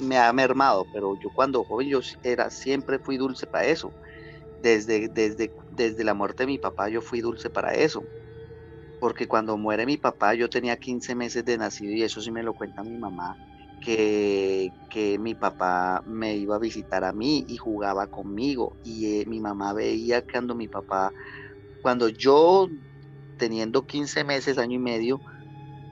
me 0.00 0.18
ha 0.18 0.32
mermado, 0.32 0.86
pero 0.92 1.14
yo 1.22 1.30
cuando 1.34 1.64
joven 1.64 1.88
yo 1.88 2.00
era, 2.22 2.50
siempre 2.50 2.98
fui 2.98 3.16
dulce 3.16 3.46
para 3.46 3.66
eso. 3.66 3.92
Desde, 4.62 5.08
desde, 5.08 5.52
desde 5.76 6.04
la 6.04 6.14
muerte 6.14 6.44
de 6.44 6.48
mi 6.48 6.58
papá 6.58 6.88
yo 6.90 7.02
fui 7.02 7.20
dulce 7.22 7.50
para 7.50 7.74
eso. 7.74 8.08
Porque 8.98 9.28
cuando 9.28 9.56
muere 9.58 9.86
mi 9.86 9.98
papá 9.98 10.34
yo 10.34 10.48
tenía 10.50 10.76
15 10.78 11.14
meses 11.14 11.44
de 11.44 11.58
nacido 11.58 11.92
y 11.94 12.02
eso 12.02 12.20
sí 12.20 12.30
me 12.32 12.42
lo 12.42 12.54
cuenta 12.54 12.82
mi 12.84 12.96
mamá, 12.98 13.38
que, 13.80 14.74
que 14.88 15.18
mi 15.18 15.34
papá 15.34 16.02
me 16.06 16.36
iba 16.36 16.56
a 16.56 16.58
visitar 16.58 17.04
a 17.04 17.12
mí 17.12 17.44
y 17.48 17.56
jugaba 17.58 18.08
conmigo. 18.08 18.78
Y 18.82 19.20
eh, 19.22 19.26
mi 19.26 19.40
mamá 19.40 19.74
veía 19.74 20.22
que 20.22 20.32
cuando 20.32 20.54
mi 20.56 20.68
papá, 20.68 21.12
cuando 21.82 22.08
yo 22.08 22.68
teniendo 23.38 23.86
15 23.86 24.24
meses, 24.24 24.58
año 24.58 24.76
y 24.76 24.80
medio, 24.80 25.22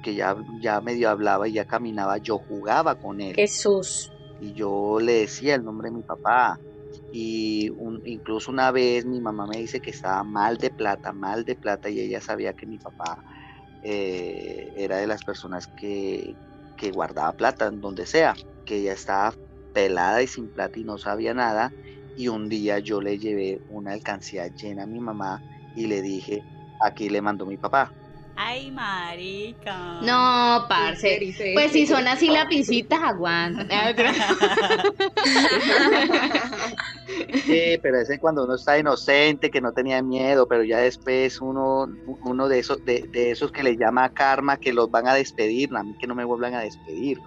que 0.03 0.15
ya, 0.15 0.37
ya 0.63 0.81
medio 0.83 1.11
hablaba 1.11 1.49
y 1.49 1.55
ya 1.55 1.67
caminaba, 1.67 2.19
yo 2.19 2.39
jugaba 2.39 2.97
con 2.97 3.21
él 3.21 3.37
Jesús. 3.37 4.11
y 4.39 4.55
yo 4.55 4.99
le 5.01 5.13
decía 5.15 5.55
el 5.55 5.65
nombre 5.65 5.89
de 5.91 5.97
mi 5.97 6.03
papá. 6.03 6.61
Y 7.17 7.71
un- 7.71 8.01
incluso 8.05 8.51
una 8.51 8.73
vez 8.73 9.07
mi 9.07 9.21
mamá 9.21 9.47
me 9.47 9.59
dice 9.59 9.81
que 9.81 9.91
estaba 9.91 10.25
mal 10.25 10.57
de 10.59 10.71
plata, 10.71 11.13
mal 11.13 11.45
de 11.45 11.55
plata, 11.57 11.89
y 11.91 12.01
ella 12.01 12.21
sabía 12.21 12.55
que 12.55 12.67
mi 12.67 12.79
papá 12.79 13.23
eh, 13.83 14.73
era 14.77 14.99
de 14.99 15.07
las 15.07 15.23
personas 15.25 15.69
que, 15.69 16.37
que 16.77 16.91
guardaba 16.91 17.33
plata 17.35 17.67
en 17.69 17.81
donde 17.81 18.07
sea, 18.07 18.35
que 18.65 18.79
ella 18.79 18.93
estaba 18.95 19.35
pelada 19.73 20.23
y 20.23 20.27
sin 20.29 20.51
plata 20.51 20.79
y 20.81 20.85
no 20.85 20.99
sabía 20.99 21.35
nada. 21.35 21.75
Y 22.15 22.29
un 22.29 22.49
día 22.49 22.79
yo 22.81 23.01
le 23.01 23.19
llevé 23.19 23.61
una 23.67 23.93
alcancía 23.93 24.49
llena 24.49 24.85
a 24.85 24.87
mi 24.87 25.01
mamá 25.01 25.43
y 25.75 25.87
le 25.89 26.03
dije, 26.03 26.47
aquí 26.81 27.09
le 27.11 27.23
mandó 27.23 27.47
mi 27.47 27.59
papá. 27.59 27.95
Ay, 28.37 28.71
marica. 28.73 30.01
No, 30.03 30.67
parce. 30.69 31.21
Pues 31.55 31.73
si 31.73 31.87
son 31.87 32.07
así 32.09 32.29
lapicitas, 32.29 33.01
aguantan. 33.03 33.69
Sí, 37.47 37.79
pero 37.83 37.99
ese 38.01 38.19
cuando 38.19 38.45
uno 38.45 38.55
está 38.55 38.79
inocente, 38.79 39.51
que 39.51 39.61
no 39.61 39.73
tenía 39.73 40.03
miedo, 40.03 40.47
pero 40.49 40.65
ya 40.65 40.79
después 40.79 41.41
uno, 41.41 41.87
uno 42.23 42.49
de 42.49 42.59
esos, 42.59 42.83
de, 42.85 43.05
de 43.11 43.31
esos 43.31 43.53
que 43.53 43.63
le 43.63 43.77
llama 43.77 44.09
karma, 44.11 44.57
que 44.57 44.73
los 44.73 44.91
van 44.91 45.07
a 45.09 45.15
despedir, 45.15 45.69
a 45.77 45.85
mí 45.85 45.95
que 45.99 46.07
no 46.07 46.15
me 46.15 46.25
vuelvan 46.25 46.55
a 46.55 46.61
despedir. 46.61 47.21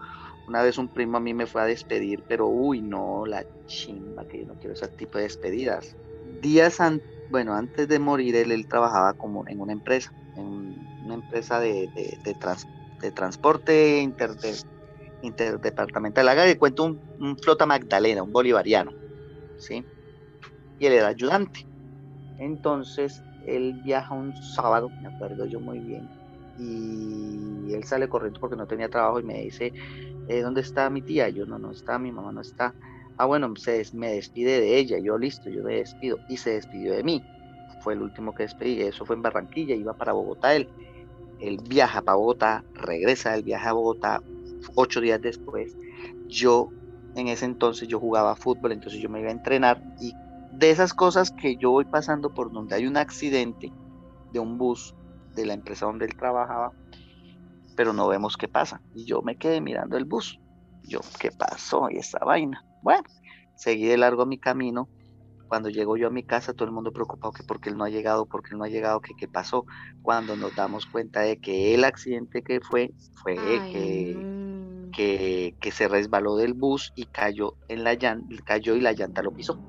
Una 0.46 0.62
vez 0.64 0.78
un 0.78 0.90
primo 0.90 1.18
a 1.18 1.20
mí 1.20 1.34
me 1.34 1.46
fue 1.46 1.62
a 1.62 1.66
despedir, 1.66 2.24
pero 2.28 2.48
uy, 2.48 2.82
no, 2.82 3.26
la 3.26 3.46
chimba, 3.66 4.26
que 4.26 4.40
yo 4.40 4.46
no 4.48 4.56
quiero 4.58 4.74
ese 4.74 4.88
tipo 4.90 5.18
de 5.18 5.26
despedidas. 5.26 5.96
Días 6.24 6.80
an- 6.80 7.04
bueno, 7.28 7.54
antes 7.54 7.88
de 7.88 8.00
morir, 8.00 8.36
él, 8.36 8.52
él 8.52 8.68
trabajaba 8.68 9.14
como 9.14 9.44
en 9.48 9.60
una 9.60 9.74
empresa, 9.74 10.12
en 10.36 10.90
una 11.08 11.16
empresa 11.16 11.60
de, 11.62 11.92
de, 11.96 12.20
de 12.24 12.36
trans- 12.36 12.68
de 13.02 13.14
transporte 13.14 14.00
inter, 14.02 14.36
de- 14.38 14.58
interdepartamental. 15.22 16.28
Haga 16.30 16.44
de 16.46 16.58
cuento 16.60 16.86
un, 16.86 17.04
un 17.18 17.38
flota 17.40 17.66
Magdalena, 17.68 18.24
un 18.24 18.32
bolivariano. 18.34 18.94
¿sí? 19.58 19.88
Y 20.78 20.86
él 20.88 20.94
era 20.94 21.08
ayudante. 21.10 21.60
Entonces, 22.38 23.26
él 23.42 23.74
viaja 23.76 24.14
un 24.16 24.36
sábado, 24.36 24.94
me 25.00 25.10
acuerdo 25.10 25.46
yo 25.46 25.60
muy 25.62 25.82
bien, 25.82 26.12
y 26.56 27.74
él 27.74 27.84
sale 27.86 28.10
corriendo 28.10 28.40
porque 28.40 28.56
no 28.56 28.68
tenía 28.68 28.90
trabajo 28.90 29.20
y 29.20 29.24
me 29.24 29.42
dice, 29.42 29.74
eh, 30.26 30.42
¿dónde 30.42 30.62
está 30.62 30.90
mi 30.90 31.04
tía? 31.04 31.30
Yo, 31.30 31.46
no, 31.46 31.60
no 31.60 31.72
está, 31.72 32.00
mi 32.00 32.12
mamá 32.12 32.32
no 32.34 32.42
está. 32.42 32.76
Ah, 33.18 33.26
bueno, 33.26 33.54
se 33.58 33.74
des- 33.74 33.94
me 33.94 34.14
despide 34.14 34.62
de 34.62 34.78
ella, 34.80 34.98
yo 35.04 35.18
listo, 35.18 35.50
yo 35.50 35.64
me 35.64 35.76
despido, 35.78 36.22
y 36.28 36.38
se 36.38 36.52
despidió 36.52 36.94
de 36.96 37.04
mí. 37.04 37.28
Fue 37.80 37.94
el 37.94 38.02
último 38.02 38.34
que 38.34 38.44
despedí, 38.44 38.82
eso 38.82 39.06
fue 39.06 39.16
en 39.16 39.22
Barranquilla, 39.24 39.76
iba 39.76 39.96
para 39.96 40.14
Bogotá 40.14 40.56
él. 40.56 40.72
Él 41.40 41.58
viaja 41.68 42.02
para 42.02 42.18
Bogotá, 42.18 42.66
regresa 42.74 43.32
del 43.32 43.44
viaje 43.44 43.68
a 43.68 43.74
Bogotá, 43.74 44.24
ocho 44.76 45.02
días 45.02 45.22
después, 45.22 45.78
yo 46.24 46.74
en 47.14 47.28
ese 47.28 47.46
entonces 47.46 47.88
yo 47.88 48.00
jugaba 48.00 48.36
fútbol, 48.36 48.72
entonces 48.74 49.02
yo 49.02 49.10
me 49.10 49.20
iba 49.22 49.30
a 49.30 49.34
entrenar 49.34 49.84
y 49.98 50.14
de 50.50 50.72
esas 50.72 50.94
cosas 50.94 51.32
que 51.32 51.58
yo 51.58 51.72
voy 51.72 51.86
pasando 51.86 52.32
por 52.32 52.52
donde 52.52 52.76
hay 52.76 52.86
un 52.88 52.98
accidente 52.98 53.74
de 54.30 54.40
un 54.40 54.58
bus 54.58 54.96
de 55.34 55.46
la 55.46 55.54
empresa 55.54 55.86
donde 55.88 56.06
él 56.06 56.16
trabajaba, 56.18 56.74
pero 57.76 57.94
no 57.94 58.08
vemos 58.08 58.38
qué 58.38 58.48
pasa. 58.48 58.82
Y 58.94 59.06
yo 59.06 59.22
me 59.22 59.38
quedé 59.38 59.62
mirando 59.62 59.98
el 59.98 60.06
bus. 60.06 60.40
Yo, 60.82 61.00
¿qué 61.20 61.32
pasó? 61.32 61.90
Y 61.90 61.98
esa 61.98 62.20
vaina. 62.20 62.64
Bueno, 62.82 63.04
seguí 63.56 63.86
de 63.86 63.98
largo 63.98 64.26
mi 64.26 64.40
camino. 64.40 64.90
Cuando 65.48 65.70
llego 65.70 65.98
yo 65.98 66.08
a 66.08 66.12
mi 66.12 66.24
casa, 66.24 66.54
todo 66.54 66.66
el 66.66 66.74
mundo 66.74 66.92
preocupado 66.92 67.32
que 67.32 67.44
porque 67.44 67.70
él 67.70 67.78
no 67.78 67.84
ha 67.84 67.90
llegado, 67.90 68.26
porque 68.26 68.50
él 68.52 68.58
no 68.58 68.66
ha 68.66 68.70
llegado, 68.70 69.00
que 69.00 69.14
qué 69.18 69.28
pasó. 69.28 69.66
Cuando 70.02 70.36
nos 70.36 70.56
damos 70.56 70.86
cuenta 70.86 71.22
de 71.22 71.38
que 71.38 71.74
el 71.74 71.84
accidente 71.84 72.42
que 72.42 72.60
fue, 72.60 72.94
fue 73.24 73.36
que 73.36 74.38
que, 74.94 75.56
que 75.60 75.72
se 75.72 75.88
resbaló 75.88 76.38
del 76.38 76.54
bus 76.54 76.92
y 76.96 77.06
cayó 77.06 77.54
en 77.68 77.84
la 77.84 77.94
llanta, 77.94 78.36
cayó 78.44 78.76
y 78.76 78.82
la 78.82 78.94
llanta 78.94 79.22
lo 79.22 79.32
pisó 79.32 79.60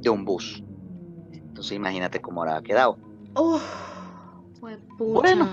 de 0.00 0.10
un 0.10 0.24
bus. 0.24 0.62
Entonces 1.32 1.72
imagínate 1.72 2.20
cómo 2.20 2.42
habrá 2.42 2.60
quedado. 2.62 2.98
Uf. 3.36 3.62
Bueno. 4.98 5.48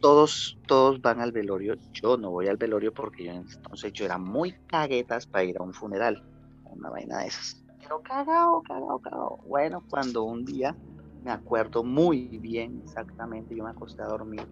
Todos, 0.00 0.56
todos 0.68 1.00
van 1.02 1.20
al 1.20 1.32
velorio. 1.32 1.74
Yo 1.92 2.16
no 2.16 2.30
voy 2.30 2.46
al 2.46 2.56
velorio 2.56 2.94
porque 2.94 3.24
yo 3.24 3.32
entonces 3.32 3.92
yo 3.92 4.04
era 4.04 4.16
muy 4.16 4.54
caguetas 4.68 5.26
para 5.26 5.42
ir 5.42 5.58
a 5.58 5.64
un 5.64 5.74
funeral, 5.74 6.22
una 6.66 6.88
vaina 6.88 7.18
de 7.18 7.26
esas. 7.26 7.64
Pero 7.88 8.02
cagado, 8.02 8.62
cagado, 8.62 9.00
cagado. 9.00 9.38
Bueno, 9.44 9.84
cuando 9.88 10.24
un 10.24 10.44
día 10.44 10.78
me 11.20 11.30
acuerdo 11.30 11.82
muy 11.84 12.38
bien 12.38 12.78
exactamente, 12.82 13.56
yo 13.56 13.64
me 13.64 13.70
acosté 13.70 14.02
a 14.02 14.06
dormir 14.06 14.46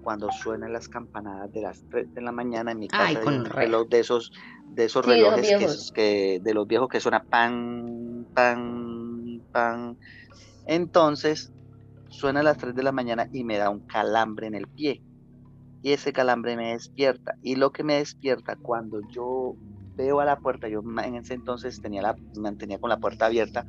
cuando 0.00 0.30
suenan 0.32 0.72
las 0.72 0.88
campanadas 0.88 1.52
de 1.52 1.62
las 1.62 1.84
3 1.90 2.12
de 2.14 2.22
la 2.22 2.32
mañana 2.32 2.72
en 2.72 2.78
mi 2.80 2.90
casa 2.90 3.10
Ay, 3.10 3.18
con 3.20 3.34
un 3.34 3.44
reloj 3.44 3.88
de 3.88 4.00
esos 4.00 4.32
de 4.68 4.86
esos 4.86 5.04
Sí, 5.04 5.20
de 5.22 5.30
los 5.30 5.38
relojes 5.38 5.52
que, 5.52 5.66
viejos. 5.66 5.92
que- 5.94 6.38
de 6.42 6.54
los 6.54 6.66
viejos 6.66 6.88
que 6.88 7.00
suena 7.00 7.24
pan 7.30 8.28
pan 8.34 9.42
pan 9.52 9.98
entonces 10.64 11.52
suena 12.08 12.40
a 12.40 12.44
las 12.44 12.58
3 12.58 12.74
de 12.74 12.82
la 12.84 12.92
mañana 12.92 13.28
y 13.32 13.44
me 13.44 13.58
da 13.58 13.70
un 13.70 13.82
calambre 13.82 14.48
en 14.48 14.54
el 14.56 14.68
pie 14.68 15.02
y 15.82 15.92
ese 15.92 16.12
calambre 16.12 16.56
me 16.56 16.72
despierta 16.72 17.34
y 17.40 17.56
lo 17.56 17.72
que 17.72 17.84
me 17.84 17.96
despierta 17.98 18.56
cuando 18.60 19.00
yo 19.08 19.56
veo 19.96 20.20
a 20.20 20.24
la 20.24 20.36
puerta 20.38 20.68
yo 20.68 20.82
en 21.04 21.14
ese 21.16 21.34
entonces 21.34 21.80
tenía 21.80 22.02
la 22.02 22.16
mantenía 22.36 22.78
con 22.78 22.90
la 22.90 22.98
puerta 22.98 23.26
abierta 23.26 23.66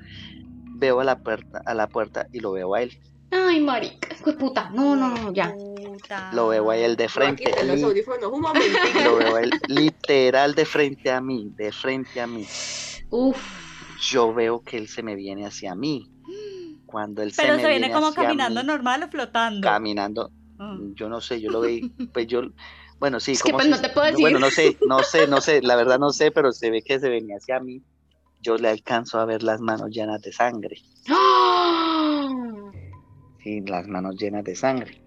veo 0.76 1.00
a 1.00 1.04
la 1.04 1.20
puerta 1.24 1.62
a 1.66 1.74
la 1.74 1.88
puerta 1.88 2.28
y 2.32 2.40
lo 2.40 2.52
veo 2.54 2.74
a 2.76 2.82
él 2.82 2.98
Ay, 3.36 3.62
marica, 3.62 4.10
de 4.24 4.34
puta. 4.34 4.70
No, 4.70 4.96
no, 4.96 5.10
no, 5.10 5.34
ya. 5.34 5.52
Puta. 5.56 6.32
lo 6.34 6.50
veo 6.50 6.70
a 6.70 6.78
él 6.78 6.96
de 6.96 7.10
frente 7.10 7.44
quitar 7.46 7.66
los 7.66 7.82
audífonos 7.82 8.32
un 8.32 8.42
momento. 8.42 8.78
lo 9.04 9.16
veo 9.16 9.36
a 9.38 9.42
él 9.42 9.50
literal 9.70 10.54
de 10.54 10.66
frente 10.66 11.10
a 11.10 11.20
mí, 11.20 11.52
de 11.56 11.72
frente 11.72 12.22
a 12.22 12.28
mí. 12.28 12.46
Uf. 13.10 13.38
Yo 14.12 14.36
veo 14.36 14.62
que 14.62 14.78
él 14.78 14.88
se 14.88 15.02
me 15.02 15.16
viene 15.16 15.48
hacia 15.48 15.74
mí. 15.74 16.12
Cuando 16.86 17.24
él 17.24 17.34
Pero 17.36 17.56
se, 17.56 17.62
se, 17.62 17.64
me 17.66 17.70
viene 17.72 17.92
como 17.92 18.10
hacia 18.10 18.22
caminando 18.22 18.62
mí, 18.62 18.68
normal 18.68 19.02
o 19.02 19.08
flotando. 19.08 19.62
caminando, 19.68 20.32
Ah. 20.60 20.78
yo 20.94 21.10
no 21.10 21.20
sé, 21.20 21.42
yo 21.42 21.50
lo 21.50 21.62
veí, 21.62 21.90
pues 22.14 22.28
yo, 22.28 22.44
bueno, 23.04 23.20
sí, 23.20 23.34
Es 23.34 23.44
que, 23.44 23.52
como 23.52 23.58
pues, 23.58 23.68
no 23.68 23.82
te 23.82 23.90
puedo 23.90 24.18
bueno, 24.18 24.40
no 24.40 24.50
sé, 24.50 24.78
no 24.88 25.00
sé, 25.00 25.28
no 25.28 25.42
sé, 25.42 25.62
la 25.62 25.76
verdad 25.76 26.00
no 26.00 26.12
sé, 26.12 26.32
pero 26.32 26.54
se 26.54 26.72
ve 26.72 26.82
que 26.82 27.02
se 27.02 27.10
venía 27.10 27.36
hacia 27.36 27.60
mí. 27.60 27.84
Yo 28.40 28.56
le 28.56 28.70
alcanzo 28.70 29.20
a 29.20 29.26
ver 29.26 29.44
las 29.44 29.60
manos 29.60 29.90
llenas 29.90 30.22
de 30.22 30.32
sangre, 30.32 30.78
¡Ah! 31.10 32.30
sí, 33.40 33.60
las 33.68 33.90
manos 33.90 34.16
llenas 34.16 34.46
de 34.46 34.56
sangre. 34.56 35.04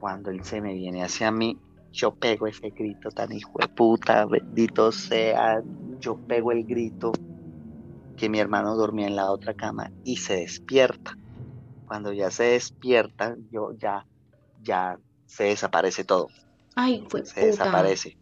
Cuando 0.00 0.30
él 0.30 0.42
se 0.42 0.62
me 0.62 0.72
viene 0.72 1.04
hacia 1.04 1.30
mí, 1.30 1.54
yo 1.92 2.14
pego 2.14 2.46
ese 2.46 2.70
grito 2.70 3.10
tan 3.10 3.30
hijo 3.30 3.58
de 3.58 3.68
puta, 3.68 4.24
bendito 4.24 4.90
sea, 4.90 5.60
yo 6.00 6.18
pego 6.26 6.50
el 6.52 6.64
grito 6.64 7.12
que 8.16 8.30
mi 8.30 8.38
hermano 8.38 8.74
dormía 8.74 9.06
en 9.06 9.16
la 9.16 9.30
otra 9.30 9.52
cama 9.52 9.92
y 10.02 10.16
se 10.16 10.36
despierta. 10.36 11.12
Cuando 11.84 12.10
ya 12.14 12.30
se 12.30 12.44
despierta, 12.44 13.36
yo 13.50 13.72
ya, 13.78 14.06
ya 14.56 14.98
se 15.26 15.44
desaparece 15.44 16.04
todo, 16.04 16.28
Ay, 16.76 17.06
fue 17.08 17.22
se 17.22 17.40
puta. 17.40 17.46
desaparece. 17.46 18.18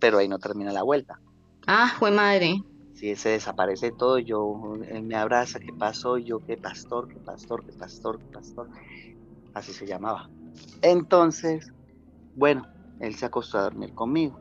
Pero 0.00 0.18
ahí 0.18 0.28
no 0.28 0.38
termina 0.40 0.72
la 0.72 0.82
vuelta. 0.84 1.20
Ah, 1.66 1.94
fue 1.98 2.10
madre. 2.10 2.54
Si 2.92 3.16
se 3.16 3.30
desaparece 3.30 3.92
todo, 3.92 4.18
yo, 4.18 4.76
él 4.88 5.02
me 5.02 5.16
abraza, 5.16 5.58
¿qué 5.60 5.72
pasó? 5.78 6.16
Yo, 6.18 6.40
¿qué 6.40 6.56
pastor? 6.56 7.08
¿Qué 7.12 7.20
pastor? 7.20 7.64
¿Qué 7.66 7.72
pastor? 7.72 8.18
¿Qué 8.20 8.28
pastor? 8.30 8.68
Así 9.54 9.72
se 9.74 9.86
llamaba. 9.86 10.30
Entonces, 10.82 11.68
bueno, 12.34 12.64
él 13.00 13.16
se 13.16 13.26
acostó 13.26 13.58
a 13.58 13.62
dormir 13.64 13.94
conmigo. 13.94 14.40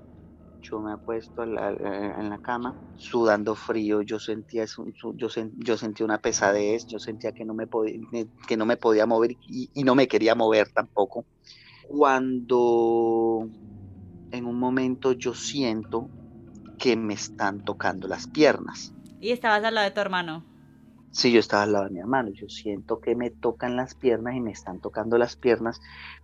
Yo 0.61 0.79
me 0.81 0.93
acuesto 0.93 1.43
en 1.43 1.55
la, 1.55 1.71
eh, 1.73 2.15
en 2.19 2.29
la 2.29 2.39
cama, 2.39 2.79
sudando 2.95 3.55
frío, 3.55 4.01
yo 4.03 4.19
sentía, 4.19 4.65
yo, 4.65 5.29
sen- 5.29 5.53
yo 5.57 5.77
sentía 5.77 6.05
una 6.05 6.19
pesadez, 6.19 6.85
yo 6.87 6.99
sentía 6.99 7.31
que 7.33 7.45
no 7.45 7.53
me 7.55 7.67
podía, 7.67 7.99
que 8.47 8.57
no 8.57 8.65
me 8.67 8.77
podía 8.77 9.05
mover 9.07 9.33
y, 9.47 9.71
y 9.73 9.83
no 9.85 9.95
me 9.95 10.07
quería 10.07 10.35
mover 10.35 10.69
tampoco. 10.73 11.27
Cuando 11.87 13.49
en 14.31 14.45
un 14.45 14.59
momento 14.59 15.13
yo 15.13 15.33
siento 15.33 16.09
que 16.79 16.95
me 16.95 17.13
están 17.13 17.63
tocando 17.63 18.07
las 18.07 18.27
piernas. 18.27 18.93
Y 19.19 19.31
estabas 19.31 19.63
al 19.63 19.75
lado 19.75 19.85
de 19.87 19.93
tu 19.93 20.01
hermano. 20.01 20.52
Si 21.13 21.31
yo 21.31 21.39
estaba 21.39 21.61
al 21.61 21.73
lado 21.73 21.85
de 21.85 21.91
mi 21.91 21.99
hermano, 21.99 22.31
yo 22.31 22.49
siento 22.49 22.99
que 22.99 23.15
me 23.15 23.29
tocan 23.29 23.75
las 23.75 23.93
piernas 23.93 24.35
y 24.35 24.41
me 24.41 24.49
están 24.49 24.79
tocando 24.79 25.19
las 25.19 25.35
piernas 25.35 25.79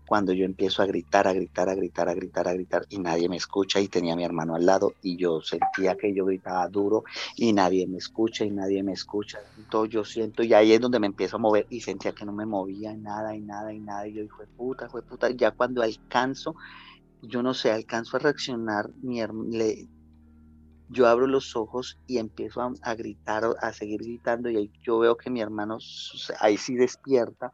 cuando 0.08 0.34
yo 0.34 0.45
empiezo 0.45 0.82
a 0.82 0.88
gritar, 0.88 1.28
a 1.28 1.34
gritar, 1.34 1.69
a 1.69 1.75
gritar, 1.75 2.10
a 2.10 2.15
gritar, 2.15 2.47
a 2.47 2.54
gritar 2.54 2.86
y 2.89 2.97
nadie 2.97 3.30
me 3.30 3.38
escucha 3.38 3.80
y 3.80 3.88
tenía 3.88 4.13
a 4.13 4.15
mi 4.15 4.23
hermano 4.23 4.56
al 4.56 4.65
lado 4.65 4.93
y 5.04 5.15
yo 5.15 5.41
sentía 5.41 5.95
que 5.95 6.12
yo 6.15 6.25
gritaba 6.25 6.67
duro 6.69 7.04
y 7.36 7.54
nadie 7.54 7.86
me 7.86 7.99
escucha 7.99 8.45
y 8.45 8.49
nadie 8.49 8.82
me 8.82 8.93
escucha. 8.93 9.38
Entonces 9.58 9.93
yo 9.93 10.04
siento 10.04 10.41
y 10.41 10.56
ahí 10.56 10.73
es 10.73 10.82
donde 10.82 10.99
me 10.99 11.06
empiezo 11.06 11.36
a 11.36 11.39
mover 11.39 11.67
y 11.69 11.82
sentía 11.82 12.13
que 12.13 12.25
no 12.25 12.34
me 12.34 12.47
movía 12.47 12.91
nada 12.95 13.36
y 13.36 13.41
nada 13.41 13.71
y 13.71 13.82
nada 13.82 14.08
y 14.08 14.13
yo 14.13 14.23
dije, 14.23 14.47
puta, 14.58 14.89
fue 14.89 15.04
puta, 15.04 15.30
ya 15.30 15.52
cuando 15.52 15.84
alcanzo, 15.84 16.56
yo 17.21 17.43
no 17.43 17.54
sé, 17.54 17.71
alcanzo 17.71 18.17
a 18.17 18.21
reaccionar, 18.21 18.89
mi 19.04 19.21
le, 19.52 19.88
yo 20.89 21.08
abro 21.08 21.28
los 21.28 21.56
ojos 21.56 21.97
y 22.08 22.17
empiezo 22.17 22.62
a, 22.62 22.73
a 22.82 22.95
gritar, 22.95 23.43
a 23.62 23.73
seguir 23.73 24.02
gritando 24.02 24.49
y 24.49 24.58
ahí 24.58 24.71
yo 24.84 24.99
veo 24.99 25.15
que 25.15 25.30
mi 25.30 25.41
hermano 25.41 25.78
ahí 26.39 26.58
sí 26.58 26.75
despierta 26.75 27.52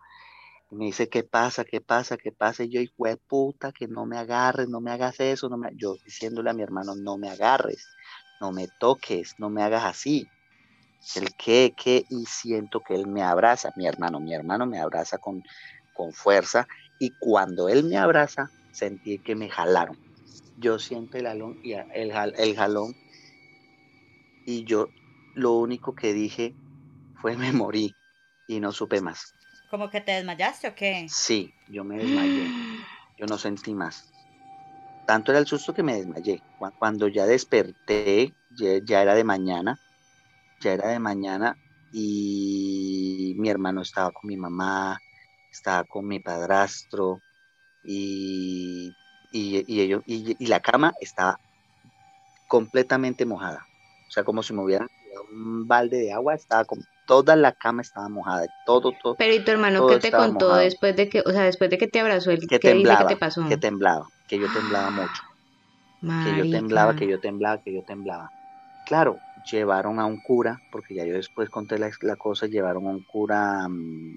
y 0.72 0.76
me 0.76 0.86
dice, 0.86 1.10
¿qué 1.10 1.24
pasa? 1.24 1.64
¿Qué 1.64 1.82
pasa? 1.82 2.18
¿Qué 2.18 2.32
pasa? 2.32 2.64
Y 2.64 2.70
yo, 2.70 2.82
hijo 2.82 3.06
de 3.06 3.18
puta, 3.18 3.72
que 3.72 3.88
no 3.88 4.06
me 4.06 4.18
agarres, 4.18 4.68
no 4.68 4.82
me 4.82 4.92
hagas 4.92 5.20
eso, 5.20 5.50
no 5.50 5.58
me... 5.58 5.70
yo 5.76 5.96
diciéndole 6.04 6.50
a 6.50 6.54
mi 6.54 6.64
hermano, 6.64 6.96
no 6.96 7.18
me 7.18 7.30
agarres, 7.30 7.88
no 8.42 8.52
me 8.52 8.68
toques, 8.80 9.36
no 9.38 9.50
me 9.50 9.62
hagas 9.62 9.84
así. 9.84 10.28
El 11.16 11.36
qué, 11.36 11.76
qué, 11.78 12.04
y 12.10 12.26
siento 12.26 12.80
que 12.80 12.96
él 12.96 13.06
me 13.06 13.22
abraza, 13.22 13.72
mi 13.76 13.86
hermano, 13.86 14.20
mi 14.20 14.34
hermano 14.34 14.66
me 14.66 14.80
abraza 14.80 15.20
con, 15.20 15.44
con 15.94 16.14
fuerza 16.14 16.68
y 16.98 17.12
cuando 17.20 17.70
él 17.70 17.84
me 17.84 17.98
abraza, 17.98 18.50
sentí 18.72 19.20
que 19.20 19.36
me 19.36 19.50
jalaron. 19.50 19.98
Yo 20.58 20.80
siento 20.80 21.18
el 21.18 21.28
jalón 21.28 21.60
y 21.64 21.74
el, 21.74 22.12
el 22.38 22.56
jalón 22.56 22.96
y 24.46 24.64
yo 24.66 24.94
lo 25.34 25.54
único 25.54 25.96
que 25.96 26.14
dije 26.14 26.58
fue 27.14 27.38
me 27.38 27.52
morí 27.54 27.98
y 28.48 28.60
no 28.62 28.72
supe 28.72 29.02
más. 29.02 29.36
¿Como 29.70 29.90
que 29.92 30.02
te 30.02 30.14
desmayaste 30.14 30.68
o 30.70 30.76
qué? 30.76 30.94
Sí, 31.06 31.54
yo 31.68 31.84
me 31.84 31.98
desmayé, 32.00 32.56
yo 33.18 33.26
no 33.28 33.38
sentí 33.38 33.74
más. 33.76 34.28
Tanto 35.06 35.32
era 35.32 35.40
el 35.40 35.48
susto 35.48 35.74
que 35.74 35.84
me 35.84 35.96
desmayé. 35.96 36.44
Cu- 36.58 36.72
Cuando 36.78 37.08
ya 37.08 37.26
desperté, 37.26 38.36
ya, 38.50 38.80
ya 38.84 39.02
era 39.02 39.16
de 39.16 39.24
mañana, 39.24 39.80
ya 40.60 40.74
era 40.74 40.90
de 40.90 41.00
mañana 41.00 41.60
y 41.92 43.36
mi 43.38 43.50
hermano 43.50 43.82
estaba 43.82 44.12
con 44.12 44.28
mi 44.30 44.38
mamá, 44.38 45.02
estaba 45.52 45.86
con 45.86 46.08
mi 46.08 46.20
padrastro 46.22 47.24
y, 47.84 48.98
y, 49.32 49.64
y 49.74 49.82
ellos, 49.82 50.04
y 50.06 50.48
la 50.48 50.62
cama 50.62 50.94
estaba 51.02 51.40
completamente 52.48 53.24
mojada. 53.26 53.70
O 54.08 54.12
sea, 54.12 54.24
como 54.24 54.44
si 54.44 54.54
me 54.54 54.64
hubieran 54.64 54.88
un 55.32 55.68
balde 55.68 55.98
de 55.98 56.12
agua, 56.14 56.36
estaba 56.36 56.66
con 56.66 56.80
toda 57.06 57.36
la 57.36 57.54
cama 57.54 57.82
estaba 57.82 58.10
mojada, 58.10 58.48
todo, 58.64 58.94
todo, 58.94 59.18
Pero 59.18 59.34
¿y 59.34 59.44
tu 59.44 59.52
hermano 59.52 59.86
qué 59.88 60.00
te 60.00 60.12
contó 60.12 60.48
mojado. 60.48 60.62
después 60.64 60.96
de 60.96 61.10
que, 61.10 61.22
o 61.22 61.32
sea, 61.32 61.44
después 61.44 61.70
de 61.70 61.78
que 61.78 61.88
te 61.88 62.00
abrazó 62.00 62.32
él, 62.32 62.40
que 62.48 62.60
qué 62.60 62.74
dice 62.74 62.98
que 62.98 63.06
temblaba, 63.06 63.06
te 63.06 63.18
pasó? 63.18 63.42
que 63.48 63.58
temblaba, 63.58 64.08
que 64.28 64.40
yo 64.40 64.50
temblaba 64.52 64.90
mucho, 64.92 65.22
que 66.20 66.36
yo 66.36 66.50
temblaba, 66.50 66.96
que 66.96 67.08
yo 67.08 67.20
temblaba, 67.20 67.62
que 67.62 67.74
yo 67.74 67.84
temblaba. 67.84 68.34
Claro, 68.86 69.24
llevaron 69.52 70.00
a 70.00 70.06
un 70.06 70.20
cura, 70.22 70.64
porque 70.72 70.96
ya 70.96 71.06
yo 71.06 71.16
después 71.16 71.50
conté 71.50 71.80
la, 71.80 71.92
la 72.02 72.18
cosa, 72.18 72.48
llevaron 72.48 72.88
a 72.88 72.92
un 72.92 73.04
cura, 73.04 73.68
mm, 73.70 74.16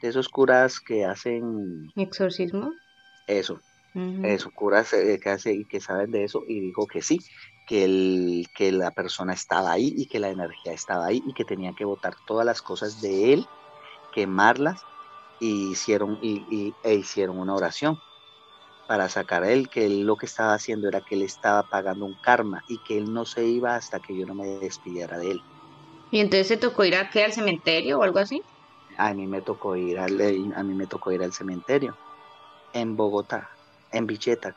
de 0.00 0.08
esos 0.08 0.28
curas 0.30 0.80
que 0.80 1.04
hacen 1.06 1.94
¿Exorcismo? 1.96 2.78
eso, 3.26 3.62
Ujú. 3.94 4.22
eso, 4.22 4.52
curas 4.52 4.92
eh, 4.94 5.20
que 5.22 5.30
hace 5.30 5.54
y 5.54 5.66
que 5.66 5.80
saben 5.80 6.10
de 6.10 6.24
eso, 6.24 6.44
y 6.48 6.60
dijo 6.60 6.86
que 6.86 7.02
sí, 7.02 7.18
que, 7.66 7.84
el, 7.84 8.46
que 8.54 8.72
la 8.72 8.92
persona 8.92 9.34
estaba 9.34 9.72
ahí 9.72 9.92
y 9.96 10.06
que 10.08 10.20
la 10.20 10.30
energía 10.30 10.72
estaba 10.72 11.06
ahí 11.06 11.22
y 11.26 11.34
que 11.34 11.44
tenían 11.44 11.74
que 11.74 11.84
botar 11.84 12.14
todas 12.24 12.46
las 12.46 12.62
cosas 12.62 13.00
de 13.00 13.32
él, 13.34 13.50
quemarlas, 14.12 14.86
y 15.38 15.72
hicieron, 15.72 16.18
y, 16.22 16.46
y- 16.50 16.78
e 16.82 16.94
hicieron 16.96 17.38
una 17.38 17.54
oración 17.54 18.02
para 18.86 19.08
sacar 19.10 19.44
a 19.44 19.52
él, 19.52 19.68
que 19.70 19.86
él 19.86 20.02
lo 20.02 20.16
que 20.16 20.26
estaba 20.26 20.54
haciendo 20.54 20.88
era 20.88 21.02
que 21.02 21.14
él 21.16 21.22
estaba 21.22 21.64
pagando 21.68 22.06
un 22.06 22.16
karma 22.16 22.62
y 22.66 22.80
que 22.80 22.98
él 22.98 23.12
no 23.12 23.24
se 23.26 23.46
iba 23.46 23.76
hasta 23.76 24.00
que 24.00 24.16
yo 24.18 24.26
no 24.26 24.34
me 24.34 24.46
despidiera 24.60 25.18
de 25.18 25.32
él. 25.32 25.46
¿Y 26.10 26.20
entonces 26.20 26.48
te 26.48 26.56
tocó 26.56 26.84
ir 26.86 26.94
a 26.96 27.10
qué, 27.10 27.24
al 27.24 27.32
cementerio 27.34 27.98
o 27.98 28.02
algo 28.04 28.18
así? 28.18 28.40
A 28.98 29.14
mí 29.14 29.26
me 29.28 29.40
tocó 29.42 29.76
ir 29.76 29.98
al, 30.00 30.20
eh, 30.20 30.48
a 30.56 30.64
mí 30.64 30.74
me 30.74 30.86
tocó 30.88 31.12
ir 31.12 31.22
al 31.22 31.32
cementerio 31.32 31.98
en 32.72 32.96
Bogotá, 32.96 33.50
en 33.90 34.06
Bicheta, 34.06 34.54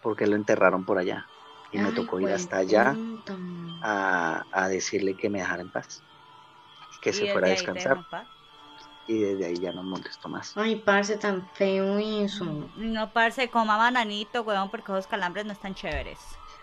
porque 0.00 0.26
lo 0.28 0.36
enterraron 0.36 0.84
por 0.84 0.98
allá. 0.98 1.26
Y 1.72 1.78
me 1.78 1.88
Ay, 1.88 1.94
tocó 1.94 2.20
ir 2.20 2.28
hasta 2.28 2.58
allá 2.58 2.96
a, 3.82 4.44
a 4.52 4.68
decirle 4.68 5.16
que 5.16 5.30
me 5.30 5.38
dejara 5.40 5.62
en 5.62 5.70
paz, 5.70 6.02
que 7.00 7.10
Y 7.10 7.12
se 7.14 7.32
fuera 7.32 7.48
a 7.48 7.50
descansar. 7.50 8.04
Y 9.06 9.18
desde 9.18 9.46
ahí 9.46 9.56
ya 9.56 9.72
no 9.72 9.82
molesto 9.82 10.28
más. 10.28 10.56
Ay, 10.56 10.76
parce, 10.76 11.16
tan 11.16 11.48
feo 11.48 11.98
eso. 11.98 12.44
No, 12.76 13.12
parce, 13.12 13.50
coma 13.50 13.76
bananito, 13.76 14.42
weón, 14.42 14.70
porque 14.70 14.92
esos 14.92 15.06
calambres 15.06 15.44
no 15.44 15.52
están 15.52 15.74
chéveres. 15.74 16.20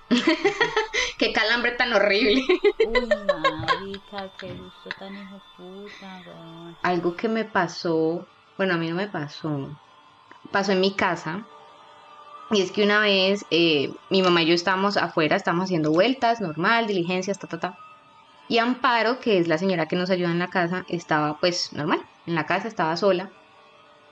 Qué 1.19 1.33
calambre 1.33 1.71
tan 1.71 1.91
horrible. 1.91 2.43
Uy, 2.87 3.09
marica, 3.27 4.31
qué 4.39 4.53
gusto 4.53 4.89
tan 4.97 5.13
hijo 5.13 5.41
puta, 5.57 6.23
weón. 6.25 6.77
Algo 6.81 7.15
que 7.15 7.27
me 7.27 7.43
pasó, 7.43 8.25
bueno, 8.57 8.75
a 8.75 8.77
mí 8.77 8.89
no 8.89 8.95
me 8.95 9.07
pasó, 9.07 9.69
pasó 10.51 10.71
en 10.71 10.79
mi 10.79 10.93
casa. 10.93 11.45
Y 12.51 12.61
es 12.61 12.71
que 12.71 12.83
una 12.83 12.99
vez 13.01 13.45
eh, 13.51 13.91
mi 14.09 14.21
mamá 14.21 14.41
y 14.41 14.47
yo 14.47 14.53
estábamos 14.55 14.97
afuera, 14.97 15.35
estábamos 15.35 15.65
haciendo 15.65 15.91
vueltas, 15.91 16.41
normal, 16.41 16.87
diligencias, 16.87 17.37
ta, 17.37 17.47
ta, 17.47 17.59
ta. 17.59 17.77
Y 18.47 18.57
Amparo, 18.57 19.19
que 19.19 19.37
es 19.37 19.47
la 19.47 19.59
señora 19.59 19.87
que 19.87 19.95
nos 19.95 20.09
ayuda 20.09 20.31
en 20.31 20.39
la 20.39 20.47
casa, 20.47 20.83
estaba 20.89 21.39
pues 21.39 21.71
normal, 21.73 22.01
en 22.25 22.33
la 22.33 22.47
casa 22.47 22.67
estaba 22.67 22.97
sola. 22.97 23.29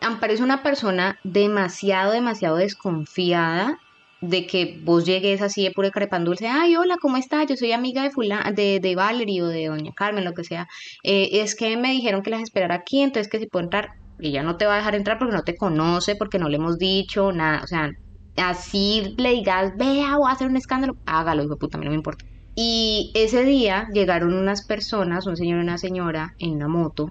Amparo 0.02 0.34
es 0.34 0.42
una 0.42 0.62
persona 0.62 1.20
demasiado, 1.24 2.12
demasiado 2.12 2.58
desconfiada 2.58 3.80
de 4.22 4.46
que 4.46 4.80
vos 4.84 5.06
llegues 5.06 5.42
así 5.42 5.64
de 5.64 5.72
pura 5.72 5.90
crepan 5.92 6.24
dulce, 6.24 6.48
ay, 6.48 6.76
hola, 6.76 6.98
¿cómo 7.02 7.18
estás? 7.18 7.48
Yo 7.48 7.56
soy 7.56 7.72
amiga 7.72 8.04
de 8.04 8.12
fulana, 8.12 8.52
de, 8.52 8.80
de 8.80 8.96
Valerie 8.96 9.42
o 9.42 9.48
de 9.48 9.68
Doña 9.68 9.94
Carmen, 9.94 10.26
lo 10.26 10.34
que 10.34 10.44
sea. 10.44 10.68
Eh, 11.04 11.30
es 11.34 11.56
que 11.56 11.76
me 11.78 11.92
dijeron 11.92 12.22
que 12.22 12.30
las 12.32 12.42
esperara 12.42 12.76
aquí, 12.76 13.02
entonces 13.02 13.32
que 13.32 13.40
si 13.40 13.48
puedo 13.48 13.64
entrar, 13.64 13.94
ella 14.20 14.44
no 14.44 14.58
te 14.58 14.66
va 14.66 14.76
a 14.76 14.78
dejar 14.78 14.96
entrar 14.96 15.18
porque 15.18 15.36
no 15.36 15.44
te 15.44 15.56
conoce, 15.56 16.16
porque 16.16 16.40
no 16.40 16.50
le 16.50 16.58
hemos 16.58 16.78
dicho 16.78 17.32
nada, 17.32 17.62
o 17.64 17.68
sea, 17.68 17.92
así 18.38 19.16
le 19.18 19.32
digas, 19.32 19.74
vea, 19.78 20.18
voy 20.18 20.30
a 20.30 20.34
hacer 20.34 20.48
un 20.48 20.58
escándalo, 20.58 20.98
hágalo, 21.06 21.44
hijo 21.44 21.58
puta, 21.58 21.78
a 21.78 21.80
mí 21.80 21.86
no 21.86 21.92
me 21.92 21.98
importa. 21.98 22.26
Y 22.56 23.12
ese 23.16 23.44
día 23.44 23.88
llegaron 23.94 24.34
unas 24.34 24.66
personas, 24.66 25.28
un 25.28 25.38
señor 25.38 25.60
y 25.60 25.64
una 25.64 25.78
señora, 25.78 26.34
en 26.40 26.54
una 26.54 26.68
moto, 26.68 27.10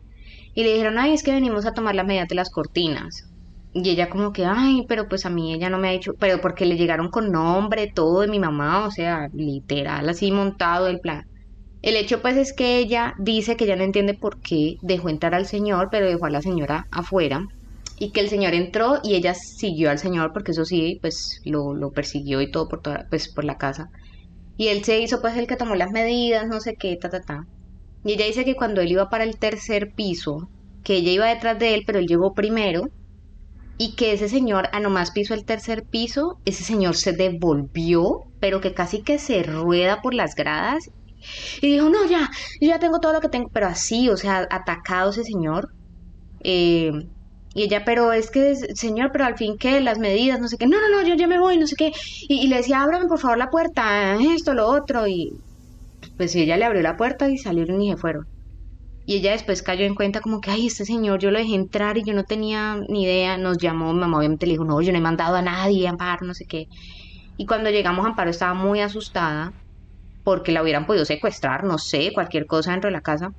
y 0.55 0.65
le 0.65 0.73
dijeron, 0.73 0.99
ay, 0.99 1.13
es 1.15 1.23
que 1.23 1.33
venimos 1.33 1.67
a 1.67 1.73
tomar 1.73 1.95
la 1.95 2.05
medida 2.05 2.27
de 2.29 2.35
las 2.35 2.51
cortinas. 2.51 3.31
Y 3.73 3.91
ella 3.91 4.09
como 4.09 4.33
que, 4.33 4.45
ay, 4.47 4.85
pero 4.89 5.07
pues 5.09 5.27
a 5.27 5.31
mí 5.31 5.53
ella 5.55 5.71
no 5.71 5.79
me 5.79 5.89
ha 5.89 5.93
dicho, 5.93 6.15
pero 6.19 6.41
porque 6.41 6.67
le 6.67 6.77
llegaron 6.77 7.11
con 7.11 7.31
nombre, 7.31 7.93
todo 7.95 8.23
de 8.23 8.29
mi 8.29 8.39
mamá, 8.41 8.87
o 8.87 8.91
sea, 8.91 9.29
literal, 9.33 10.09
así 10.09 10.33
montado 10.33 10.89
el 10.89 11.01
plan. 11.01 11.23
El 11.83 11.97
hecho 11.97 12.21
pues 12.23 12.37
es 12.37 12.53
que 12.53 12.79
ella 12.79 13.15
dice 13.19 13.57
que 13.57 13.65
ella 13.65 13.77
no 13.77 13.85
entiende 13.85 14.15
por 14.15 14.41
qué 14.41 14.77
dejó 14.83 15.09
entrar 15.09 15.35
al 15.35 15.47
señor, 15.47 15.89
pero 15.91 16.07
dejó 16.07 16.27
a 16.27 16.31
la 16.31 16.43
señora 16.43 16.87
afuera. 16.91 17.47
Y 17.99 18.11
que 18.13 18.21
el 18.21 18.29
señor 18.29 18.55
entró 18.55 19.01
y 19.03 19.15
ella 19.15 19.35
siguió 19.35 19.91
al 19.91 19.99
señor, 19.99 20.33
porque 20.33 20.53
eso 20.53 20.65
sí, 20.65 20.99
pues 21.01 21.41
lo, 21.45 21.75
lo 21.75 21.93
persiguió 21.93 22.43
y 22.43 22.51
todo 22.51 22.69
por 22.69 22.83
toda, 22.83 23.07
pues 23.11 23.33
por 23.33 23.45
la 23.45 23.57
casa. 23.57 23.89
Y 24.57 24.69
él 24.69 24.85
se 24.85 25.01
hizo 25.01 25.21
pues 25.21 25.37
el 25.37 25.47
que 25.47 25.57
tomó 25.57 25.75
las 25.75 25.91
medidas, 25.91 26.47
no 26.49 26.61
sé 26.61 26.75
qué, 26.79 26.97
ta, 26.97 27.11
ta, 27.11 27.21
ta. 27.21 27.47
Y 28.05 28.13
ella 28.13 28.27
dice 28.27 28.45
que 28.45 28.55
cuando 28.55 28.81
él 28.81 28.93
iba 28.93 29.09
para 29.09 29.25
el 29.25 29.39
tercer 29.39 29.93
piso, 29.95 30.49
que 30.85 30.97
ella 30.97 31.11
iba 31.13 31.27
detrás 31.27 31.59
de 31.59 31.75
él, 31.75 31.83
pero 31.87 31.99
él 31.99 32.07
llegó 32.07 32.35
primero, 32.35 32.85
y 33.79 33.95
que 33.95 34.13
ese 34.13 34.29
señor 34.29 34.69
a 34.73 34.81
nomás 34.81 35.11
pisó 35.11 35.35
el 35.35 35.45
tercer 35.45 35.85
piso, 35.91 36.39
ese 36.45 36.65
señor 36.65 36.97
se 36.97 37.13
devolvió, 37.13 38.23
pero 38.41 38.61
que 38.61 38.75
casi 38.75 39.03
que 39.03 39.19
se 39.19 39.43
rueda 39.43 40.01
por 40.03 40.15
las 40.15 40.35
gradas 40.35 40.91
y 41.61 41.73
dijo, 41.73 41.89
no, 41.89 42.07
ya, 42.07 42.31
yo 42.61 42.69
ya 42.69 42.79
tengo 42.79 43.01
todo 43.01 43.13
lo 43.13 43.21
que 43.21 43.29
tengo, 43.29 43.49
pero 43.53 43.67
así, 43.67 44.09
o 44.09 44.17
sea, 44.17 44.47
atacado 44.51 45.11
ese 45.11 45.25
señor. 45.25 45.69
Eh, 46.41 46.93
y 47.57 47.63
ella, 47.63 47.87
pero 47.87 48.13
es 48.13 48.31
que, 48.31 48.55
señor, 48.55 49.13
pero 49.13 49.25
al 49.25 49.39
fin, 49.39 49.57
¿qué? 49.59 49.81
Las 49.81 49.99
medidas, 49.99 50.39
no 50.39 50.47
sé 50.47 50.59
qué. 50.59 50.67
No, 50.67 50.79
no, 50.79 50.91
no, 50.91 51.09
yo 51.09 51.15
ya 51.15 51.27
me 51.27 51.39
voy, 51.39 51.57
no 51.57 51.67
sé 51.67 51.75
qué. 51.75 51.91
Y, 52.29 52.49
le 52.49 52.57
decía, 52.57 52.83
ábrame 52.83 53.07
por 53.07 53.19
favor 53.19 53.39
la 53.39 53.49
puerta, 53.49 54.15
esto, 54.21 54.53
lo 54.53 54.67
otro. 54.67 55.07
Y 55.07 55.33
pues 56.19 56.37
ella 56.37 56.59
le 56.59 56.67
abrió 56.67 56.83
la 56.83 56.99
puerta 56.99 57.31
y 57.31 57.39
salieron 57.39 57.81
y 57.81 57.91
se 57.91 57.97
fueron. 57.97 58.27
Y 59.07 59.17
ella 59.17 59.33
después 59.33 59.63
cayó 59.63 59.87
en 59.87 59.95
cuenta 59.95 60.21
como 60.21 60.43
que, 60.43 60.51
ay, 60.51 60.67
este 60.67 60.85
señor, 60.85 61.19
yo 61.19 61.31
lo 61.31 61.39
dejé 61.39 61.55
entrar 61.55 61.97
y 61.97 62.05
yo 62.05 62.13
no 62.13 62.25
tenía 62.25 62.79
ni 62.91 63.05
idea. 63.05 63.39
Nos 63.39 63.57
llamó, 63.57 63.91
mamá 63.95 64.19
obviamente 64.19 64.45
le 64.45 64.53
dijo, 64.53 64.67
no, 64.67 64.83
yo 64.83 64.93
no 64.93 64.99
he 64.99 65.01
mandado 65.01 65.37
a 65.37 65.41
nadie, 65.41 65.89
Amparo, 65.89 66.27
no 66.27 66.35
sé 66.35 66.45
qué. 66.45 66.69
Y 67.39 67.47
cuando 67.47 67.71
llegamos, 67.71 68.05
Amparo 68.05 68.29
estaba 68.29 68.53
muy 68.53 68.81
asustada 68.81 69.55
porque 70.25 70.53
la 70.53 70.63
hubieran 70.63 70.85
podido 70.85 71.07
secuestrar, 71.07 71.65
no 71.65 71.79
sé, 71.79 72.11
cualquier 72.13 72.45
cosa 72.45 72.73
dentro 72.73 72.89
de 72.89 72.97
la 72.97 73.01
casa. 73.01 73.31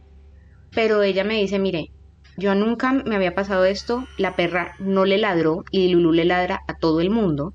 Pero 0.73 1.03
ella 1.03 1.23
me 1.23 1.35
dice, 1.35 1.59
mire, 1.59 1.91
yo 2.37 2.53
nunca 2.53 2.93
me 2.93 3.15
había 3.15 3.33
pasado 3.33 3.65
esto, 3.65 4.07
la 4.17 4.35
perra 4.35 4.75
no 4.77 5.05
le 5.05 5.17
ladró 5.17 5.63
y 5.71 5.89
Lulu 5.89 6.13
le 6.13 6.25
ladra 6.25 6.61
a 6.67 6.75
todo 6.75 7.01
el 7.01 7.09
mundo. 7.09 7.53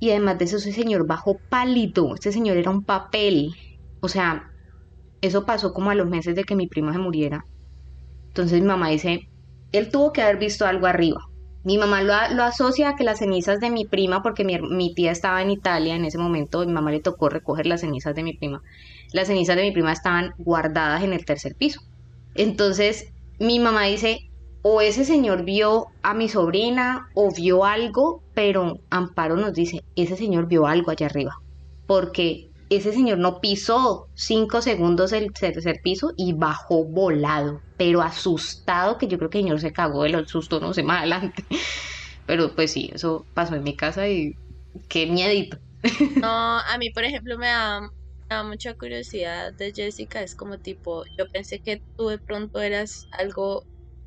Y 0.00 0.10
además 0.10 0.38
de 0.38 0.46
eso, 0.46 0.56
ese 0.56 0.72
señor 0.72 1.06
bajó 1.06 1.38
pálido, 1.48 2.14
este 2.14 2.32
señor 2.32 2.56
era 2.56 2.70
un 2.70 2.82
papel. 2.82 3.54
O 4.00 4.08
sea, 4.08 4.50
eso 5.20 5.46
pasó 5.46 5.72
como 5.72 5.90
a 5.90 5.94
los 5.94 6.08
meses 6.08 6.34
de 6.34 6.42
que 6.42 6.56
mi 6.56 6.66
prima 6.66 6.92
se 6.92 6.98
muriera. 6.98 7.46
Entonces 8.26 8.60
mi 8.60 8.66
mamá 8.66 8.88
dice, 8.88 9.28
él 9.70 9.90
tuvo 9.90 10.12
que 10.12 10.22
haber 10.22 10.38
visto 10.38 10.66
algo 10.66 10.88
arriba. 10.88 11.28
Mi 11.62 11.78
mamá 11.78 12.02
lo, 12.02 12.42
asocia 12.42 12.90
a 12.90 12.96
que 12.96 13.04
las 13.04 13.20
cenizas 13.20 13.60
de 13.60 13.70
mi 13.70 13.86
prima, 13.86 14.20
porque 14.20 14.44
mi, 14.44 14.94
tía 14.94 15.12
estaba 15.12 15.40
en 15.42 15.50
Italia 15.50 15.94
en 15.94 16.04
ese 16.04 16.18
momento, 16.18 16.66
mi 16.66 16.72
mamá 16.72 16.90
le 16.90 17.00
tocó 17.00 17.28
recoger 17.28 17.66
las 17.66 17.82
cenizas 17.82 18.16
de 18.16 18.24
mi 18.24 18.34
prima. 18.34 18.62
Las 19.12 19.28
cenizas 19.28 19.54
de 19.56 19.62
mi 19.62 19.70
prima 19.70 19.92
estaban 19.92 20.32
guardadas 20.38 21.04
en 21.04 21.12
el 21.12 21.24
tercer 21.24 21.54
piso. 21.54 21.80
Entonces 22.34 23.13
mi 23.38 23.58
mamá 23.58 23.84
dice, 23.84 24.18
o 24.62 24.80
ese 24.80 25.04
señor 25.04 25.44
vio 25.44 25.88
a 26.02 26.14
mi 26.14 26.28
sobrina 26.28 27.08
o 27.14 27.30
vio 27.32 27.64
algo, 27.64 28.22
pero 28.34 28.80
Amparo 28.90 29.36
nos 29.36 29.52
dice, 29.52 29.80
ese 29.94 30.16
señor 30.16 30.46
vio 30.46 30.66
algo 30.66 30.90
allá 30.90 31.06
arriba. 31.06 31.36
Porque 31.86 32.48
ese 32.70 32.92
señor 32.92 33.18
no 33.18 33.40
pisó 33.40 34.08
cinco 34.14 34.62
segundos 34.62 35.12
el 35.12 35.32
tercer 35.32 35.80
piso 35.82 36.12
y 36.16 36.32
bajó 36.32 36.84
volado, 36.84 37.60
pero 37.76 38.00
asustado 38.00 38.96
que 38.98 39.06
yo 39.06 39.18
creo 39.18 39.30
que 39.30 39.38
el 39.38 39.44
señor 39.44 39.60
se 39.60 39.72
cagó 39.72 40.04
del 40.04 40.26
susto, 40.26 40.60
no 40.60 40.72
sé, 40.72 40.82
más 40.82 41.00
adelante. 41.00 41.44
Pero 42.26 42.54
pues 42.54 42.72
sí, 42.72 42.90
eso 42.94 43.26
pasó 43.34 43.54
en 43.54 43.64
mi 43.64 43.76
casa 43.76 44.08
y 44.08 44.32
qué 44.88 45.06
miedito. 45.06 45.58
No, 46.22 46.58
a 46.58 46.78
mí 46.78 46.88
por 46.88 47.04
ejemplo 47.04 47.36
me 47.36 47.48
da, 47.48 47.82
da 48.30 48.42
mucha 48.42 48.74
curiosidad 48.74 49.52
de 49.54 49.72
Jessica, 49.74 50.22
es 50.22 50.34
como 50.34 50.58
tipo, 50.58 51.04
yo 51.16 51.26
pensé 51.28 51.60
que 51.60 51.82
tú 51.96 52.08
de 52.08 52.18
pronto 52.18 52.60
eras 52.60 53.06
algo 53.10 53.66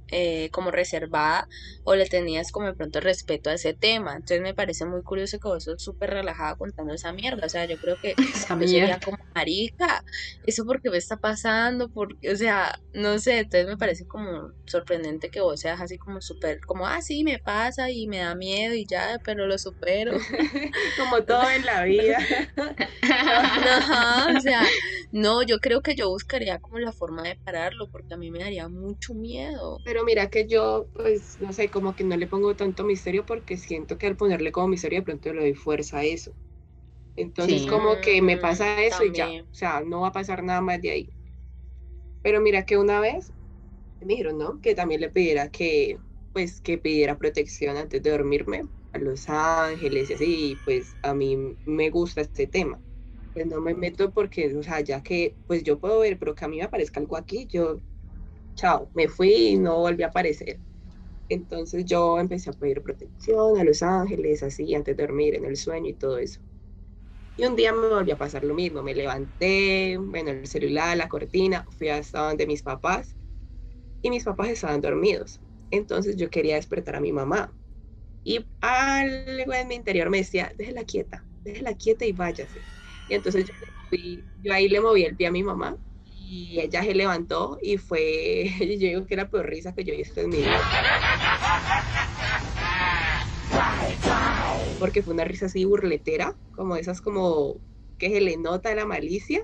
eh, 0.09 0.49
como 0.51 0.71
reservada 0.71 1.47
o 1.83 1.95
le 1.95 2.05
tenías 2.05 2.51
como 2.51 2.67
de 2.67 2.73
pronto 2.73 2.99
respeto 2.99 3.49
a 3.49 3.53
ese 3.53 3.73
tema. 3.73 4.13
Entonces 4.13 4.41
me 4.41 4.53
parece 4.53 4.85
muy 4.85 5.03
curioso 5.03 5.39
que 5.39 5.47
vos 5.47 5.63
sos 5.63 5.81
súper 5.81 6.11
relajada 6.11 6.55
contando 6.55 6.93
esa 6.93 7.11
mierda. 7.13 7.45
O 7.45 7.49
sea, 7.49 7.65
yo 7.65 7.77
creo 7.77 7.97
que 8.01 8.15
esa 8.33 8.57
sería 8.59 8.99
como 8.99 9.17
marica. 9.35 10.03
Eso 10.43 10.65
porque 10.65 10.89
me 10.89 10.97
está 10.97 11.17
pasando, 11.17 11.89
porque, 11.89 12.31
o 12.31 12.35
sea, 12.35 12.79
no 12.93 13.19
sé, 13.19 13.39
entonces 13.39 13.67
me 13.67 13.77
parece 13.77 14.05
como 14.05 14.51
sorprendente 14.65 15.29
que 15.29 15.41
vos 15.41 15.59
seas 15.59 15.81
así 15.81 15.97
como 15.97 16.21
súper, 16.21 16.59
como, 16.61 16.87
ah, 16.87 17.01
sí, 17.01 17.23
me 17.23 17.39
pasa 17.39 17.89
y 17.91 18.07
me 18.07 18.19
da 18.19 18.35
miedo 18.35 18.73
y 18.73 18.85
ya, 18.85 19.19
pero 19.23 19.47
lo 19.47 19.57
supero. 19.57 20.13
como 20.97 21.23
todo 21.25 21.49
en 21.49 21.65
la 21.65 21.83
vida. 21.83 22.17
o 24.37 24.39
sea, 24.41 24.63
no, 25.11 25.43
yo 25.43 25.59
creo 25.59 25.81
que 25.81 25.95
yo 25.95 26.09
buscaría 26.09 26.59
como 26.59 26.79
la 26.79 26.91
forma 26.91 27.23
de 27.23 27.39
pararlo 27.43 27.89
porque 27.89 28.13
a 28.13 28.17
mí 28.17 28.31
me 28.31 28.39
daría 28.39 28.67
mucho 28.67 29.13
miedo. 29.13 29.79
Pero 29.83 29.96
mira 30.03 30.29
que 30.29 30.47
yo, 30.47 30.89
pues, 30.93 31.39
no 31.39 31.53
sé, 31.53 31.69
como 31.69 31.95
que 31.95 32.03
no 32.03 32.17
le 32.17 32.27
pongo 32.27 32.55
tanto 32.55 32.83
misterio 32.85 33.25
porque 33.25 33.57
siento 33.57 33.97
que 33.97 34.07
al 34.07 34.17
ponerle 34.17 34.51
como 34.51 34.67
misterio 34.69 34.99
de 34.99 35.05
pronto 35.05 35.33
le 35.33 35.41
doy 35.41 35.53
fuerza 35.55 35.99
a 35.99 36.03
eso. 36.05 36.35
Entonces 37.15 37.65
como 37.65 37.99
que 38.01 38.21
me 38.21 38.37
pasa 38.37 38.83
eso 38.83 39.03
y 39.03 39.13
ya, 39.13 39.37
o 39.51 39.53
sea, 39.53 39.81
no 39.81 40.01
va 40.01 40.09
a 40.09 40.11
pasar 40.13 40.43
nada 40.43 40.61
más 40.61 40.81
de 40.81 40.91
ahí. 40.91 41.13
Pero 42.21 42.41
mira 42.41 42.65
que 42.65 42.77
una 42.77 42.99
vez 42.99 43.33
me 44.01 44.07
dijeron, 44.09 44.37
¿no? 44.37 44.61
Que 44.61 44.75
también 44.75 45.01
le 45.01 45.09
pidiera 45.11 45.49
que, 45.51 46.01
pues, 46.33 46.61
que 46.61 46.77
pidiera 46.77 47.17
protección 47.17 47.77
antes 47.77 48.03
de 48.03 48.11
dormirme 48.11 48.69
a 48.93 48.99
Los 48.99 49.29
Ángeles 49.29 50.09
y 50.09 50.13
así, 50.13 50.61
pues 50.65 50.97
a 51.03 51.13
mí 51.15 51.57
me 51.65 51.89
gusta 51.91 52.21
este 52.21 52.47
tema. 52.47 52.81
Pues 53.33 53.47
no 53.47 53.61
me 53.61 53.75
meto 53.75 54.11
porque, 54.13 54.55
o 54.57 54.63
sea, 54.63 54.81
ya 54.81 55.03
que, 55.03 55.37
pues 55.47 55.63
yo 55.63 55.79
puedo 55.79 55.99
ver, 56.01 56.19
pero 56.19 56.35
que 56.35 56.45
a 56.45 56.47
mí 56.49 56.57
me 56.57 56.63
aparezca 56.65 56.99
algo 56.99 57.17
aquí, 57.17 57.47
yo 57.47 57.83
chao, 58.57 58.91
me 58.95 59.07
fui 59.09 59.33
y 59.51 59.57
no 59.57 59.79
volví 59.79 60.03
a 60.03 60.07
aparecer. 60.07 60.61
Entonces 61.29 61.85
yo 61.85 62.19
empecé 62.19 62.49
a 62.51 62.53
pedir 62.53 62.83
protección 62.83 63.59
a 63.59 63.63
Los 63.63 63.83
Ángeles, 63.83 64.43
así, 64.43 64.75
antes 64.75 64.97
de 64.97 65.03
dormir, 65.05 65.35
en 65.35 65.45
el 65.45 65.57
sueño 65.57 65.89
y 65.89 65.95
todo 65.95 66.17
eso. 66.19 66.41
Y 67.37 67.45
un 67.45 67.55
día 67.55 67.73
me 67.73 67.87
volvió 67.89 68.15
a 68.15 68.17
pasar 68.17 68.43
lo 68.43 68.53
mismo, 68.55 68.83
me 68.83 68.95
levanté, 68.95 69.97
bueno, 69.99 70.31
el 70.31 70.47
celular, 70.47 70.97
la 70.97 71.09
cortina, 71.09 71.65
fui 71.77 71.89
hasta 71.89 72.27
donde 72.27 72.47
mis 72.47 72.63
papás 72.63 73.15
y 74.01 74.09
mis 74.09 74.23
papás 74.25 74.49
estaban 74.49 74.81
dormidos. 74.81 75.41
Entonces 75.71 76.15
yo 76.17 76.29
quería 76.29 76.55
despertar 76.55 76.95
a 76.97 77.01
mi 77.01 77.13
mamá. 77.13 77.55
Y 78.23 78.45
algo 78.61 79.53
en 79.53 79.67
mi 79.69 79.75
interior 79.75 80.09
me 80.09 80.19
decía, 80.19 80.53
déjela 80.57 80.85
quieta, 80.85 81.27
déjela 81.43 81.75
quieta 81.75 82.05
y 82.05 82.13
váyase. 82.13 82.67
Y 83.07 83.15
entonces 83.15 83.45
yo, 83.45 83.53
fui, 83.89 84.25
yo 84.37 84.53
ahí 84.53 84.69
le 84.69 84.81
moví 84.81 85.03
el 85.05 85.15
pie 85.17 85.27
a 85.27 85.31
mi 85.31 85.43
mamá 85.43 85.79
y 86.29 86.59
ella 86.59 86.83
se 86.83 86.93
levantó 86.93 87.57
y 87.61 87.77
fue, 87.77 88.49
yo 88.59 88.65
digo 88.65 89.05
que 89.05 89.13
era 89.13 89.23
la 89.23 89.29
peor 89.29 89.47
risa 89.47 89.73
que 89.73 89.83
yo 89.83 89.93
he 89.93 89.97
visto 89.97 90.19
en 90.19 90.29
mi 90.29 90.37
vida. 90.37 90.61
Porque 94.77 95.01
fue 95.01 95.13
una 95.13 95.23
risa 95.23 95.45
así 95.45 95.63
burletera, 95.63 96.35
como 96.51 96.75
esas 96.75 97.01
como 97.01 97.55
que 97.97 98.09
se 98.09 98.21
le 98.21 98.37
nota 98.37 98.75
la 98.75 98.85
malicia. 98.85 99.41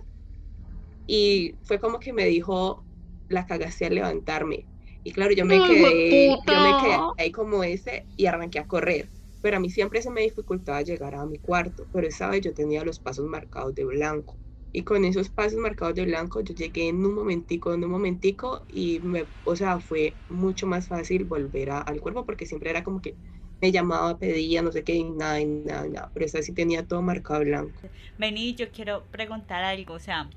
Y 1.08 1.56
fue 1.64 1.80
como 1.80 2.00
que 2.00 2.14
me 2.14 2.26
dijo, 2.26 2.86
la 3.30 3.46
cagaste 3.46 3.86
al 3.86 3.96
levantarme. 3.96 4.68
Y 5.04 5.12
claro, 5.12 5.32
yo 5.34 5.46
me 5.46 5.58
quedé, 5.66 6.28
yo 6.30 6.60
me 6.60 6.82
quedé 6.82 7.00
ahí 7.18 7.32
como 7.32 7.64
ese 7.64 8.08
y 8.16 8.26
arranqué 8.26 8.60
a 8.60 8.68
correr. 8.68 9.10
Pero 9.42 9.58
a 9.58 9.60
mí 9.60 9.70
siempre 9.70 10.02
se 10.02 10.10
me 10.10 10.22
dificultaba 10.22 10.82
llegar 10.82 11.16
a 11.16 11.26
mi 11.26 11.40
cuarto, 11.40 11.88
pero 11.92 12.08
esa 12.08 12.30
vez 12.30 12.42
yo 12.42 12.54
tenía 12.54 12.84
los 12.86 13.00
pasos 13.00 13.26
marcados 13.26 13.74
de 13.76 13.84
blanco. 13.84 14.43
Y 14.74 14.84
con 14.84 15.06
esos 15.06 15.30
pasos 15.30 15.60
marcados 15.60 15.96
de 15.96 16.06
blanco, 16.06 16.42
yo 16.42 16.54
llegué 16.56 16.90
en 16.90 17.06
un 17.06 17.14
momentico, 17.16 17.74
en 17.74 17.84
un 17.84 17.92
momentico, 17.92 18.66
y 18.68 19.00
me, 19.02 19.26
o 19.46 19.56
sea, 19.56 19.80
fue 19.80 20.18
mucho 20.30 20.68
más 20.68 20.88
fácil 20.88 21.26
volver 21.26 21.70
al 21.72 22.02
cuerpo, 22.02 22.26
porque 22.26 22.46
siempre 22.48 22.72
era 22.72 22.84
como 22.84 23.02
que 23.02 23.16
me 23.62 23.72
llamaba, 23.72 24.18
pedía, 24.18 24.62
no 24.62 24.72
sé 24.72 24.84
qué, 24.84 25.04
nada, 25.04 25.40
nada, 25.46 25.88
nada, 25.88 26.12
pero 26.14 26.26
esa 26.26 26.42
sí 26.42 26.54
tenía 26.54 26.86
todo 26.86 27.02
marcado 27.02 27.42
blanco. 27.42 27.82
Vení, 28.18 28.56
yo 28.56 28.72
quiero 28.72 29.04
preguntar 29.12 29.64
algo, 29.64 29.94
o 29.94 30.00
sea, 30.00 30.30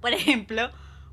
por 0.00 0.12
ejemplo, 0.14 0.70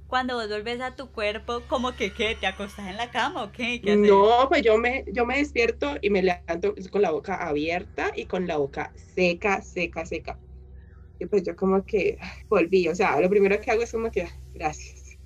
cuando 0.07 0.35
vos 0.35 0.49
volvés 0.49 0.81
a 0.81 0.95
tu 0.95 1.11
cuerpo, 1.11 1.61
como 1.67 1.95
que 1.95 2.11
qué, 2.13 2.35
te 2.39 2.47
acostás 2.47 2.87
en 2.87 2.97
la 2.97 3.11
cama 3.11 3.43
o 3.43 3.51
qué? 3.51 3.81
¿Qué? 3.81 3.95
No, 3.95 4.47
pues 4.49 4.63
yo 4.63 4.77
me, 4.77 5.05
yo 5.13 5.25
me 5.25 5.37
despierto 5.37 5.97
y 6.01 6.09
me 6.09 6.23
levanto 6.23 6.73
con 6.91 7.01
la 7.01 7.11
boca 7.11 7.35
abierta 7.35 8.11
y 8.15 8.25
con 8.25 8.47
la 8.47 8.57
boca 8.57 8.91
seca, 8.95 9.61
seca, 9.61 10.05
seca. 10.05 10.39
Y 11.19 11.25
pues 11.27 11.43
yo 11.43 11.55
como 11.55 11.83
que 11.85 12.17
volví, 12.49 12.87
o 12.87 12.95
sea, 12.95 13.19
lo 13.21 13.29
primero 13.29 13.59
que 13.59 13.71
hago 13.71 13.81
es 13.83 13.91
como 13.91 14.11
que, 14.11 14.23
"Ah, 14.23 14.31
gracias. 14.53 15.17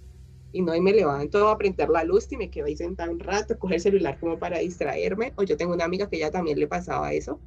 Y 0.51 0.61
no, 0.61 0.75
y 0.75 0.81
me 0.81 0.93
levanto 0.93 1.49
a 1.49 1.57
prender 1.57 1.89
la 1.89 2.03
luz 2.03 2.31
y 2.31 2.37
me 2.37 2.49
quedo 2.51 2.65
ahí 2.67 2.77
sentada 2.77 3.11
un 3.11 3.19
rato, 3.19 3.57
coger 3.59 3.75
el 3.77 3.81
celular 3.81 4.19
como 4.19 4.39
para 4.39 4.59
distraerme. 4.59 5.33
O 5.37 5.43
yo 5.43 5.57
tengo 5.57 5.73
una 5.73 5.85
amiga 5.85 6.09
que 6.09 6.17
ella 6.17 6.31
también 6.31 6.59
le 6.59 6.67
pasaba 6.67 7.13
eso. 7.13 7.41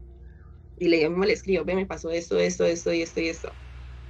Y 0.76 0.88
le, 0.88 1.09
mismo 1.09 1.24
le 1.24 1.32
escribo, 1.34 1.64
ve, 1.64 1.74
me 1.76 1.86
pasó 1.86 2.11
esto, 2.11 2.38
esto, 2.38 2.64
esto 2.64 2.92
y 2.92 3.03
esto 3.03 3.20
y 3.20 3.28
esto. 3.28 3.57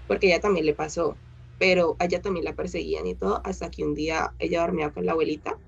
Porque 0.06 0.28
ella 0.28 0.40
también 0.40 0.66
le 0.66 0.74
pasó. 0.74 1.20
Pero 1.58 1.96
a 2.00 2.06
ella 2.06 2.22
también 2.22 2.44
la 2.46 2.56
perseguían 2.56 3.06
y 3.06 3.16
todo, 3.16 3.42
hasta 3.44 3.70
que 3.70 3.84
un 3.84 3.94
día 3.94 4.34
ella 4.38 4.62
dormía 4.62 4.92
con 4.92 5.06
la 5.06 5.12
abuelita 5.12 5.60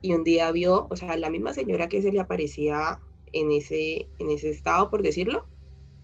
y 0.00 0.14
un 0.14 0.24
día 0.24 0.50
vio, 0.52 0.86
o 0.90 0.96
sea, 0.96 1.16
la 1.16 1.30
misma 1.30 1.54
señora 1.54 1.88
que 1.88 2.02
se 2.02 2.12
le 2.12 2.20
aparecía 2.20 3.00
en 3.32 3.50
ese, 3.52 4.10
en 4.18 4.30
ese 4.30 4.50
estado, 4.50 4.90
por 4.90 5.02
decirlo, 5.02 5.48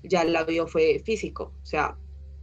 ya 0.02 0.24
la 0.24 0.44
vio 0.44 0.66
fue 0.66 1.00
físico, 1.04 1.54
o 1.62 1.66
sea, 1.66 1.98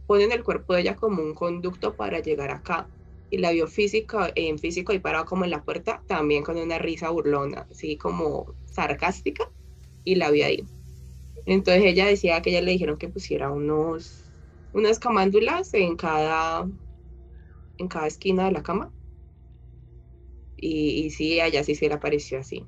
ponen 0.06 0.32
el 0.32 0.44
cuerpo 0.44 0.74
de 0.74 0.82
ella 0.82 0.96
como 0.96 1.22
un 1.22 1.34
conducto 1.34 1.96
para 1.96 2.20
llegar 2.20 2.50
acá 2.50 2.88
y 3.30 3.38
la 3.38 3.50
vio 3.52 3.66
físico, 3.66 4.20
en 4.34 4.58
físico 4.58 4.92
y 4.92 5.00
parado 5.00 5.24
como 5.24 5.44
en 5.44 5.50
la 5.50 5.64
puerta, 5.64 6.04
también 6.06 6.44
con 6.44 6.56
una 6.58 6.78
risa 6.78 7.10
burlona, 7.10 7.66
así 7.70 7.96
como 7.96 8.54
sarcástica, 8.66 9.50
y 10.04 10.16
la 10.16 10.30
vio 10.30 10.46
ahí. 10.46 10.64
Entonces 11.46 11.84
ella 11.84 12.06
decía 12.06 12.42
que 12.42 12.50
ella 12.50 12.62
le 12.62 12.72
dijeron 12.72 12.98
que 12.98 13.08
pusiera 13.08 13.50
unos, 13.50 14.30
unas 14.72 14.98
camándulas 14.98 15.74
en 15.74 15.96
cada, 15.96 16.68
en 17.78 17.88
cada 17.88 18.06
esquina 18.06 18.46
de 18.46 18.52
la 18.52 18.62
cama. 18.62 18.92
Y, 20.56 21.04
y 21.06 21.10
sí, 21.10 21.40
a 21.40 21.46
ella 21.46 21.64
sí 21.64 21.74
se 21.74 21.88
le 21.88 21.94
apareció 21.94 22.38
así. 22.38 22.66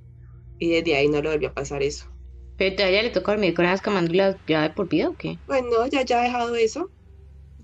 Y 0.59 0.71
desde 0.71 0.97
ahí 0.97 1.09
no 1.09 1.23
le 1.23 1.31
volvió 1.31 1.49
a 1.51 1.55
pasar 1.55 1.83
eso. 1.83 2.16
¿Pero 2.57 2.85
a 2.85 2.89
ella 2.89 3.03
le 3.03 3.11
tocó 3.11 3.33
dormir 3.33 3.55
con 3.55 3.67
esas 3.67 3.83
camándulas 3.83 4.37
ya 4.47 4.63
de 4.63 4.71
por 4.71 4.89
vida 4.89 5.11
o 5.11 5.15
qué? 5.15 5.39
Pues 5.47 5.63
no, 5.63 5.87
ya, 5.87 6.03
ya 6.03 6.21
ha 6.21 6.23
dejado 6.23 6.55
eso. 6.55 6.91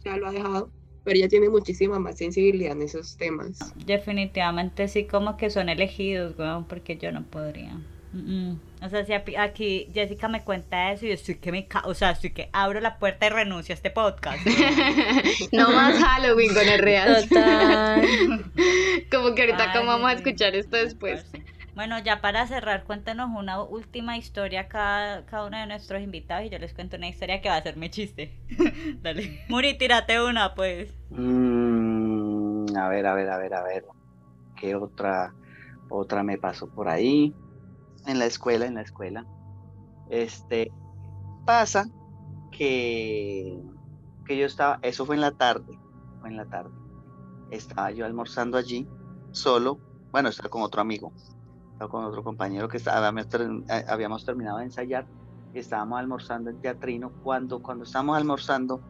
Ya 0.05 0.17
lo 0.17 0.27
ha 0.27 0.33
dejado. 0.33 0.71
Pero 1.05 1.17
ella 1.17 1.29
tiene 1.29 1.49
muchísima 1.49 1.99
más 1.99 2.19
sensibilidad 2.19 2.73
en 2.73 2.83
esos 2.83 3.17
temas. 3.17 3.59
Definitivamente 3.87 4.87
sí, 4.89 5.05
como 5.05 5.37
que 5.37 5.51
son 5.51 5.69
elegidos, 5.69 6.39
weón, 6.39 6.67
porque 6.67 6.97
yo 6.97 7.11
no 7.11 7.25
podría. 7.25 7.81
Mm, 8.13 8.51
mm. 8.51 8.61
O 8.85 8.89
sea, 8.89 9.05
si 9.05 9.13
aquí 9.13 9.89
Jessica 9.95 10.29
me 10.29 10.43
cuenta 10.43 10.93
eso 10.93 11.07
y 11.07 11.09
yo 11.09 11.15
estoy 11.15 11.37
que 11.37 11.51
me 11.53 11.67
ca 11.67 11.83
o 11.87 11.95
sea, 11.95 12.11
estoy 12.11 12.31
que 12.31 12.51
abro 12.53 12.81
la 12.81 12.99
puerta 12.99 13.27
y 13.27 13.31
renuncio 13.31 13.73
a 13.73 13.77
este 13.77 13.91
podcast. 13.91 14.45
no 15.53 15.71
más 15.71 15.99
Halloween 15.99 16.53
con 16.53 16.69
el 16.69 16.81
real. 16.81 17.29
Total. 17.29 18.03
como 19.11 19.35
que 19.35 19.43
ahorita 19.43 19.73
Ay, 19.73 19.79
cómo 19.79 19.93
vamos 19.93 20.11
a 20.11 20.15
escuchar 20.15 20.55
esto 20.55 20.77
después. 20.77 21.25
parce. 21.25 21.52
Bueno, 21.75 21.99
ya 21.99 22.21
para 22.21 22.47
cerrar, 22.47 22.85
cuéntanos 22.85 23.31
una 23.35 23.63
última 23.63 24.19
historia 24.19 24.69
cada, 24.69 25.25
cada 25.25 25.47
uno 25.47 25.59
de 25.59 25.67
nuestros 25.67 26.03
invitados 26.03 26.45
y 26.45 26.51
yo 26.51 26.59
les 26.59 26.75
cuento 26.75 26.97
una 26.97 27.09
historia 27.09 27.41
que 27.41 27.49
va 27.49 27.57
a 27.57 27.73
mi 27.77 27.89
chiste. 27.89 28.39
Dale. 29.03 29.45
Muri, 29.49 29.79
tírate 29.79 30.23
una, 30.23 30.55
pues. 30.55 30.95
Mm, 31.11 32.77
a 32.77 32.89
ver, 32.89 33.07
a 33.07 33.15
ver, 33.15 33.31
a 33.31 33.39
ver, 33.39 33.55
a 33.55 33.63
ver. 33.63 33.87
¿Qué 34.55 34.75
otra, 34.75 35.35
otra 35.89 36.23
me 36.23 36.37
pasó 36.37 36.69
por 36.69 36.91
ahí? 36.91 37.35
En 38.07 38.19
la 38.19 38.27
escuela, 38.27 38.67
en 38.67 38.75
la 38.75 38.83
escuela. 38.83 39.25
Este, 40.11 40.71
pasa 41.47 41.87
que, 42.51 43.59
que 44.27 44.37
yo 44.37 44.45
estaba, 44.45 44.79
eso 44.83 45.07
fue 45.07 45.15
en 45.15 45.23
la 45.23 45.33
tarde, 45.33 45.79
fue 46.21 46.29
en 46.29 46.37
la 46.37 46.45
tarde. 46.45 46.71
Estaba 47.51 47.91
yo 47.93 48.05
almorzando 48.05 48.59
allí, 48.59 48.87
solo, 49.31 49.81
bueno, 50.11 50.29
estaba 50.29 50.51
con 50.51 50.63
otro 50.63 50.83
amigo, 50.83 51.13
con 51.89 52.05
otro 52.05 52.23
compañero 52.23 52.69
que 52.69 52.77
estaba, 52.77 53.09
eh, 53.11 53.85
habíamos 53.89 54.25
terminado 54.25 54.59
de 54.59 54.65
ensayar 54.65 55.07
estábamos 55.55 55.99
almorzando 55.99 56.51
en 56.51 56.61
teatrino. 56.61 57.13
Cuando, 57.23 57.61
cuando 57.61 57.85
almorzando, 58.15 58.81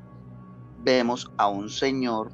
vemos 0.82 1.30
a 1.36 1.48
un 1.48 1.68
señor 1.68 2.32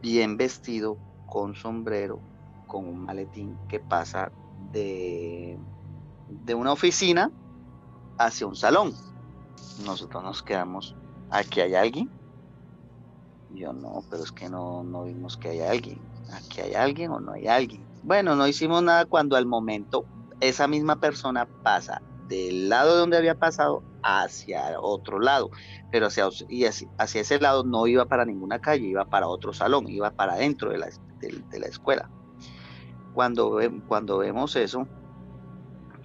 bien 0.00 0.36
vestido, 0.36 0.96
con 1.26 1.54
sombrero, 1.54 2.20
con 2.66 2.88
un 2.88 3.04
maletín 3.04 3.56
que 3.68 3.78
pasa 3.78 4.32
de, 4.72 5.58
de 6.28 6.54
una 6.54 6.72
oficina 6.72 7.30
hacia 8.18 8.46
un 8.46 8.56
salón. 8.56 8.92
Nosotros 9.84 10.22
nos 10.24 10.42
quedamos, 10.42 10.96
¿aquí 11.30 11.60
hay 11.60 11.74
alguien? 11.74 12.10
Yo 13.52 13.72
no, 13.72 14.02
pero 14.10 14.22
es 14.24 14.32
que 14.32 14.48
no, 14.48 14.82
no 14.82 15.04
vimos 15.04 15.36
que 15.36 15.50
haya 15.50 15.70
alguien. 15.70 16.00
¿Aquí 16.32 16.60
hay 16.60 16.74
alguien 16.74 17.10
o 17.10 17.20
no 17.20 17.32
hay 17.32 17.46
alguien? 17.46 17.89
Bueno, 18.02 18.34
no 18.34 18.46
hicimos 18.48 18.82
nada 18.82 19.04
cuando 19.04 19.36
al 19.36 19.46
momento 19.46 20.06
esa 20.40 20.66
misma 20.66 21.00
persona 21.00 21.46
pasa 21.62 22.00
del 22.28 22.68
lado 22.68 22.96
donde 22.96 23.16
había 23.16 23.34
pasado 23.34 23.82
hacia 24.02 24.80
otro 24.80 25.20
lado, 25.20 25.50
pero 25.92 26.06
hacia, 26.06 26.26
hacia, 26.26 26.70
hacia 26.96 27.20
ese 27.20 27.40
lado 27.40 27.64
no 27.64 27.86
iba 27.86 28.06
para 28.06 28.24
ninguna 28.24 28.58
calle, 28.58 28.86
iba 28.86 29.04
para 29.04 29.28
otro 29.28 29.52
salón, 29.52 29.88
iba 29.88 30.10
para 30.10 30.36
dentro 30.36 30.70
de 30.70 30.78
la, 30.78 30.88
de 31.20 31.58
la 31.58 31.66
escuela. 31.66 32.08
Cuando, 33.12 33.58
cuando 33.86 34.18
vemos 34.18 34.56
eso, 34.56 34.86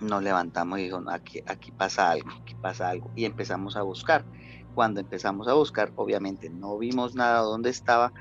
nos 0.01 0.23
levantamos 0.23 0.79
y 0.79 0.83
dijo, 0.83 0.99
"No, 0.99 1.11
aquí, 1.11 1.41
pasa 1.77 2.11
algo, 2.11 2.29
aquí 2.41 2.55
pasa 2.55 2.89
algo, 2.89 3.11
y 3.15 3.25
empezamos 3.25 3.77
a 3.77 3.83
buscar. 3.83 4.25
Cuando 4.73 4.99
empezamos 4.99 5.47
a 5.47 5.53
buscar, 5.53 5.93
obviamente 5.95 6.49
no 6.49 6.77
vimos 6.77 7.15
nada 7.15 7.39
donde 7.39 7.69
estaba, 7.69 8.11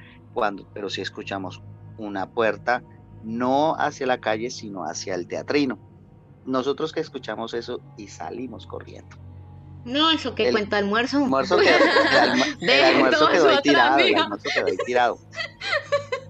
pero 0.73 0.89
sí 0.89 1.01
escuchamos 1.01 1.63
una 1.97 2.31
puerta, 2.31 2.85
no 3.25 3.75
hacia 3.77 4.07
la 4.07 4.19
calle, 4.19 4.51
sino 4.51 4.85
hacia 4.85 5.15
el 5.15 5.27
teatrino. 5.27 5.79
Nosotros 6.45 6.93
que 6.93 7.01
escuchamos 7.01 7.55
eso 7.55 7.81
y 7.97 8.09
salimos 8.09 8.67
corriendo. 8.67 9.17
No, 9.85 10.11
eso 10.11 10.35
que 10.35 10.49
El 10.49 10.53
cuenta 10.55 10.79
almuerzo. 10.79 11.19
Almuerzo 11.19 11.59
quedó- 11.59 11.69
el, 12.61 12.71
el 12.71 12.85
almuerzo 12.85 13.29
quedó 13.29 13.49
ahí 13.51 13.59
tirado, 13.63 13.99
el 13.99 14.05
mija. 14.13 14.23
almuerzo 14.25 14.49
quedó 14.55 14.67
ahí 14.67 14.77
tirado. 14.87 15.19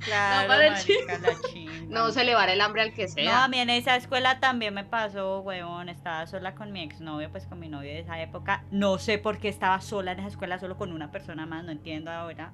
Claro, 0.00 0.48
para 0.48 0.66
el 0.66 0.72
marica, 0.72 1.18
la 1.18 1.48
chimba. 1.48 1.72
No 1.88 2.10
se 2.12 2.24
le 2.24 2.34
va 2.34 2.44
el 2.44 2.60
hambre 2.60 2.82
al 2.82 2.92
que 2.92 3.04
No, 3.06 3.12
sea. 3.12 3.44
a 3.44 3.48
mí 3.48 3.58
en 3.58 3.70
esa 3.70 3.96
escuela 3.96 4.38
también 4.40 4.74
me 4.74 4.84
pasó, 4.84 5.40
huevón. 5.40 5.88
Estaba 5.88 6.26
sola 6.26 6.54
con 6.54 6.72
mi 6.72 6.82
exnovio, 6.82 7.30
pues 7.30 7.46
con 7.46 7.58
mi 7.60 7.68
novio 7.68 7.90
de 7.90 8.00
esa 8.00 8.20
época. 8.20 8.64
No 8.70 8.98
sé 8.98 9.18
por 9.18 9.38
qué 9.38 9.48
estaba 9.48 9.80
sola 9.80 10.12
en 10.12 10.18
esa 10.20 10.28
escuela, 10.28 10.58
solo 10.58 10.76
con 10.76 10.92
una 10.92 11.10
persona 11.10 11.46
más, 11.46 11.64
no 11.64 11.70
entiendo 11.72 12.10
ahora. 12.10 12.52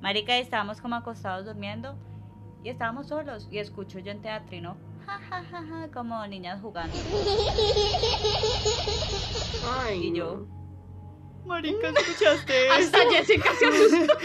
Marica, 0.00 0.36
y 0.36 0.40
estábamos 0.40 0.80
como 0.80 0.96
acostados 0.96 1.46
durmiendo 1.46 1.96
y 2.64 2.68
estábamos 2.68 3.08
solos. 3.08 3.48
Y 3.50 3.58
escucho 3.58 3.98
yo 3.98 4.10
en 4.12 4.20
teatrino, 4.22 4.76
ja, 5.06 5.18
ja, 5.28 5.42
ja, 5.44 5.62
ja, 5.66 5.88
como 5.92 6.26
niñas 6.26 6.60
jugando. 6.60 6.94
Ay, 9.82 10.06
Y 10.08 10.16
yo. 10.16 10.46
Marica, 11.46 11.88
¿escuchaste 11.88 12.68
Hasta? 12.70 12.98
Jessica 13.10 13.50
se 13.58 13.66
asustó. 13.66 14.18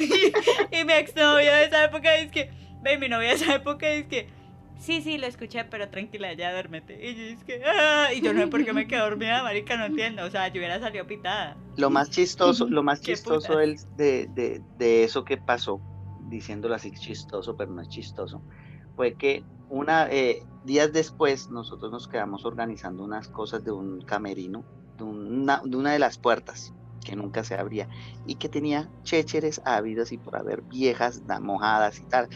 y, 0.00 0.76
y 0.80 0.84
mi 0.84 0.92
exnovio 0.94 1.52
de 1.52 1.64
esa 1.64 1.84
época 1.84 2.14
es 2.16 2.30
que, 2.30 2.50
ve, 2.82 2.96
mi 2.96 3.08
novia 3.08 3.28
de 3.30 3.34
esa 3.34 3.54
época 3.56 3.88
es 3.88 4.06
que, 4.06 4.28
sí, 4.78 5.02
sí, 5.02 5.18
lo 5.18 5.26
escuché, 5.26 5.64
pero 5.64 5.88
tranquila, 5.90 6.32
ya 6.32 6.52
duérmete. 6.52 6.94
Y 7.06 7.14
yo 7.16 7.22
es 7.36 7.44
que, 7.44 7.60
ah, 7.66 8.12
y 8.14 8.20
yo 8.22 8.32
no 8.32 8.40
sé 8.40 8.46
por 8.46 8.64
qué 8.64 8.72
me 8.72 8.86
quedé 8.86 9.00
dormida, 9.00 9.42
marica, 9.42 9.76
no 9.76 9.86
entiendo. 9.86 10.24
O 10.24 10.30
sea, 10.30 10.48
yo 10.48 10.58
hubiera 10.60 10.78
salido 10.80 11.06
pitada. 11.06 11.56
Lo 11.76 11.90
más 11.90 12.08
chistoso, 12.10 12.66
lo 12.68 12.82
más 12.82 13.00
chistoso 13.02 13.56
del- 13.58 13.76
de, 13.96 14.28
de- 14.28 14.62
de 14.78 15.04
eso 15.04 15.24
que 15.24 15.36
pasó, 15.36 15.80
diciéndolo 16.28 16.74
así 16.74 16.92
chistoso, 16.92 17.56
pero 17.56 17.72
no 17.72 17.82
es 17.82 17.88
chistoso, 17.88 18.44
fue 18.94 19.16
que 19.16 19.46
una 19.68 20.08
eh, 20.10 20.46
días 20.62 20.92
después 20.92 21.50
nosotros 21.50 21.90
nos 21.92 22.06
quedamos 22.08 22.44
organizando 22.44 23.04
unas 23.04 23.28
cosas 23.28 23.64
de 23.64 23.72
un 23.72 24.00
camerino, 24.02 24.66
de 24.98 25.04
una, 25.04 25.62
de 25.92 25.98
las 25.98 26.18
puertas 26.18 26.74
que 27.04 27.16
nunca 27.16 27.44
se 27.44 27.54
abría 27.54 27.88
y 28.22 28.36
que 28.36 28.48
tenía 28.48 28.90
chécheres 29.02 29.60
ávidas 29.64 30.12
y 30.12 30.18
por 30.18 30.36
haber 30.36 30.62
viejas 30.62 31.26
da- 31.26 31.40
mojadas 31.40 32.00
y 32.00 32.06
tal. 32.06 32.28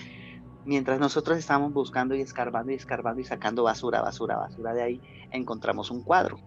Mientras 0.64 1.00
nosotros 1.00 1.38
estábamos 1.38 1.72
buscando 1.72 2.14
y 2.14 2.20
escarbando 2.20 2.72
y 2.72 2.76
escarbando 2.76 3.20
y 3.20 3.24
sacando 3.24 3.64
basura, 3.64 4.02
basura, 4.02 4.36
basura 4.38 4.74
de 4.74 4.82
ahí, 4.82 5.02
encontramos 5.30 5.90
un 5.90 6.02
cuadro 6.04 6.38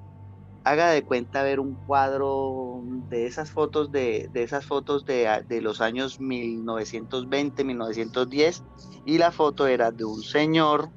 haga 0.63 0.91
de 0.91 1.03
cuenta 1.03 1.43
ver 1.43 1.59
un 1.59 1.75
cuadro 1.85 2.81
de 3.09 3.25
esas 3.25 3.51
fotos 3.51 3.91
de, 3.91 4.29
de 4.31 4.43
esas 4.43 4.65
fotos 4.65 5.05
de, 5.05 5.43
de 5.47 5.61
los 5.61 5.81
años 5.81 6.19
1920, 6.19 7.63
1910 7.63 8.63
y 9.05 9.17
la 9.17 9.31
foto 9.31 9.67
era 9.67 9.91
de 9.91 10.05
un 10.05 10.21
señor 10.21 10.89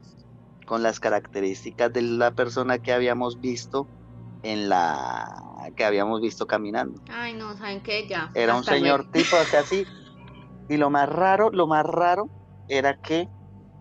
con 0.67 0.83
las 0.83 1.01
características 1.01 1.93
de 1.93 2.03
la 2.03 2.33
persona 2.33 2.79
que 2.79 2.93
habíamos 2.93 3.41
visto 3.41 3.89
en 4.43 4.69
la 4.69 5.27
que 5.77 5.85
habíamos 5.85 6.21
visto 6.21 6.47
caminando. 6.47 7.01
Ay, 7.09 7.35
no, 7.35 7.57
¿saben 7.57 7.83
qué? 7.83 8.07
Ya. 8.07 8.31
Era 8.35 8.57
un 8.57 8.65
señor 8.65 9.07
tipo 9.13 9.37
así 9.37 9.87
y 10.69 10.77
lo 10.77 10.91
más 10.91 11.09
raro, 11.09 11.51
lo 11.51 11.67
más 11.67 11.85
raro 11.85 12.29
era 12.69 12.95
que 12.95 13.29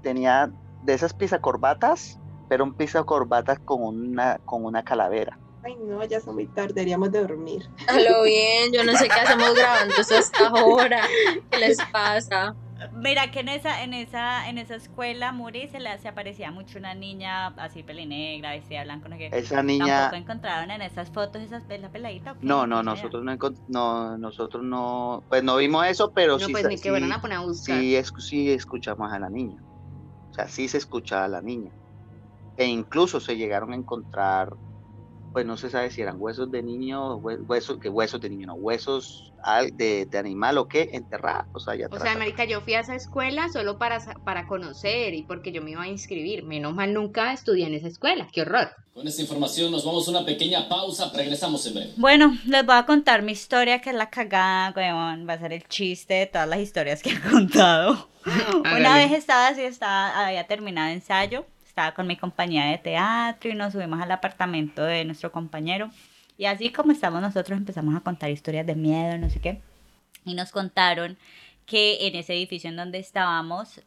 tenía 0.02 0.52
de 0.82 0.94
esas 0.94 1.14
pisacorbatas, 1.14 2.20
pero 2.50 2.64
un 2.64 2.74
pisacorbatas 2.74 3.60
con 3.60 3.84
una 3.84 4.40
con 4.46 4.66
una 4.66 4.84
calavera. 4.84 5.38
Ay, 5.64 5.76
no, 5.78 6.04
ya 6.06 6.20
son 6.20 6.36
muy 6.36 6.48
tarde, 6.48 6.74
deberíamos 6.74 7.12
de 7.12 7.22
dormir. 7.22 7.64
A 7.88 8.00
lo 8.00 8.24
bien, 8.24 8.72
yo 8.74 8.84
no 8.84 8.96
sé 8.98 9.08
qué 9.08 9.20
hacemos 9.20 9.54
grabando 9.56 9.96
eso 9.96 10.16
hasta 10.18 10.48
ahora. 10.48 11.08
¿Qué 11.50 11.58
les 11.60 11.78
pasa? 11.92 12.56
Mira 12.92 13.32
que 13.32 13.40
en 13.40 13.50
esa, 13.50 13.84
en 13.84 13.94
esa, 13.94 14.50
en 14.50 14.58
esa 14.58 14.76
escuela, 14.76 15.32
Muri, 15.32 15.68
se 15.70 15.80
le 15.80 15.98
se 16.00 16.08
aparecía 16.10 16.52
mucho 16.52 16.80
una 16.80 16.94
niña 16.94 17.48
así 17.48 17.82
pelinegra, 17.84 18.52
vestida 18.52 18.84
blanco, 18.84 19.08
no 19.08 19.16
sé 19.18 19.32
qué. 19.32 19.38
Esa 19.38 19.64
niña, 19.64 20.00
¿Tampoco 20.00 20.16
encontraron 20.16 20.72
en 20.72 20.82
esas 20.82 21.10
fotos 21.10 21.42
esas 21.42 21.64
la 21.70 21.90
peladita? 21.90 22.36
no, 22.42 22.68
no, 22.68 22.84
nosotros 22.84 23.24
no, 23.24 23.38
no, 23.68 24.18
nosotros 24.18 24.64
no, 24.64 25.24
pues 25.30 25.44
no 25.44 25.58
vimos 25.58 25.86
eso, 25.88 26.12
pero 26.14 26.34
No, 26.40 26.46
sí, 26.46 26.52
pues 26.52 26.66
ni 26.66 26.76
que 26.76 26.82
sí, 26.84 26.90
fueran 26.90 27.12
a 27.14 27.22
poner 27.22 27.38
a 27.38 27.42
buscar. 27.42 27.78
sí, 27.78 27.96
es- 27.96 28.12
sí 28.18 28.52
escuchamos 28.52 29.12
a 29.14 29.20
la 29.20 29.30
niña. 29.30 29.62
O 30.32 30.34
sea, 30.34 30.48
sí 30.48 30.68
se 30.68 30.78
escuchaba 30.80 31.26
a 31.26 31.30
la 31.30 31.42
niña. 31.42 31.72
E 32.58 32.66
incluso 32.66 33.20
se 33.20 33.38
llegaron 33.38 33.74
a 33.74 33.76
encontrar, 33.78 34.50
pues 35.34 35.46
no 35.46 35.58
se 35.58 35.70
sabe 35.70 35.90
si 35.92 36.02
eran 36.02 36.16
huesos 36.20 36.52
de 36.52 36.62
niño, 36.64 37.18
hue- 37.18 37.44
huesos, 37.48 37.80
que 37.80 37.90
huesos 37.90 38.22
de 38.22 38.30
niño, 38.30 38.48
no, 38.48 38.54
huesos 38.54 39.34
de, 39.74 40.06
de 40.06 40.18
animal 40.18 40.58
o 40.58 40.68
qué, 40.68 40.90
enterrados 40.94 41.68
O 41.68 41.70
atrás. 41.72 42.02
sea, 42.02 42.16
marica, 42.18 42.46
yo 42.46 42.62
fui 42.62 42.76
a 42.76 42.80
esa 42.80 42.96
escuela 42.96 43.50
solo 43.50 43.78
para, 43.78 44.00
para 44.24 44.48
conocer 44.48 45.14
y 45.14 45.24
porque 45.24 45.52
yo 45.52 45.62
me 45.62 45.72
iba 45.72 45.82
a 45.84 45.88
inscribir. 45.88 46.44
Menos 46.46 46.74
mal 46.74 46.94
nunca 46.94 47.34
estudié 47.34 47.68
en 47.68 47.74
esa 47.74 47.88
escuela. 47.88 48.28
¡Qué 48.32 48.42
horror! 48.44 48.72
Con 48.94 49.08
esta 49.08 49.22
información 49.24 49.72
nos 49.72 49.84
vamos 49.84 50.08
a 50.08 50.12
una 50.12 50.24
pequeña 50.24 50.70
pausa, 50.70 51.12
regresamos 51.14 51.66
en 51.66 51.74
breve. 51.74 51.92
Bueno, 51.98 52.38
les 52.46 52.66
voy 52.66 52.76
a 52.76 52.86
contar 52.86 53.24
mi 53.24 53.32
historia, 53.32 53.80
que 53.82 53.90
es 53.90 53.96
la 53.96 54.10
cagada, 54.12 54.72
weón. 54.76 55.28
Va 55.28 55.34
a 55.34 55.40
ser 55.40 55.52
el 55.52 55.64
chiste 55.68 56.14
de 56.14 56.26
todas 56.28 56.48
las 56.48 56.60
historias 56.60 57.02
que 57.02 57.10
he 57.10 57.20
contado. 57.32 58.08
Una 58.60 58.98
vez 58.98 59.12
estaba 59.12 59.48
así, 59.48 59.64
estaba, 59.64 60.26
había 60.28 60.46
terminado 60.48 60.90
ensayo, 60.92 61.46
estaba 61.74 61.96
con 61.96 62.06
mi 62.06 62.18
compañía 62.18 62.66
de 62.66 62.78
teatro 62.78 63.50
y 63.50 63.56
nos 63.56 63.74
subimos 63.74 64.00
al 64.00 64.12
apartamento 64.12 64.84
de 64.84 65.06
nuestro 65.06 65.32
compañero. 65.32 65.90
Y 66.38 66.46
así 66.46 66.72
como 66.72 66.92
estamos 66.92 67.20
nosotros 67.20 67.58
empezamos 67.58 67.96
a 67.96 68.02
contar 68.02 68.30
historias 68.30 68.68
de 68.68 68.76
miedo, 68.76 69.18
no 69.18 69.28
sé 69.32 69.42
qué. 69.42 69.60
Y 70.24 70.36
nos 70.36 70.52
contaron 70.52 71.18
que 71.66 72.06
en 72.06 72.16
ese 72.16 72.36
edificio 72.36 72.70
en 72.70 72.76
donde 72.76 73.00
estábamos 73.00 73.82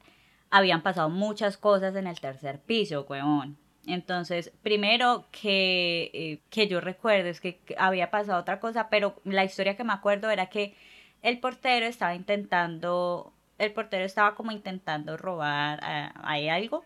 habían 0.51 0.83
pasado 0.83 1.11
muchas 1.11 1.57
cosas 1.57 1.95
en 1.95 2.09
el 2.09 2.19
tercer 2.19 2.59
piso, 2.59 3.07
weón. 3.09 3.57
Entonces, 3.87 4.51
primero 4.63 5.27
que, 5.31 6.11
eh, 6.13 6.41
que 6.51 6.67
yo 6.67 6.81
recuerdo 6.81 7.29
es 7.29 7.41
que 7.41 7.61
había 7.79 8.11
pasado 8.11 8.41
otra 8.41 8.59
cosa, 8.59 8.89
pero 8.91 9.15
la 9.23 9.45
historia 9.45 9.77
que 9.77 9.85
me 9.85 9.93
acuerdo 9.93 10.29
era 10.31 10.47
que 10.47 10.75
el 11.23 11.39
portero 11.39 11.87
estaba 11.87 12.17
intentando, 12.17 13.33
el 13.59 13.73
portero 13.73 14.05
estaba 14.05 14.35
como 14.35 14.51
intentando 14.51 15.17
robar 15.17 15.79
ah, 15.85 16.13
ahí 16.25 16.49
algo 16.49 16.83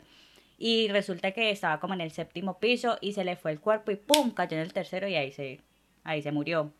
y 0.62 0.88
resulta 0.88 1.32
que 1.32 1.50
estaba 1.50 1.80
como 1.80 1.94
en 1.94 2.02
el 2.02 2.12
séptimo 2.12 2.58
piso 2.60 2.98
y 3.00 3.14
se 3.14 3.24
le 3.24 3.34
fue 3.34 3.50
el 3.50 3.60
cuerpo 3.60 3.90
y 3.90 3.96
pum, 3.96 4.30
cayó 4.30 4.58
en 4.58 4.62
el 4.62 4.74
tercero 4.74 5.08
y 5.08 5.16
ahí 5.16 5.32
se, 5.32 5.62
ahí 6.04 6.20
se 6.22 6.30
murió. 6.32 6.70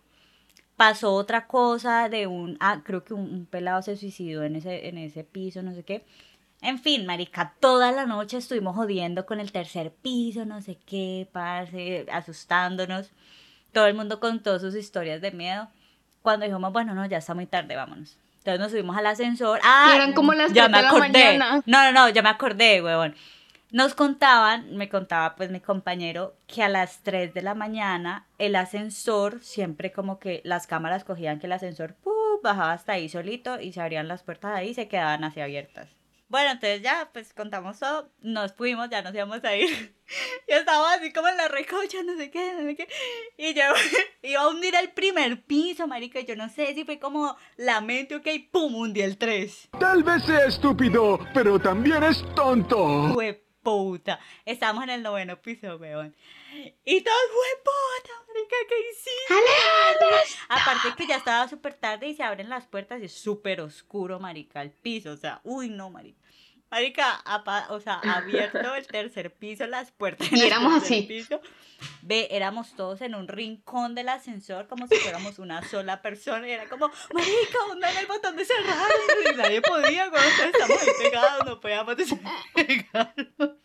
Pasó 0.76 1.14
otra 1.14 1.46
cosa 1.46 2.10
de 2.10 2.26
un, 2.26 2.58
ah, 2.60 2.82
creo 2.84 3.04
que 3.04 3.14
un, 3.14 3.22
un 3.22 3.46
pelado 3.46 3.80
se 3.80 3.96
suicidó 3.96 4.44
en 4.44 4.56
ese, 4.56 4.86
en 4.88 4.98
ese 4.98 5.24
piso, 5.24 5.62
no 5.62 5.74
sé 5.74 5.82
qué. 5.82 6.04
En 6.60 6.78
fin, 6.78 7.06
marica, 7.06 7.54
toda 7.58 7.90
la 7.90 8.04
noche 8.04 8.36
estuvimos 8.36 8.76
jodiendo 8.76 9.24
con 9.24 9.40
el 9.40 9.50
tercer 9.50 9.92
piso, 9.92 10.44
no 10.44 10.60
sé 10.60 10.76
qué, 10.84 11.26
parce, 11.32 12.04
asustándonos. 12.12 13.10
Todo 13.72 13.86
el 13.86 13.94
mundo 13.94 14.20
contó 14.20 14.58
sus 14.58 14.74
historias 14.74 15.22
de 15.22 15.30
miedo. 15.32 15.68
Cuando 16.20 16.44
dijimos, 16.44 16.70
bueno, 16.70 16.94
no, 16.94 17.06
ya 17.06 17.16
está 17.16 17.32
muy 17.34 17.46
tarde, 17.46 17.76
vámonos. 17.76 18.18
Entonces 18.38 18.60
nos 18.60 18.70
subimos 18.72 18.94
al 18.96 19.06
ascensor. 19.06 19.58
Ah, 19.64 19.92
eran 19.94 20.12
como 20.12 20.34
las 20.34 20.52
ya 20.52 20.68
me 20.68 20.76
de 20.78 20.82
la 20.82 20.88
acordé. 20.90 21.08
mañana. 21.08 21.62
No, 21.64 21.82
no, 21.84 21.92
no, 21.92 22.08
ya 22.10 22.20
me 22.22 22.28
acordé, 22.28 22.82
huevón. 22.82 23.14
Nos 23.72 23.94
contaban, 23.94 24.76
me 24.76 24.88
contaba 24.88 25.36
pues 25.36 25.50
mi 25.50 25.60
compañero, 25.60 26.34
que 26.48 26.64
a 26.64 26.68
las 26.68 27.02
3 27.04 27.32
de 27.32 27.42
la 27.42 27.54
mañana 27.54 28.26
el 28.38 28.56
ascensor, 28.56 29.44
siempre 29.44 29.92
como 29.92 30.18
que 30.18 30.40
las 30.44 30.66
cámaras 30.66 31.04
cogían 31.04 31.38
que 31.38 31.46
el 31.46 31.52
ascensor 31.52 31.94
¡pum! 31.94 32.12
bajaba 32.42 32.72
hasta 32.72 32.94
ahí 32.94 33.08
solito 33.08 33.60
y 33.60 33.72
se 33.72 33.80
abrían 33.80 34.08
las 34.08 34.24
puertas 34.24 34.56
ahí 34.56 34.70
y 34.70 34.74
se 34.74 34.88
quedaban 34.88 35.22
así 35.22 35.40
abiertas. 35.40 35.88
Bueno, 36.26 36.50
entonces 36.50 36.82
ya, 36.82 37.10
pues 37.12 37.32
contamos 37.32 37.78
todo, 37.78 38.08
nos 38.20 38.52
fuimos, 38.54 38.88
ya 38.88 39.02
nos 39.02 39.14
íbamos 39.14 39.42
a 39.44 39.54
ir. 39.54 39.68
y 40.48 40.52
estábamos 40.52 40.90
así 40.96 41.12
como 41.12 41.28
en 41.28 41.36
la 41.36 41.46
recocha, 41.46 42.02
no 42.04 42.16
sé 42.16 42.30
qué, 42.30 42.52
no 42.54 42.68
sé 42.68 42.76
qué. 42.76 42.88
Y 43.36 43.54
yo 43.54 43.62
iba 44.22 44.40
a 44.40 44.48
hundir 44.48 44.74
el 44.74 44.90
primer 44.90 45.42
piso, 45.42 45.86
marica, 45.86 46.20
yo 46.20 46.34
no 46.34 46.48
sé 46.48 46.74
si 46.74 46.84
fue 46.84 46.98
como 46.98 47.36
la 47.56 47.80
mente, 47.80 48.16
ok, 48.16 48.26
pum, 48.50 48.74
hundí 48.74 49.00
el 49.00 49.16
3. 49.16 49.70
Tal 49.78 50.02
vez 50.02 50.24
sea 50.24 50.44
estúpido, 50.46 51.20
pero 51.34 51.58
también 51.58 52.02
es 52.02 52.24
tonto. 52.34 53.12
Fue 53.12 53.49
puta. 53.62 54.20
Estábamos 54.44 54.84
en 54.84 54.90
el 54.90 55.02
noveno 55.02 55.40
piso, 55.40 55.76
weón. 55.76 56.14
Y 56.84 57.00
todos, 57.02 57.20
fue 57.32 57.62
puta, 57.64 58.14
marica, 58.28 58.56
¿qué 58.68 58.74
hiciste? 58.90 60.34
Aparte 60.48 60.94
que 60.96 61.06
ya 61.06 61.16
estaba 61.16 61.48
súper 61.48 61.74
tarde 61.74 62.08
y 62.08 62.14
se 62.14 62.22
abren 62.22 62.48
las 62.48 62.66
puertas 62.66 63.00
y 63.00 63.06
es 63.06 63.14
súper 63.14 63.60
oscuro, 63.60 64.18
marica, 64.18 64.62
el 64.62 64.70
piso. 64.70 65.12
O 65.12 65.16
sea, 65.16 65.40
uy, 65.44 65.68
no, 65.68 65.90
marica. 65.90 66.19
Marica, 66.70 67.20
apa- 67.24 67.66
o 67.70 67.80
sea, 67.80 67.94
abierto 67.94 68.74
el 68.74 68.86
tercer 68.86 69.34
piso, 69.34 69.66
las 69.66 69.90
puertas. 69.90 70.30
Y 70.32 70.40
éramos 70.40 70.82
así. 70.82 71.02
piso. 71.02 71.40
Ve, 72.02 72.28
éramos 72.30 72.74
todos 72.76 73.00
en 73.00 73.14
un 73.14 73.26
rincón 73.26 73.94
del 73.94 74.08
ascensor 74.10 74.68
como 74.68 74.86
si 74.86 74.96
fuéramos 74.96 75.38
una 75.38 75.66
sola 75.68 76.02
persona. 76.02 76.46
Y 76.46 76.52
era 76.52 76.68
como, 76.68 76.88
marica, 77.12 77.58
¿dónde 77.68 77.88
era 77.90 78.00
el 78.00 78.06
botón 78.06 78.36
de 78.36 78.44
cerrar? 78.44 78.90
Y 79.32 79.36
nadie 79.36 79.62
podía, 79.62 80.10
cuando 80.10 80.28
estamos 80.44 80.82
ahí 80.82 80.88
pegados, 81.02 81.46
no 81.46 81.60
podíamos 81.60 81.96
despegarnos. 81.96 83.28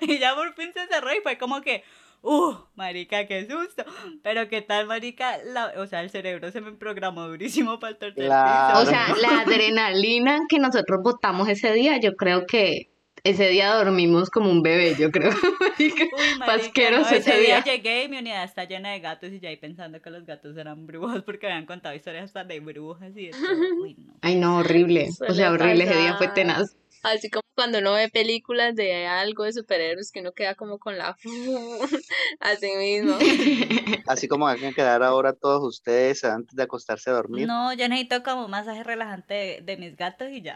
Y 0.00 0.18
ya 0.18 0.34
por 0.34 0.52
fin 0.54 0.72
se 0.72 0.86
cerró 0.88 1.14
y 1.14 1.20
fue 1.20 1.38
como 1.38 1.60
que, 1.60 1.84
uh, 2.22 2.54
marica, 2.74 3.26
qué 3.26 3.46
susto. 3.48 3.84
Pero 4.22 4.48
qué 4.48 4.62
tal, 4.62 4.86
marica, 4.86 5.38
La- 5.44 5.72
o 5.78 5.86
sea, 5.86 6.02
el 6.02 6.10
cerebro 6.10 6.50
se 6.50 6.60
me 6.60 6.72
programó 6.72 7.26
durísimo 7.28 7.78
para 7.78 7.92
el 7.92 7.98
tercer 7.98 8.24
Claro. 8.26 8.80
O 8.80 8.86
sea, 8.86 9.08
la 9.20 9.40
adrenalina 9.42 10.40
que 10.48 10.58
nosotros 10.58 11.00
botamos 11.02 11.48
ese 11.48 11.72
día, 11.72 11.98
yo 12.00 12.14
creo 12.16 12.46
que 12.46 12.90
ese 13.22 13.48
día 13.48 13.74
dormimos 13.74 14.30
como 14.30 14.50
un 14.50 14.62
bebé, 14.62 14.94
yo 14.98 15.10
creo. 15.10 15.30
Marica, 15.60 16.04
Uy, 16.04 16.38
marica, 16.38 16.90
no, 16.90 16.98
ese 17.02 17.16
ese 17.18 17.38
día 17.40 17.60
día. 17.60 17.64
llegué 17.64 18.04
y 18.04 18.08
mi 18.08 18.18
unidad 18.18 18.44
está 18.44 18.64
llena 18.64 18.92
de 18.92 19.00
gatos 19.00 19.30
y 19.32 19.40
ya 19.40 19.50
ahí 19.50 19.56
pensando 19.58 20.00
que 20.00 20.08
los 20.10 20.24
gatos 20.24 20.56
eran 20.56 20.86
brujas 20.86 21.22
porque 21.22 21.46
habían 21.46 21.66
contado 21.66 21.94
historias 21.94 22.24
hasta 22.24 22.44
de 22.44 22.60
brujas 22.60 23.10
y 23.16 23.26
de 23.26 23.30
todo. 23.32 23.82
Uy, 23.82 23.94
no. 23.98 24.14
Ay, 24.22 24.36
no, 24.36 24.58
horrible. 24.58 25.08
O 25.10 25.12
Suele 25.12 25.34
sea, 25.34 25.52
horrible. 25.52 25.84
Ese 25.84 25.96
día 25.98 26.14
fue 26.16 26.28
pasar. 26.28 26.34
tenaz. 26.34 26.76
Así 27.02 27.28
como 27.30 27.42
cuando 27.60 27.78
uno 27.80 27.92
ve 27.92 28.08
películas 28.08 28.74
de 28.74 29.06
algo 29.06 29.44
de 29.44 29.52
superhéroes 29.52 30.10
que 30.10 30.20
uno 30.20 30.32
queda 30.32 30.54
como 30.54 30.78
con 30.78 30.96
la... 30.96 31.14
Así 32.40 32.70
mismo. 32.76 33.18
Así 34.06 34.28
como 34.28 34.46
van 34.46 34.64
a 34.64 34.72
quedar 34.72 35.02
ahora 35.02 35.34
todos 35.34 35.62
ustedes 35.62 36.24
antes 36.24 36.56
de 36.56 36.62
acostarse 36.62 37.10
a 37.10 37.12
dormir. 37.12 37.46
No, 37.46 37.74
yo 37.74 37.86
necesito 37.86 38.22
como 38.22 38.46
un 38.46 38.50
masaje 38.50 38.82
relajante 38.82 39.34
de, 39.34 39.60
de 39.62 39.76
mis 39.76 39.94
gatos 39.94 40.28
y 40.30 40.40
ya. 40.40 40.54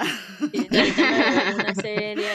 Y 0.50 0.66
ya 0.70 0.82
una 1.54 1.74
serie. 1.82 2.26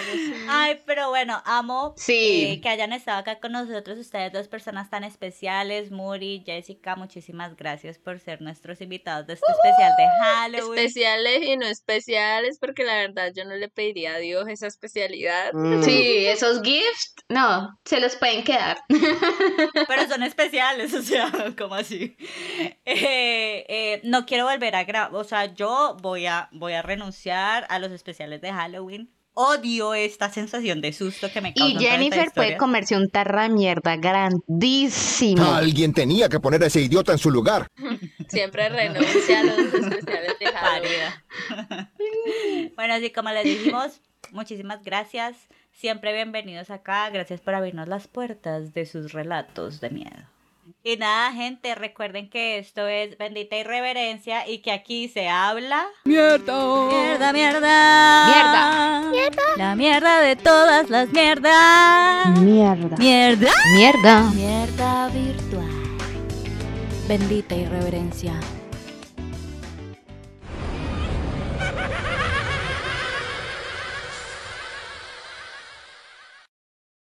Ay, 0.48 0.80
pero 0.86 1.10
bueno, 1.10 1.42
amo 1.46 1.96
Sí. 1.98 2.46
eh, 2.52 2.62
que 2.62 2.70
hayan 2.70 2.94
estado 2.94 3.18
acá 3.18 3.40
con 3.40 3.52
nosotros, 3.54 3.98
ustedes 3.98 4.32
dos 4.32 4.48
personas 4.48 4.92
tan 4.92 5.04
especiales, 5.04 5.90
Muri, 5.90 6.44
Jessica, 6.46 6.96
muchísimas 6.96 7.56
gracias 7.56 7.98
por 7.98 8.20
ser 8.20 8.40
nuestros 8.42 8.82
invitados 8.82 9.26
de 9.26 9.34
este 9.34 9.52
especial 9.52 9.94
de 9.98 10.06
Halloween. 10.24 10.80
Especiales 10.80 11.42
y 11.44 11.58
no 11.58 11.66
especiales, 11.66 12.60
porque 12.60 12.84
la 12.84 12.96
verdad 12.98 13.32
yo 13.36 13.46
no 13.46 13.56
le 13.56 13.68
pediría 13.70 14.14
a 14.14 14.20
Dios 14.20 14.48
esa 14.60 14.68
especialidad. 14.68 15.54
Mm, 15.54 15.84
Sí, 15.84 16.26
esos 16.28 16.62
gifts, 16.62 17.16
no, 17.30 17.80
se 17.86 18.00
los 18.00 18.16
pueden 18.18 18.44
quedar. 18.44 18.78
Pero 19.88 20.08
son 20.10 20.24
especiales, 20.24 20.94
o 20.94 21.02
sea, 21.02 21.32
como 21.58 21.76
así. 21.76 22.18
Eh, 22.86 23.66
eh, 23.68 24.02
no 24.04 24.26
quiero 24.26 24.46
volver 24.46 24.76
a 24.76 24.84
grabar, 24.84 25.16
o 25.16 25.24
sea, 25.24 25.54
yo 25.54 25.96
voy 26.02 26.26
a, 26.26 26.50
voy 26.52 26.74
a 26.74 26.82
renunciar 26.82 27.66
a 27.70 27.80
los 27.80 27.92
especiales 27.92 28.42
de 28.42 28.52
Halloween. 28.52 29.10
Odio 29.42 29.94
esta 29.94 30.30
sensación 30.30 30.82
de 30.82 30.92
susto 30.92 31.32
que 31.32 31.40
me 31.40 31.54
causan 31.54 31.82
Y 31.82 31.86
Jennifer 31.86 32.30
puede 32.36 32.58
comerse 32.58 32.98
un 32.98 33.10
tarra 33.10 33.44
de 33.44 33.50
mierda 33.50 33.96
grandísimo. 33.96 35.46
Alguien 35.54 35.94
tenía 35.94 36.28
que 36.28 36.42
poner 36.42 36.62
a 36.64 36.68
ese 36.68 36.82
idiota 36.82 37.14
en 37.14 37.20
su 37.20 37.32
lugar. 37.32 37.68
Siempre 38.28 38.68
renuncia 38.68 39.40
a 39.40 39.44
los 39.44 39.60
especiales 39.60 40.40
de 40.40 40.46
Halloween. 40.48 41.14
Bueno, 42.76 42.96
así 42.96 43.12
como 43.12 43.30
les 43.30 43.46
dijimos, 43.46 44.02
muchísimas 44.32 44.84
gracias. 44.84 45.36
Siempre 45.72 46.14
bienvenidos 46.14 46.70
acá. 46.70 47.10
Gracias 47.10 47.42
por 47.42 47.56
abrirnos 47.56 47.88
las 47.88 48.08
puertas 48.08 48.74
de 48.74 48.86
sus 48.86 49.14
relatos 49.14 49.80
de 49.80 49.90
miedo. 49.90 50.28
Y 50.84 50.98
nada, 50.98 51.32
gente, 51.34 51.76
recuerden 51.76 52.30
que 52.30 52.58
esto 52.58 52.88
es 52.88 53.18
Bendita 53.18 53.58
Irreverencia 53.58 54.48
y 54.48 54.60
que 54.60 54.72
aquí 54.72 55.08
se 55.08 55.28
habla. 55.28 55.86
¡Mierda! 56.06 56.90
Mierda, 56.90 57.34
mierda. 57.34 59.10
Mierda. 59.12 59.42
La 59.58 59.76
mierda 59.76 60.22
de 60.22 60.36
todas 60.36 60.90
las 60.90 61.10
mierdas. 61.10 62.40
Mierda. 62.40 62.98
Mierda. 62.98 63.52
Mierda. 63.76 64.22
Mierda 64.32 65.10
virtual. 65.10 65.80
Bendita 67.08 67.56
irreverencia. 67.56 68.40